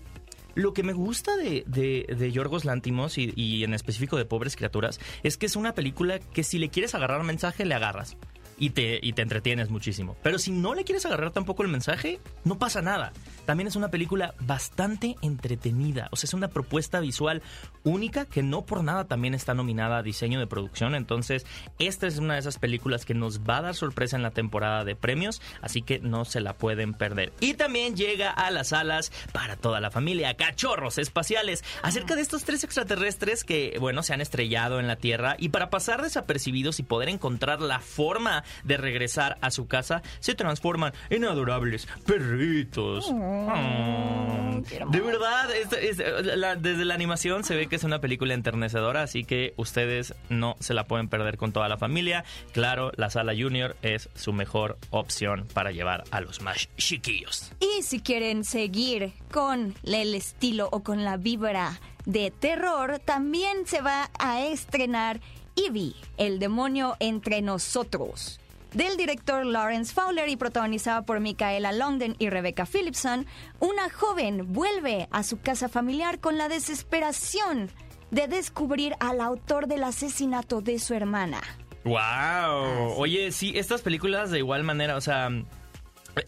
lo 0.55 0.73
que 0.73 0.83
me 0.83 0.93
gusta 0.93 1.35
de, 1.37 1.63
de, 1.67 2.13
de 2.15 2.31
Yorgos 2.31 2.65
Lántimos 2.65 3.17
y, 3.17 3.33
y 3.35 3.63
en 3.63 3.73
específico 3.73 4.17
de 4.17 4.25
Pobres 4.25 4.55
Criaturas 4.55 4.99
es 5.23 5.37
que 5.37 5.45
es 5.45 5.55
una 5.55 5.73
película 5.73 6.19
que 6.19 6.43
si 6.43 6.59
le 6.59 6.69
quieres 6.69 6.95
agarrar 6.95 7.23
mensaje, 7.23 7.65
le 7.65 7.75
agarras 7.75 8.17
y 8.62 8.69
te, 8.69 9.00
y 9.02 9.13
te 9.13 9.24
entretienes 9.24 9.71
muchísimo. 9.71 10.15
Pero 10.21 10.38
si 10.38 10.52
no 10.52 10.76
le 10.76 10.84
quieres 10.84 11.04
agarrar 11.08 11.32
tampoco 11.32 11.63
el 11.63 11.69
mensaje, 11.69 12.19
no 12.43 12.60
pasa 12.60 12.84
nada. 12.84 13.12
También 13.47 13.67
es 13.67 13.76
una 13.76 13.89
película 13.89 14.36
bastante 14.39 15.15
entretenida. 15.24 16.10
O 16.12 16.15
sea, 16.15 16.28
es 16.28 16.36
una 16.36 16.47
propuesta 16.47 17.00
visual 17.00 17.41
única 17.84 18.26
que 18.26 18.43
no 18.43 18.63
por 18.63 18.84
nada 18.84 19.06
también 19.06 19.34
está 19.34 19.56
nominada 19.56 19.97
a 19.97 20.04
diseño 20.04 20.39
de 20.39 20.45
producción. 20.45 20.93
Entonces, 20.93 21.47
esta 21.80 22.06
es 22.06 22.19
una 22.19 22.36
de 22.36 22.41
esas 22.41 22.60
películas 22.60 23.04
que 23.04 23.15
nos 23.15 23.41
va 23.41 23.58
a 23.58 23.62
dar 23.63 23.76
sorpresa 23.76 24.15
en 24.15 24.21
la 24.21 24.30
temporada 24.30 24.86
de 24.86 24.95
premios. 24.95 25.41
Así 25.63 25.82
que 25.82 25.97
no 25.97 26.24
se 26.24 26.39
la 26.39 26.54
pueden 26.54 26.93
perder. 26.93 27.34
Y 27.39 27.56
también 27.56 27.95
llega 27.95 28.30
a 28.30 28.52
las 28.52 28.67
salas 28.67 29.12
para 29.34 29.56
toda 29.56 29.82
la 29.82 29.89
familia, 29.89 30.36
Cachorros 30.36 31.00
Espaciales, 31.00 31.63
acerca 31.82 32.15
de 32.15 32.21
estos 32.21 32.43
tres 32.43 32.63
extraterrestres 32.63 33.43
que, 33.43 33.78
bueno, 33.80 34.04
se 34.04 34.13
han 34.13 34.21
estrellado 34.21 34.80
en 34.80 34.88
la 34.88 34.97
Tierra 34.97 35.36
y 35.39 35.50
para 35.50 35.71
pasar 35.71 36.04
desapercibidos 36.04 36.80
y 36.80 36.84
poder 36.84 37.10
encontrar 37.10 37.60
la 37.60 37.80
forma 37.80 38.43
de 38.63 38.77
regresar 38.77 39.37
a 39.41 39.51
su 39.51 39.67
casa, 39.67 40.01
se 40.19 40.35
transforman 40.35 40.93
en 41.09 41.25
adorables 41.25 41.87
perritos. 42.05 43.11
Mm. 43.11 44.61
De 44.91 44.99
verdad, 45.01 45.49
es- 45.55 45.73
es- 45.73 46.37
la- 46.37 46.55
desde 46.55 46.85
la 46.85 46.93
animación 46.93 47.43
se 47.43 47.55
ve 47.55 47.67
que 47.67 47.75
es 47.75 47.83
una 47.83 47.99
película 47.99 48.33
enternecedora, 48.33 49.03
así 49.03 49.23
que 49.23 49.53
ustedes 49.57 50.13
no 50.29 50.55
se 50.59 50.73
la 50.73 50.85
pueden 50.85 51.07
perder 51.09 51.37
con 51.37 51.51
toda 51.51 51.67
la 51.69 51.77
familia. 51.77 52.23
Claro, 52.51 52.91
la 52.95 53.09
sala 53.09 53.33
junior 53.37 53.75
es 53.81 54.09
su 54.15 54.33
mejor 54.33 54.77
opción 54.89 55.47
para 55.53 55.71
llevar 55.71 56.03
a 56.11 56.21
los 56.21 56.41
más 56.41 56.69
chiquillos. 56.77 57.51
Y 57.59 57.81
si 57.83 58.01
quieren 58.01 58.43
seguir 58.43 59.13
con 59.31 59.73
el 59.83 60.15
estilo 60.15 60.69
o 60.71 60.83
con 60.83 61.03
la 61.03 61.17
vibra 61.17 61.79
de 62.05 62.31
terror, 62.31 62.99
también 63.03 63.65
se 63.65 63.81
va 63.81 64.09
a 64.19 64.41
estrenar 64.45 65.19
Evie, 65.55 65.93
el 66.17 66.39
demonio 66.39 66.95
entre 66.99 67.41
nosotros. 67.41 68.39
Del 68.73 68.95
director 68.95 69.45
Lawrence 69.45 69.93
Fowler 69.93 70.29
y 70.29 70.38
protagonizada 70.38 71.01
por 71.01 71.19
Micaela 71.19 71.73
Longden 71.73 72.15
y 72.19 72.29
Rebecca 72.29 72.65
Phillipson, 72.65 73.25
una 73.60 73.89
joven 73.89 74.53
vuelve 74.53 75.10
a 75.12 75.23
su 75.23 75.41
casa 75.41 75.67
familiar 75.67 76.19
con 76.19 76.38
la 76.38 76.47
desesperación 76.47 77.69
de 78.12 78.27
descubrir 78.27 78.95
al 79.01 79.19
autor 79.19 79.67
del 79.67 79.84
asesinato 79.84 80.62
de 80.62 80.79
su 80.79 80.93
hermana. 80.93 81.41
¡Wow! 81.84 82.93
Oye, 82.95 83.34
sí, 83.34 83.51
estas 83.55 83.81
películas 83.81 84.31
de 84.31 84.38
igual 84.38 84.63
manera, 84.63 84.95
o 84.95 85.01
sea, 85.01 85.29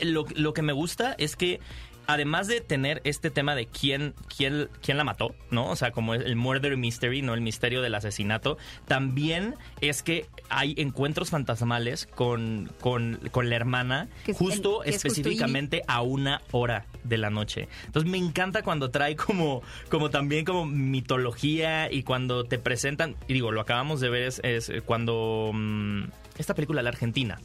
lo, 0.01 0.25
lo 0.35 0.53
que 0.53 0.61
me 0.61 0.73
gusta 0.73 1.15
es 1.17 1.37
que 1.37 1.61
además 2.07 2.47
de 2.47 2.61
tener 2.61 3.01
este 3.03 3.29
tema 3.29 3.55
de 3.55 3.67
quién, 3.67 4.13
quién, 4.35 4.69
quién 4.81 4.97
la 4.97 5.03
mató, 5.03 5.35
¿no? 5.51 5.69
O 5.69 5.75
sea, 5.75 5.91
como 5.91 6.13
el 6.13 6.35
murder 6.35 6.77
mystery, 6.77 7.21
¿no? 7.21 7.33
El 7.33 7.41
misterio 7.41 7.81
del 7.81 7.95
asesinato, 7.95 8.57
también 8.87 9.55
es 9.81 10.03
que 10.03 10.27
hay 10.49 10.75
encuentros 10.77 11.29
fantasmales 11.29 12.05
con, 12.05 12.71
con, 12.79 13.19
con 13.31 13.49
la 13.49 13.55
hermana, 13.55 14.09
Que 14.25 14.33
justo 14.33 14.81
que 14.81 14.89
es 14.89 14.95
justo 14.95 15.07
específicamente 15.07 15.81
a 15.87 16.01
una 16.01 16.41
hora 16.51 16.85
de 17.03 17.17
la 17.17 17.29
noche. 17.29 17.67
Entonces 17.85 18.09
me 18.09 18.17
encanta 18.17 18.63
cuando 18.63 18.91
trae 18.91 19.15
como, 19.15 19.61
como 19.89 20.09
también 20.09 20.45
como 20.45 20.65
mitología 20.65 21.91
y 21.91 22.03
cuando 22.03 22.45
te 22.45 22.57
presentan, 22.57 23.15
y 23.27 23.33
digo, 23.33 23.51
lo 23.51 23.61
acabamos 23.61 23.99
de 23.99 24.09
ver 24.09 24.23
es, 24.23 24.41
es 24.43 24.71
cuando 24.85 25.51
mm, 25.53 26.03
esta 26.37 26.53
película, 26.53 26.81
La 26.81 26.89
Argentina, 26.89 27.39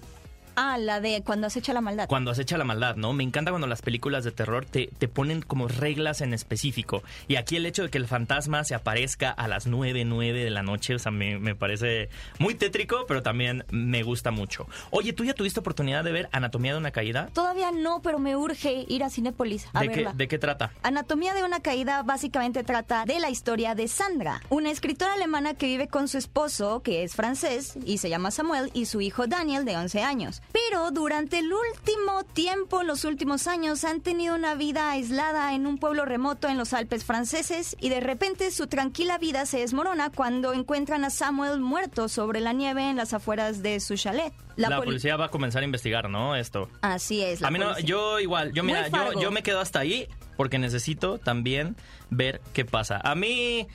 Ah, 0.60 0.76
la 0.76 1.00
de 1.00 1.22
cuando 1.24 1.46
acecha 1.46 1.72
la 1.72 1.80
maldad. 1.80 2.08
cuando 2.08 2.32
acecha 2.32 2.58
la 2.58 2.64
maldad, 2.64 2.96
¿no? 2.96 3.12
Me 3.12 3.22
encanta 3.22 3.52
cuando 3.52 3.68
las 3.68 3.80
películas 3.80 4.24
de 4.24 4.32
terror 4.32 4.64
te, 4.64 4.88
te 4.98 5.06
ponen 5.06 5.40
como 5.40 5.68
reglas 5.68 6.20
en 6.20 6.34
específico. 6.34 7.04
Y 7.28 7.36
aquí 7.36 7.54
el 7.54 7.64
hecho 7.64 7.84
de 7.84 7.90
que 7.90 7.98
el 7.98 8.08
fantasma 8.08 8.64
se 8.64 8.74
aparezca 8.74 9.30
a 9.30 9.46
las 9.46 9.68
9, 9.68 10.04
9 10.04 10.42
de 10.44 10.50
la 10.50 10.64
noche, 10.64 10.96
o 10.96 10.98
sea, 10.98 11.12
me, 11.12 11.38
me 11.38 11.54
parece 11.54 12.08
muy 12.40 12.54
tétrico, 12.54 13.04
pero 13.06 13.22
también 13.22 13.64
me 13.70 14.02
gusta 14.02 14.32
mucho. 14.32 14.66
Oye, 14.90 15.12
¿tú 15.12 15.24
ya 15.24 15.32
tuviste 15.32 15.60
oportunidad 15.60 16.02
de 16.02 16.10
ver 16.10 16.28
Anatomía 16.32 16.72
de 16.72 16.78
una 16.78 16.90
caída? 16.90 17.28
Todavía 17.32 17.70
no, 17.70 18.02
pero 18.02 18.18
me 18.18 18.34
urge 18.34 18.84
ir 18.88 19.04
a 19.04 19.10
Cinépolis 19.10 19.68
a 19.74 19.80
¿De 19.82 19.88
qué, 19.90 19.94
verla. 19.94 20.12
¿De 20.14 20.26
qué 20.26 20.38
trata? 20.38 20.72
Anatomía 20.82 21.34
de 21.34 21.44
una 21.44 21.60
caída 21.60 22.02
básicamente 22.02 22.64
trata 22.64 23.04
de 23.04 23.20
la 23.20 23.30
historia 23.30 23.76
de 23.76 23.86
Sandra, 23.86 24.40
una 24.48 24.72
escritora 24.72 25.14
alemana 25.14 25.54
que 25.54 25.66
vive 25.66 25.86
con 25.86 26.08
su 26.08 26.18
esposo, 26.18 26.82
que 26.82 27.04
es 27.04 27.14
francés 27.14 27.78
y 27.84 27.98
se 27.98 28.08
llama 28.08 28.32
Samuel, 28.32 28.70
y 28.74 28.86
su 28.86 29.00
hijo 29.00 29.28
Daniel, 29.28 29.64
de 29.64 29.76
11 29.76 30.02
años. 30.02 30.42
Pero 30.52 30.90
durante 30.90 31.38
el 31.38 31.52
último 31.52 32.24
tiempo, 32.32 32.82
los 32.82 33.04
últimos 33.04 33.46
años, 33.46 33.84
han 33.84 34.00
tenido 34.00 34.34
una 34.34 34.54
vida 34.54 34.90
aislada 34.90 35.54
en 35.54 35.66
un 35.66 35.78
pueblo 35.78 36.04
remoto 36.04 36.48
en 36.48 36.56
los 36.56 36.72
Alpes 36.72 37.04
franceses 37.04 37.76
y 37.80 37.90
de 37.90 38.00
repente 38.00 38.50
su 38.50 38.66
tranquila 38.66 39.18
vida 39.18 39.44
se 39.46 39.58
desmorona 39.58 40.11
cuando 40.11 40.52
encuentran 40.54 41.04
a 41.04 41.11
Samuel 41.11 41.61
muerto 41.61 42.08
sobre 42.08 42.40
la 42.40 42.52
nieve 42.52 42.88
en 42.88 42.96
las 42.96 43.12
afueras 43.12 43.62
de 43.62 43.78
su 43.80 43.96
chalet. 43.96 44.32
La, 44.56 44.68
poli- 44.76 44.87
policía 44.87 45.16
va 45.16 45.26
a 45.26 45.28
comenzar 45.28 45.62
a 45.62 45.64
investigar, 45.66 46.08
¿no? 46.11 46.34
Esto. 46.34 46.68
Así 46.80 47.22
es. 47.22 47.40
la 47.40 47.48
A 47.48 47.50
mí 47.50 47.58
no, 47.58 47.78
yo 47.80 48.18
igual, 48.18 48.52
yo 48.52 48.64
mira, 48.64 48.88
yo, 48.88 49.20
yo 49.20 49.30
me 49.30 49.42
quedo 49.42 49.61
hasta 49.61 49.80
ahí 49.80 50.08
porque 50.38 50.61
necesito 50.61 51.18
también 51.18 51.74
ver 52.11 52.40
qué 52.53 52.64
pasa. 52.64 53.01
A 53.03 53.16
mí 53.16 53.66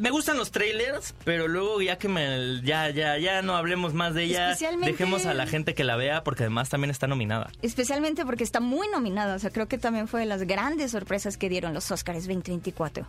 me 0.00 0.10
gustan 0.10 0.38
los 0.38 0.52
trailers, 0.52 1.16
pero 1.24 1.48
luego 1.48 1.82
ya 1.82 1.98
que 1.98 2.06
me 2.06 2.62
ya 2.62 2.90
ya 2.90 3.18
ya 3.18 3.42
no 3.42 3.56
hablemos 3.56 3.92
más 3.92 4.14
de 4.14 4.22
ella, 4.22 4.56
dejemos 4.80 5.26
a 5.26 5.34
la 5.34 5.48
gente 5.48 5.74
que 5.74 5.82
la 5.82 5.96
vea 5.96 6.22
porque 6.22 6.44
además 6.44 6.68
también 6.68 6.92
está 6.92 7.08
nominada. 7.08 7.50
Especialmente 7.60 8.24
porque 8.24 8.44
está 8.44 8.60
muy 8.60 8.86
nominada. 8.86 9.34
O 9.34 9.38
sea, 9.40 9.50
creo 9.50 9.66
que 9.66 9.78
también 9.78 10.06
fue 10.06 10.20
de 10.20 10.26
las 10.26 10.44
grandes 10.44 10.92
sorpresas 10.92 11.36
que 11.36 11.48
dieron 11.48 11.74
los 11.74 11.90
Oscars 11.90 12.28
2024. 12.28 13.04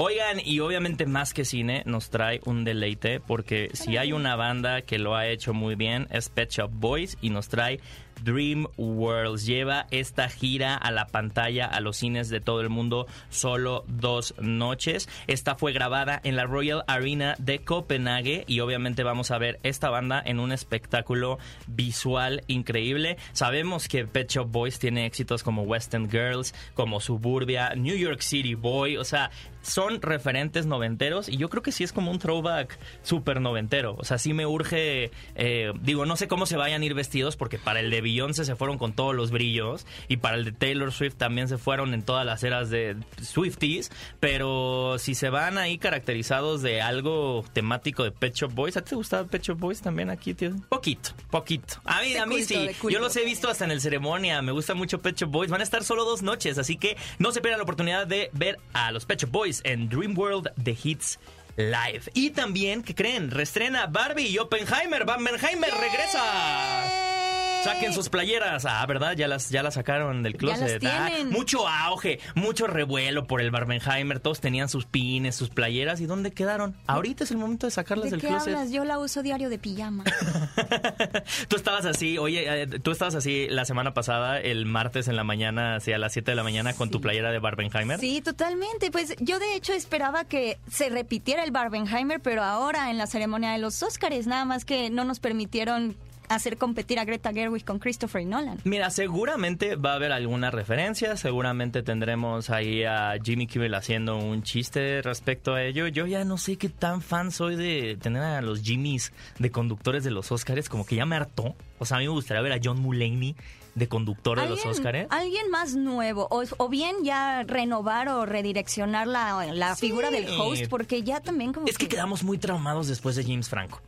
Oigan, 0.00 0.38
y 0.44 0.60
obviamente 0.60 1.06
más 1.06 1.34
que 1.34 1.44
cine 1.44 1.82
nos 1.84 2.08
trae 2.10 2.40
un 2.44 2.62
deleite 2.62 3.18
porque 3.18 3.70
si 3.72 3.96
hay 3.96 4.12
una 4.12 4.36
banda 4.36 4.82
que 4.82 4.96
lo 4.96 5.16
ha 5.16 5.26
hecho 5.26 5.54
muy 5.54 5.74
bien 5.74 6.06
es 6.12 6.28
Pet 6.28 6.50
Shop 6.50 6.70
Boys 6.72 7.18
y 7.20 7.30
nos 7.30 7.48
trae 7.48 7.80
Dream 8.24 8.66
Worlds. 8.76 9.46
Lleva 9.46 9.86
esta 9.90 10.28
gira 10.28 10.74
a 10.74 10.90
la 10.90 11.06
pantalla, 11.06 11.66
a 11.66 11.80
los 11.80 11.96
cines 11.96 12.28
de 12.28 12.40
todo 12.40 12.60
el 12.60 12.68
mundo, 12.68 13.06
solo 13.30 13.84
dos 13.88 14.34
noches. 14.40 15.08
Esta 15.26 15.54
fue 15.54 15.72
grabada 15.72 16.20
en 16.24 16.36
la 16.36 16.44
Royal 16.44 16.84
Arena 16.86 17.34
de 17.38 17.60
Copenhague 17.60 18.44
y 18.46 18.60
obviamente 18.60 19.02
vamos 19.02 19.30
a 19.30 19.38
ver 19.38 19.60
esta 19.62 19.90
banda 19.90 20.22
en 20.24 20.40
un 20.40 20.52
espectáculo 20.52 21.38
visual 21.66 22.42
increíble. 22.46 23.16
Sabemos 23.32 23.88
que 23.88 24.06
Pet 24.06 24.30
Shop 24.30 24.48
Boys 24.50 24.78
tiene 24.78 25.06
éxitos 25.06 25.42
como 25.42 25.62
Western 25.62 26.10
Girls, 26.10 26.54
como 26.74 27.00
Suburbia, 27.00 27.74
New 27.74 27.96
York 27.96 28.20
City 28.20 28.54
Boy, 28.54 28.96
o 28.96 29.04
sea, 29.04 29.30
son 29.62 30.00
referentes 30.00 30.66
noventeros 30.66 31.28
y 31.28 31.36
yo 31.36 31.48
creo 31.48 31.62
que 31.62 31.72
sí 31.72 31.84
es 31.84 31.92
como 31.92 32.10
un 32.10 32.18
throwback 32.18 32.78
súper 33.02 33.40
noventero. 33.40 33.96
O 33.98 34.04
sea, 34.04 34.18
sí 34.18 34.32
me 34.32 34.46
urge, 34.46 35.10
eh, 35.34 35.72
digo, 35.80 36.06
no 36.06 36.16
sé 36.16 36.28
cómo 36.28 36.46
se 36.46 36.56
vayan 36.56 36.82
a 36.82 36.84
ir 36.84 36.94
vestidos 36.94 37.36
porque 37.36 37.58
para 37.58 37.80
el 37.80 37.90
de 37.90 38.00
Beyoncé 38.08 38.46
se 38.46 38.56
fueron 38.56 38.78
con 38.78 38.94
todos 38.94 39.14
los 39.14 39.30
brillos 39.30 39.86
y 40.08 40.16
para 40.16 40.36
el 40.36 40.44
de 40.46 40.52
Taylor 40.52 40.92
Swift 40.92 41.16
también 41.16 41.46
se 41.46 41.58
fueron 41.58 41.92
en 41.92 42.02
todas 42.02 42.24
las 42.24 42.42
eras 42.42 42.70
de 42.70 42.96
Swifties, 43.20 43.90
pero 44.18 44.96
si 44.98 45.14
se 45.14 45.28
van 45.28 45.58
ahí 45.58 45.76
caracterizados 45.76 46.62
de 46.62 46.80
algo 46.80 47.44
temático 47.52 48.04
de 48.04 48.10
Pet 48.12 48.34
Shop 48.34 48.50
Boys, 48.54 48.78
¿a 48.78 48.82
ti 48.82 48.90
te 48.90 48.96
gustaba 48.96 49.28
Pet 49.28 49.42
Shop 49.42 49.58
Boys 49.58 49.82
también 49.82 50.08
aquí, 50.08 50.32
tío? 50.32 50.52
Poquito, 50.70 51.10
poquito. 51.30 51.80
A 51.84 52.00
mí, 52.00 52.14
De 52.14 52.18
a 52.18 52.26
mí 52.26 52.36
culto, 52.36 52.48
sí, 52.48 52.70
yo 52.90 52.98
los 52.98 53.14
he 53.16 53.24
visto 53.26 53.50
hasta 53.50 53.66
en 53.66 53.72
el 53.72 53.82
ceremonia, 53.82 54.40
me 54.40 54.52
gusta 54.52 54.72
mucho 54.74 55.00
Pet 55.00 55.16
Shop 55.16 55.30
Boys, 55.30 55.50
van 55.50 55.60
a 55.60 55.64
estar 55.64 55.84
solo 55.84 56.06
dos 56.06 56.22
noches, 56.22 56.56
así 56.56 56.78
que 56.78 56.96
no 57.18 57.30
se 57.32 57.42
pierdan 57.42 57.58
la 57.58 57.64
oportunidad 57.64 58.06
de 58.06 58.30
ver 58.32 58.58
a 58.72 58.90
los 58.90 59.04
Pet 59.04 59.20
Shop 59.20 59.30
Boys 59.30 59.60
en 59.64 59.90
Dream 59.90 60.16
World 60.16 60.50
The 60.62 60.76
Hits 60.82 61.18
Live. 61.58 62.02
Y 62.14 62.30
también, 62.30 62.84
¿qué 62.84 62.94
creen? 62.94 63.32
Restrena 63.32 63.86
Barbie 63.86 64.28
y 64.28 64.38
Oppenheimer, 64.38 65.04
Barbenheimer 65.04 65.70
regresa. 65.72 67.17
Saquen 67.64 67.92
sus 67.92 68.08
playeras. 68.08 68.64
Ah, 68.64 68.84
¿verdad? 68.86 69.14
Ya 69.16 69.28
las, 69.28 69.50
ya 69.50 69.62
las 69.62 69.74
sacaron 69.74 70.22
del 70.22 70.36
closet. 70.36 70.82
las 70.82 70.92
Ah, 70.94 71.10
mucho 71.30 71.66
auge, 71.68 72.20
mucho 72.34 72.66
revuelo 72.66 73.26
por 73.26 73.40
el 73.40 73.50
Barbenheimer. 73.50 74.20
Todos 74.20 74.40
tenían 74.40 74.68
sus 74.68 74.86
pines, 74.86 75.34
sus 75.36 75.50
playeras. 75.50 76.00
¿Y 76.00 76.06
dónde 76.06 76.30
quedaron? 76.32 76.76
Ahorita 76.86 77.24
es 77.24 77.30
el 77.30 77.36
momento 77.38 77.66
de 77.66 77.70
sacarlas 77.70 78.06
¿De 78.06 78.10
del 78.12 78.20
qué 78.20 78.28
closet. 78.28 78.54
hablas? 78.54 78.70
Yo 78.72 78.84
la 78.84 78.98
uso 78.98 79.22
diario 79.22 79.48
de 79.50 79.58
pijama. 79.58 80.04
tú 81.48 81.56
estabas 81.56 81.84
así, 81.84 82.18
oye, 82.18 82.62
eh, 82.62 82.66
tú 82.66 82.90
estabas 82.90 83.14
así 83.14 83.46
la 83.48 83.64
semana 83.64 83.94
pasada, 83.94 84.40
el 84.40 84.66
martes 84.66 85.08
en 85.08 85.16
la 85.16 85.24
mañana, 85.24 85.76
así 85.76 85.92
a 85.92 85.98
las 85.98 86.12
7 86.12 86.30
de 86.30 86.34
la 86.36 86.42
mañana, 86.42 86.72
con 86.74 86.90
tu 86.90 87.00
playera 87.00 87.30
de 87.30 87.38
Barbenheimer. 87.38 87.98
Sí, 87.98 88.20
totalmente. 88.20 88.90
Pues 88.90 89.14
yo 89.20 89.38
de 89.38 89.54
hecho 89.54 89.72
esperaba 89.72 90.24
que 90.24 90.58
se 90.70 90.88
repitiera 90.88 91.44
el 91.44 91.50
Barbenheimer, 91.50 92.20
pero 92.20 92.42
ahora 92.42 92.90
en 92.90 92.98
la 92.98 93.06
ceremonia 93.06 93.52
de 93.52 93.58
los 93.58 93.82
Óscares, 93.82 94.26
nada 94.26 94.44
más 94.44 94.64
que 94.64 94.90
no 94.90 95.04
nos 95.04 95.20
permitieron 95.20 95.96
hacer 96.28 96.56
competir 96.58 96.98
a 96.98 97.04
Greta 97.04 97.32
Gerwig 97.32 97.64
con 97.64 97.78
Christopher 97.78 98.24
Nolan. 98.26 98.58
Mira, 98.64 98.90
seguramente 98.90 99.76
va 99.76 99.92
a 99.92 99.94
haber 99.96 100.12
alguna 100.12 100.50
referencia, 100.50 101.16
seguramente 101.16 101.82
tendremos 101.82 102.50
ahí 102.50 102.84
a 102.84 103.14
Jimmy 103.22 103.46
Kimmel 103.46 103.74
haciendo 103.74 104.16
un 104.18 104.42
chiste 104.42 105.02
respecto 105.02 105.54
a 105.54 105.62
ello. 105.62 105.86
Yo 105.88 106.06
ya 106.06 106.24
no 106.24 106.38
sé 106.38 106.56
qué 106.56 106.68
tan 106.68 107.02
fan 107.02 107.30
soy 107.32 107.56
de 107.56 107.96
tener 108.00 108.22
a 108.22 108.42
los 108.42 108.62
Jimmys 108.62 109.12
de 109.38 109.50
conductores 109.50 110.04
de 110.04 110.10
los 110.10 110.30
Óscares, 110.32 110.68
como 110.68 110.84
que 110.86 110.96
ya 110.96 111.06
me 111.06 111.16
hartó. 111.16 111.54
O 111.78 111.84
sea, 111.86 111.96
a 111.96 112.00
mí 112.00 112.06
me 112.06 112.12
gustaría 112.12 112.42
ver 112.42 112.52
a 112.52 112.60
John 112.62 112.80
Mulaney 112.80 113.34
de 113.74 113.86
conductor 113.88 114.40
de 114.40 114.48
los 114.48 114.66
Óscares. 114.66 115.06
alguien 115.10 115.50
más 115.50 115.76
nuevo, 115.76 116.26
o, 116.32 116.42
o 116.56 116.68
bien 116.68 116.96
ya 117.04 117.44
renovar 117.44 118.08
o 118.08 118.26
redireccionar 118.26 119.06
la, 119.06 119.46
la 119.54 119.76
Sí. 119.76 119.86
figura 119.86 120.10
del 120.10 120.26
host, 120.28 120.66
porque 120.68 121.02
ya 121.04 121.20
también 121.20 121.52
como 121.52 121.68
Es 121.68 121.78
que 121.78 121.86
quedamos 121.86 122.24
muy 122.24 122.38
traumados 122.38 122.88
después 122.88 123.14
de 123.14 123.22
James 123.22 123.48
Franco. 123.48 123.80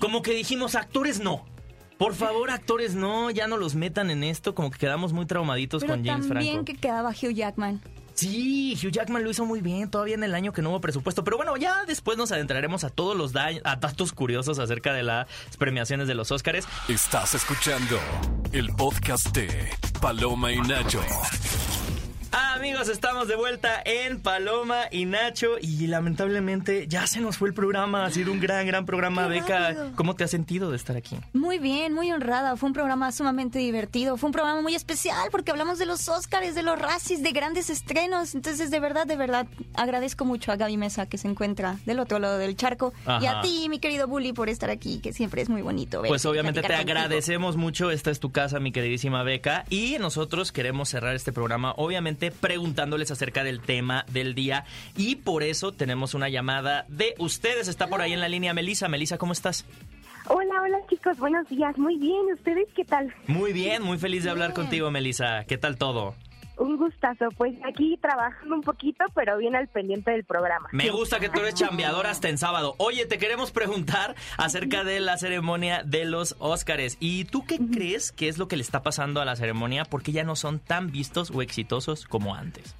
Como 0.00 0.22
que 0.22 0.32
dijimos, 0.32 0.76
actores 0.76 1.18
no. 1.18 1.44
Por 2.02 2.14
favor, 2.14 2.50
actores 2.50 2.94
no, 2.94 3.30
ya 3.30 3.46
no 3.46 3.56
los 3.56 3.74
metan 3.74 4.10
en 4.10 4.24
esto, 4.24 4.54
como 4.54 4.70
que 4.70 4.78
quedamos 4.78 5.12
muy 5.12 5.26
traumaditos 5.26 5.82
Pero 5.82 5.94
con 5.94 6.04
James 6.04 6.28
también 6.28 6.52
Franco. 6.54 6.64
que 6.66 6.74
quedaba 6.76 7.10
Hugh 7.10 7.32
Jackman. 7.34 7.80
Sí, 8.14 8.76
Hugh 8.82 8.90
Jackman 8.92 9.24
lo 9.24 9.30
hizo 9.30 9.46
muy 9.46 9.60
bien, 9.62 9.90
todavía 9.90 10.14
en 10.14 10.22
el 10.22 10.34
año 10.34 10.52
que 10.52 10.60
no 10.62 10.68
hubo 10.70 10.80
presupuesto. 10.80 11.24
Pero 11.24 11.38
bueno, 11.38 11.56
ya 11.56 11.84
después 11.86 12.18
nos 12.18 12.30
adentraremos 12.30 12.84
a 12.84 12.90
todos 12.90 13.16
los 13.16 13.32
da- 13.32 13.50
a 13.64 13.76
datos 13.76 14.12
curiosos 14.12 14.58
acerca 14.58 14.92
de 14.92 15.02
las 15.02 15.26
premiaciones 15.58 16.08
de 16.08 16.14
los 16.14 16.30
Óscares. 16.30 16.66
Estás 16.88 17.34
escuchando 17.34 17.98
el 18.52 18.68
podcast 18.74 19.28
de 19.34 19.70
Paloma 20.00 20.52
y 20.52 20.58
Nacho. 20.60 21.00
Amigos, 22.54 22.88
estamos 22.88 23.28
de 23.28 23.36
vuelta 23.36 23.80
en 23.84 24.20
Paloma 24.20 24.82
y 24.90 25.06
Nacho 25.06 25.56
y 25.60 25.86
lamentablemente 25.86 26.86
ya 26.86 27.06
se 27.06 27.20
nos 27.20 27.36
fue 27.38 27.48
el 27.48 27.54
programa. 27.54 28.04
Ha 28.04 28.10
sido 28.10 28.30
un 28.30 28.40
gran, 28.40 28.66
gran 28.66 28.84
programa, 28.84 29.22
Qué 29.24 29.40
Beca. 29.40 29.58
rápido. 29.70 29.92
¿Cómo 29.96 30.14
te 30.14 30.24
has 30.24 30.30
sentido 30.30 30.70
de 30.70 30.76
estar 30.76 30.96
aquí? 30.96 31.16
Muy 31.32 31.58
bien, 31.58 31.94
muy 31.94 32.12
honrada. 32.12 32.56
Fue 32.56 32.68
un 32.68 32.72
programa 32.74 33.10
sumamente 33.10 33.58
divertido. 33.58 34.16
Fue 34.16 34.28
un 34.28 34.32
programa 34.32 34.60
muy 34.60 34.74
especial 34.74 35.28
porque 35.30 35.50
hablamos 35.50 35.78
de 35.78 35.86
los 35.86 36.08
Oscars, 36.08 36.54
de 36.54 36.62
los 36.62 36.78
Razzies, 36.78 37.22
de 37.22 37.32
grandes 37.32 37.70
estrenos. 37.70 38.34
Entonces, 38.34 38.70
de 38.70 38.80
verdad, 38.80 39.06
de 39.06 39.16
verdad, 39.16 39.46
agradezco 39.74 40.24
mucho 40.24 40.52
a 40.52 40.56
Gaby 40.56 40.76
Mesa 40.76 41.06
que 41.06 41.18
se 41.18 41.28
encuentra 41.28 41.78
del 41.86 42.00
otro 42.00 42.18
lado 42.18 42.36
del 42.38 42.54
charco. 42.56 42.92
Y 43.06 43.26
Ajá. 43.26 43.38
a 43.40 43.42
ti, 43.42 43.66
mi 43.70 43.78
querido 43.78 44.06
Bully, 44.06 44.32
por 44.34 44.48
estar 44.50 44.68
aquí, 44.70 45.00
que 45.00 45.12
siempre 45.12 45.42
es 45.42 45.48
muy 45.48 45.62
bonito. 45.62 46.02
Pues 46.06 46.24
y 46.24 46.28
obviamente 46.28 46.60
te 46.60 46.68
contigo. 46.68 46.80
agradecemos 46.82 47.56
mucho. 47.56 47.90
Esta 47.90 48.10
es 48.10 48.20
tu 48.20 48.30
casa, 48.30 48.60
mi 48.60 48.72
queridísima 48.72 49.22
Beca. 49.22 49.64
Y 49.70 49.96
nosotros 49.98 50.52
queremos 50.52 50.90
cerrar 50.90 51.16
este 51.16 51.32
programa, 51.32 51.72
obviamente, 51.76 52.30
preguntándoles 52.42 53.10
acerca 53.12 53.44
del 53.44 53.60
tema 53.60 54.04
del 54.10 54.34
día. 54.34 54.64
Y 54.96 55.14
por 55.16 55.44
eso 55.44 55.70
tenemos 55.72 56.12
una 56.12 56.28
llamada 56.28 56.84
de 56.88 57.14
ustedes. 57.18 57.68
Está 57.68 57.86
por 57.86 58.02
ahí 58.02 58.12
en 58.12 58.20
la 58.20 58.28
línea 58.28 58.52
Melisa. 58.52 58.88
Melisa, 58.88 59.16
¿cómo 59.16 59.32
estás? 59.32 59.64
Hola, 60.26 60.60
hola 60.62 60.78
chicos, 60.90 61.18
buenos 61.18 61.48
días. 61.48 61.78
Muy 61.78 61.96
bien, 61.98 62.20
¿ustedes 62.34 62.66
qué 62.74 62.84
tal? 62.84 63.14
Muy 63.28 63.52
bien, 63.52 63.82
muy 63.82 63.96
feliz 63.98 64.24
de 64.24 64.30
hablar 64.30 64.50
Bien. 64.50 64.62
contigo, 64.62 64.90
Melisa. 64.90 65.44
¿Qué 65.44 65.56
tal 65.56 65.78
todo? 65.78 66.14
Un 66.58 66.76
gustazo. 66.76 67.28
Pues 67.36 67.54
aquí 67.66 67.98
trabajando 68.00 68.54
un 68.54 68.60
poquito, 68.62 69.04
pero 69.14 69.38
bien 69.38 69.56
al 69.56 69.68
pendiente 69.68 70.10
del 70.10 70.24
programa. 70.24 70.68
Me 70.72 70.90
gusta 70.90 71.18
que 71.18 71.28
tú 71.28 71.40
eres 71.40 71.54
chambeador 71.54 72.06
hasta 72.06 72.28
en 72.28 72.38
sábado. 72.38 72.74
Oye, 72.78 73.06
te 73.06 73.18
queremos 73.18 73.50
preguntar 73.52 74.14
acerca 74.36 74.84
de 74.84 75.00
la 75.00 75.16
ceremonia 75.18 75.82
de 75.82 76.04
los 76.04 76.36
Óscares. 76.38 76.96
¿Y 77.00 77.24
tú 77.24 77.44
qué 77.46 77.58
crees 77.72 78.12
que 78.12 78.28
es 78.28 78.38
lo 78.38 78.48
que 78.48 78.56
le 78.56 78.62
está 78.62 78.82
pasando 78.82 79.20
a 79.20 79.24
la 79.24 79.34
ceremonia? 79.36 79.84
¿Por 79.84 80.02
qué 80.02 80.12
ya 80.12 80.24
no 80.24 80.36
son 80.36 80.58
tan 80.58 80.90
vistos 80.92 81.30
o 81.30 81.42
exitosos 81.42 82.06
como 82.06 82.34
antes? 82.34 82.76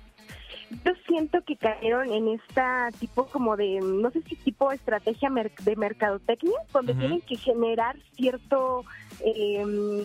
Yo 0.85 0.93
siento 1.07 1.39
que 1.47 1.57
cayeron 1.57 2.11
en 2.13 2.29
esta 2.29 2.89
tipo 2.99 3.27
como 3.27 3.57
de, 3.59 3.79
no 3.83 4.11
sé 4.11 4.23
si 4.23 4.37
tipo 4.37 4.73
estrategia 4.73 5.29
mer- 5.29 5.53
de 5.63 5.77
mercadotecnia, 5.77 6.57
donde 6.73 6.95
tienen 6.95 7.21
que 7.21 7.37
generar 7.37 7.97
cierto 8.17 8.83
eh, 9.25 10.05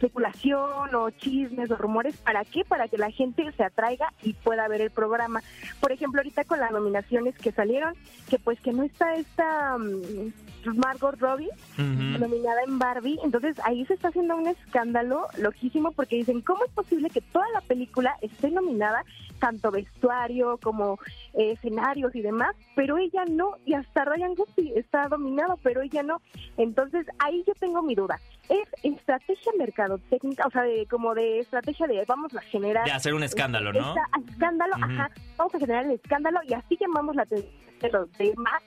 especulación 0.00 0.94
o 0.94 1.10
chismes 1.10 1.70
o 1.70 1.76
rumores. 1.76 2.16
¿Para 2.16 2.44
qué? 2.44 2.64
Para 2.64 2.88
que 2.88 2.96
la 2.96 3.10
gente 3.10 3.50
se 3.52 3.62
atraiga 3.62 4.12
y 4.22 4.32
pueda 4.32 4.66
ver 4.68 4.80
el 4.80 4.90
programa. 4.90 5.42
Por 5.80 5.92
ejemplo, 5.92 6.20
ahorita 6.20 6.44
con 6.44 6.58
las 6.58 6.70
nominaciones 6.70 7.36
que 7.36 7.52
salieron, 7.52 7.94
que 8.28 8.38
pues 8.38 8.60
que 8.60 8.72
no 8.72 8.82
está 8.82 9.14
esta 9.14 9.76
mm, 9.76 10.76
Margot 10.76 11.18
Robbie, 11.18 11.50
nominada 11.76 12.62
en 12.66 12.78
Barbie. 12.78 13.18
Entonces 13.22 13.56
ahí 13.64 13.84
se 13.86 13.94
está 13.94 14.08
haciendo 14.08 14.36
un 14.36 14.46
escándalo 14.46 15.28
loquísimo 15.38 15.92
porque 15.92 16.16
dicen, 16.16 16.40
¿cómo 16.40 16.64
es 16.64 16.70
posible 16.72 17.10
que 17.10 17.20
toda 17.20 17.46
la 17.52 17.60
película 17.60 18.16
esté 18.22 18.50
nominada, 18.50 19.04
tanto 19.40 19.70
vestuario 19.72 20.58
como 20.62 20.98
eh, 21.34 21.52
escenarios 21.52 22.14
y 22.14 22.20
demás, 22.20 22.54
pero 22.76 22.98
ella 22.98 23.24
no? 23.28 23.56
Y 23.66 23.74
hasta 23.74 24.04
Ryan 24.04 24.34
Gosling 24.34 24.72
está 24.76 25.08
nominado, 25.08 25.58
pero 25.62 25.82
ella 25.82 26.02
no. 26.04 26.20
Entonces 26.56 27.06
ahí 27.18 27.42
yo 27.46 27.54
tengo 27.54 27.82
mi 27.82 27.94
duda. 27.94 28.20
¿Es 28.48 28.68
estrategia 28.82 29.52
mercadotécnica, 29.58 30.46
o 30.46 30.50
sea, 30.50 30.62
de, 30.62 30.86
como 30.86 31.14
de 31.14 31.40
estrategia 31.40 31.86
de 31.86 32.04
vamos 32.06 32.34
a 32.36 32.40
generar... 32.42 32.84
De 32.84 32.92
hacer 32.92 33.14
un 33.14 33.22
escándalo, 33.22 33.72
¿no? 33.72 33.78
esta- 33.80 34.08
escándalo, 34.28 34.74
Ujú. 34.76 34.84
ajá. 34.84 35.10
Vamos 35.36 35.54
a 35.54 35.58
generar 35.58 35.84
el 35.86 35.92
escándalo 35.92 36.40
y 36.48 36.54
así 36.54 36.76
llamamos 36.80 37.16
la 37.16 37.22
atención 37.22 37.52
de 37.80 37.90
los 37.90 38.12
demás. 38.18 38.62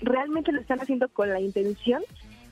Realmente 0.00 0.50
lo 0.52 0.60
están 0.60 0.80
haciendo 0.80 1.08
con 1.08 1.28
la 1.30 1.40
intención 1.40 2.02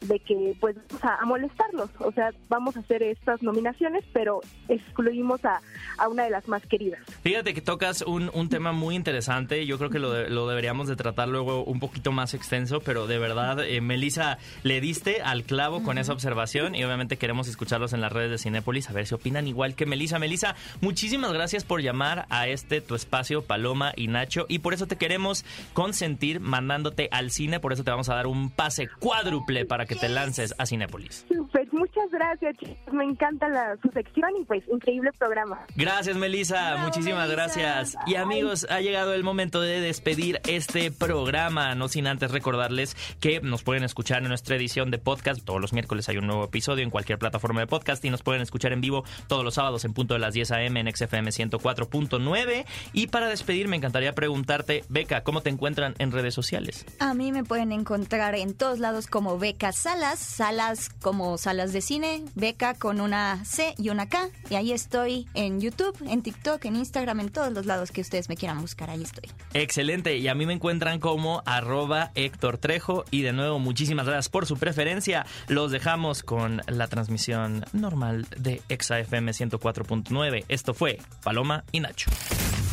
de 0.08 0.18
que 0.20 0.54
pues 0.60 0.76
vamos 0.88 1.04
a, 1.04 1.16
a 1.16 1.24
molestarlos. 1.24 1.90
O 1.98 2.12
sea, 2.12 2.30
vamos 2.48 2.76
a 2.76 2.80
hacer 2.80 3.02
estas 3.02 3.42
nominaciones, 3.42 4.04
pero 4.12 4.40
excluimos 4.68 5.44
a, 5.44 5.60
a 5.98 6.08
una 6.08 6.24
de 6.24 6.30
las 6.30 6.48
más 6.48 6.62
queridas. 6.66 7.00
Fíjate 7.22 7.54
que 7.54 7.60
tocas 7.60 8.02
un, 8.02 8.30
un 8.34 8.48
tema 8.48 8.72
muy 8.72 8.94
interesante. 8.94 9.66
Yo 9.66 9.78
creo 9.78 9.90
que 9.90 9.98
lo, 9.98 10.10
de- 10.12 10.30
lo 10.30 10.46
deberíamos 10.48 10.88
de 10.88 10.96
tratar 10.96 11.28
luego 11.28 11.64
un 11.64 11.80
poquito 11.80 12.12
más 12.12 12.34
extenso, 12.34 12.80
pero 12.80 13.06
de 13.06 13.18
verdad, 13.18 13.64
eh, 13.66 13.80
Melissa, 13.80 14.38
le 14.62 14.80
diste 14.80 15.22
al 15.22 15.44
clavo 15.44 15.82
con 15.82 15.98
esa 15.98 16.12
observación 16.12 16.74
y 16.74 16.84
obviamente 16.84 17.16
queremos 17.16 17.48
escucharlos 17.48 17.92
en 17.92 18.00
las 18.00 18.12
redes 18.12 18.30
de 18.30 18.38
Cinépolis 18.38 18.88
a 18.90 18.92
ver 18.92 19.06
si 19.06 19.14
opinan 19.14 19.46
igual 19.48 19.74
que 19.74 19.86
Melissa. 19.86 20.18
Melissa, 20.18 20.54
muchísimas 20.80 21.32
gracias 21.32 21.64
por 21.64 21.80
llamar 21.82 22.26
a 22.30 22.48
este 22.48 22.80
tu 22.80 22.94
espacio, 22.94 23.42
Paloma 23.42 23.92
y 23.96 24.08
Nacho, 24.08 24.46
y 24.48 24.58
por 24.60 24.74
eso 24.74 24.86
te 24.86 24.96
queremos 24.96 25.44
consentir 25.72 26.40
mandándote 26.40 27.08
al 27.12 27.30
cine, 27.30 27.60
por 27.60 27.72
eso 27.72 27.84
te 27.84 27.90
vamos 27.90 28.08
a 28.08 28.14
dar 28.14 28.26
un 28.26 28.50
pase 28.50 28.88
cuádruple 28.98 29.64
para 29.64 29.86
que 29.86 29.93
te 29.94 30.08
lances 30.08 30.54
a 30.58 30.66
Cinépolis. 30.66 31.26
Pues 31.52 31.68
gracias, 32.14 32.56
chicos. 32.58 32.76
Me 32.92 33.04
encanta 33.04 33.48
la, 33.48 33.76
su 33.82 33.88
sección 33.90 34.30
y 34.40 34.44
pues 34.44 34.62
increíble 34.72 35.10
programa. 35.18 35.66
Gracias, 35.76 36.16
Melissa. 36.16 36.72
Bravo, 36.72 36.86
Muchísimas 36.86 37.28
Melissa. 37.28 37.34
gracias. 37.60 37.96
Y 38.06 38.14
amigos, 38.16 38.66
ha 38.70 38.80
llegado 38.80 39.14
el 39.14 39.24
momento 39.24 39.60
de 39.60 39.80
despedir 39.80 40.40
este 40.48 40.90
programa. 40.90 41.74
No 41.74 41.88
sin 41.88 42.06
antes 42.06 42.30
recordarles 42.30 42.96
que 43.20 43.40
nos 43.40 43.62
pueden 43.62 43.84
escuchar 43.84 44.22
en 44.22 44.28
nuestra 44.28 44.56
edición 44.56 44.90
de 44.90 44.98
podcast. 44.98 45.44
Todos 45.44 45.60
los 45.60 45.72
miércoles 45.72 46.08
hay 46.08 46.16
un 46.18 46.26
nuevo 46.26 46.44
episodio 46.44 46.82
en 46.84 46.90
cualquier 46.90 47.18
plataforma 47.18 47.60
de 47.60 47.66
podcast 47.66 48.04
y 48.04 48.10
nos 48.10 48.22
pueden 48.22 48.42
escuchar 48.42 48.72
en 48.72 48.80
vivo 48.80 49.04
todos 49.26 49.44
los 49.44 49.54
sábados 49.54 49.84
en 49.84 49.92
punto 49.92 50.14
de 50.14 50.20
las 50.20 50.34
10 50.34 50.50
a.m. 50.52 50.80
en 50.80 50.94
XFM 50.94 51.30
104.9. 51.30 52.64
Y 52.92 53.06
para 53.08 53.28
despedir, 53.28 53.68
me 53.68 53.76
encantaría 53.76 54.14
preguntarte, 54.14 54.84
Beca, 54.88 55.22
¿cómo 55.22 55.40
te 55.40 55.50
encuentran 55.50 55.94
en 55.98 56.12
redes 56.12 56.34
sociales? 56.34 56.84
A 56.98 57.14
mí 57.14 57.32
me 57.32 57.44
pueden 57.44 57.72
encontrar 57.72 58.34
en 58.34 58.54
todos 58.54 58.78
lados 58.78 59.06
como 59.06 59.38
Beca 59.38 59.72
Salas, 59.72 60.18
Salas 60.18 60.88
como 61.02 61.38
salas 61.38 61.72
de 61.72 61.80
cine, 61.80 62.03
Beca 62.34 62.74
con 62.74 63.00
una 63.00 63.44
C 63.44 63.74
y 63.78 63.88
una 63.88 64.08
K. 64.08 64.28
Y 64.50 64.54
ahí 64.54 64.72
estoy 64.72 65.26
en 65.34 65.60
YouTube, 65.60 65.96
en 66.08 66.22
TikTok, 66.22 66.64
en 66.64 66.76
Instagram, 66.76 67.20
en 67.20 67.30
todos 67.30 67.52
los 67.52 67.66
lados 67.66 67.90
que 67.90 68.00
ustedes 68.00 68.28
me 68.28 68.36
quieran 68.36 68.60
buscar, 68.60 68.90
ahí 68.90 69.02
estoy. 69.02 69.30
Excelente, 69.52 70.16
y 70.16 70.28
a 70.28 70.34
mí 70.34 70.46
me 70.46 70.52
encuentran 70.52 71.00
como 71.00 71.42
arroba 71.46 72.10
Héctor 72.14 72.58
Trejo 72.58 73.04
y 73.10 73.22
de 73.22 73.32
nuevo 73.32 73.58
muchísimas 73.58 74.06
gracias 74.06 74.28
por 74.28 74.46
su 74.46 74.56
preferencia. 74.56 75.26
Los 75.48 75.70
dejamos 75.70 76.22
con 76.22 76.62
la 76.66 76.88
transmisión 76.88 77.64
normal 77.72 78.26
de 78.36 78.62
ExaFM 78.68 79.32
104.9. 79.32 80.44
Esto 80.48 80.74
fue 80.74 80.98
Paloma 81.22 81.64
y 81.72 81.80
Nacho. 81.80 82.10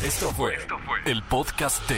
Esto 0.04 0.32
fue 0.32 0.56
el 1.06 1.22
podcast 1.24 1.88
de 1.88 1.98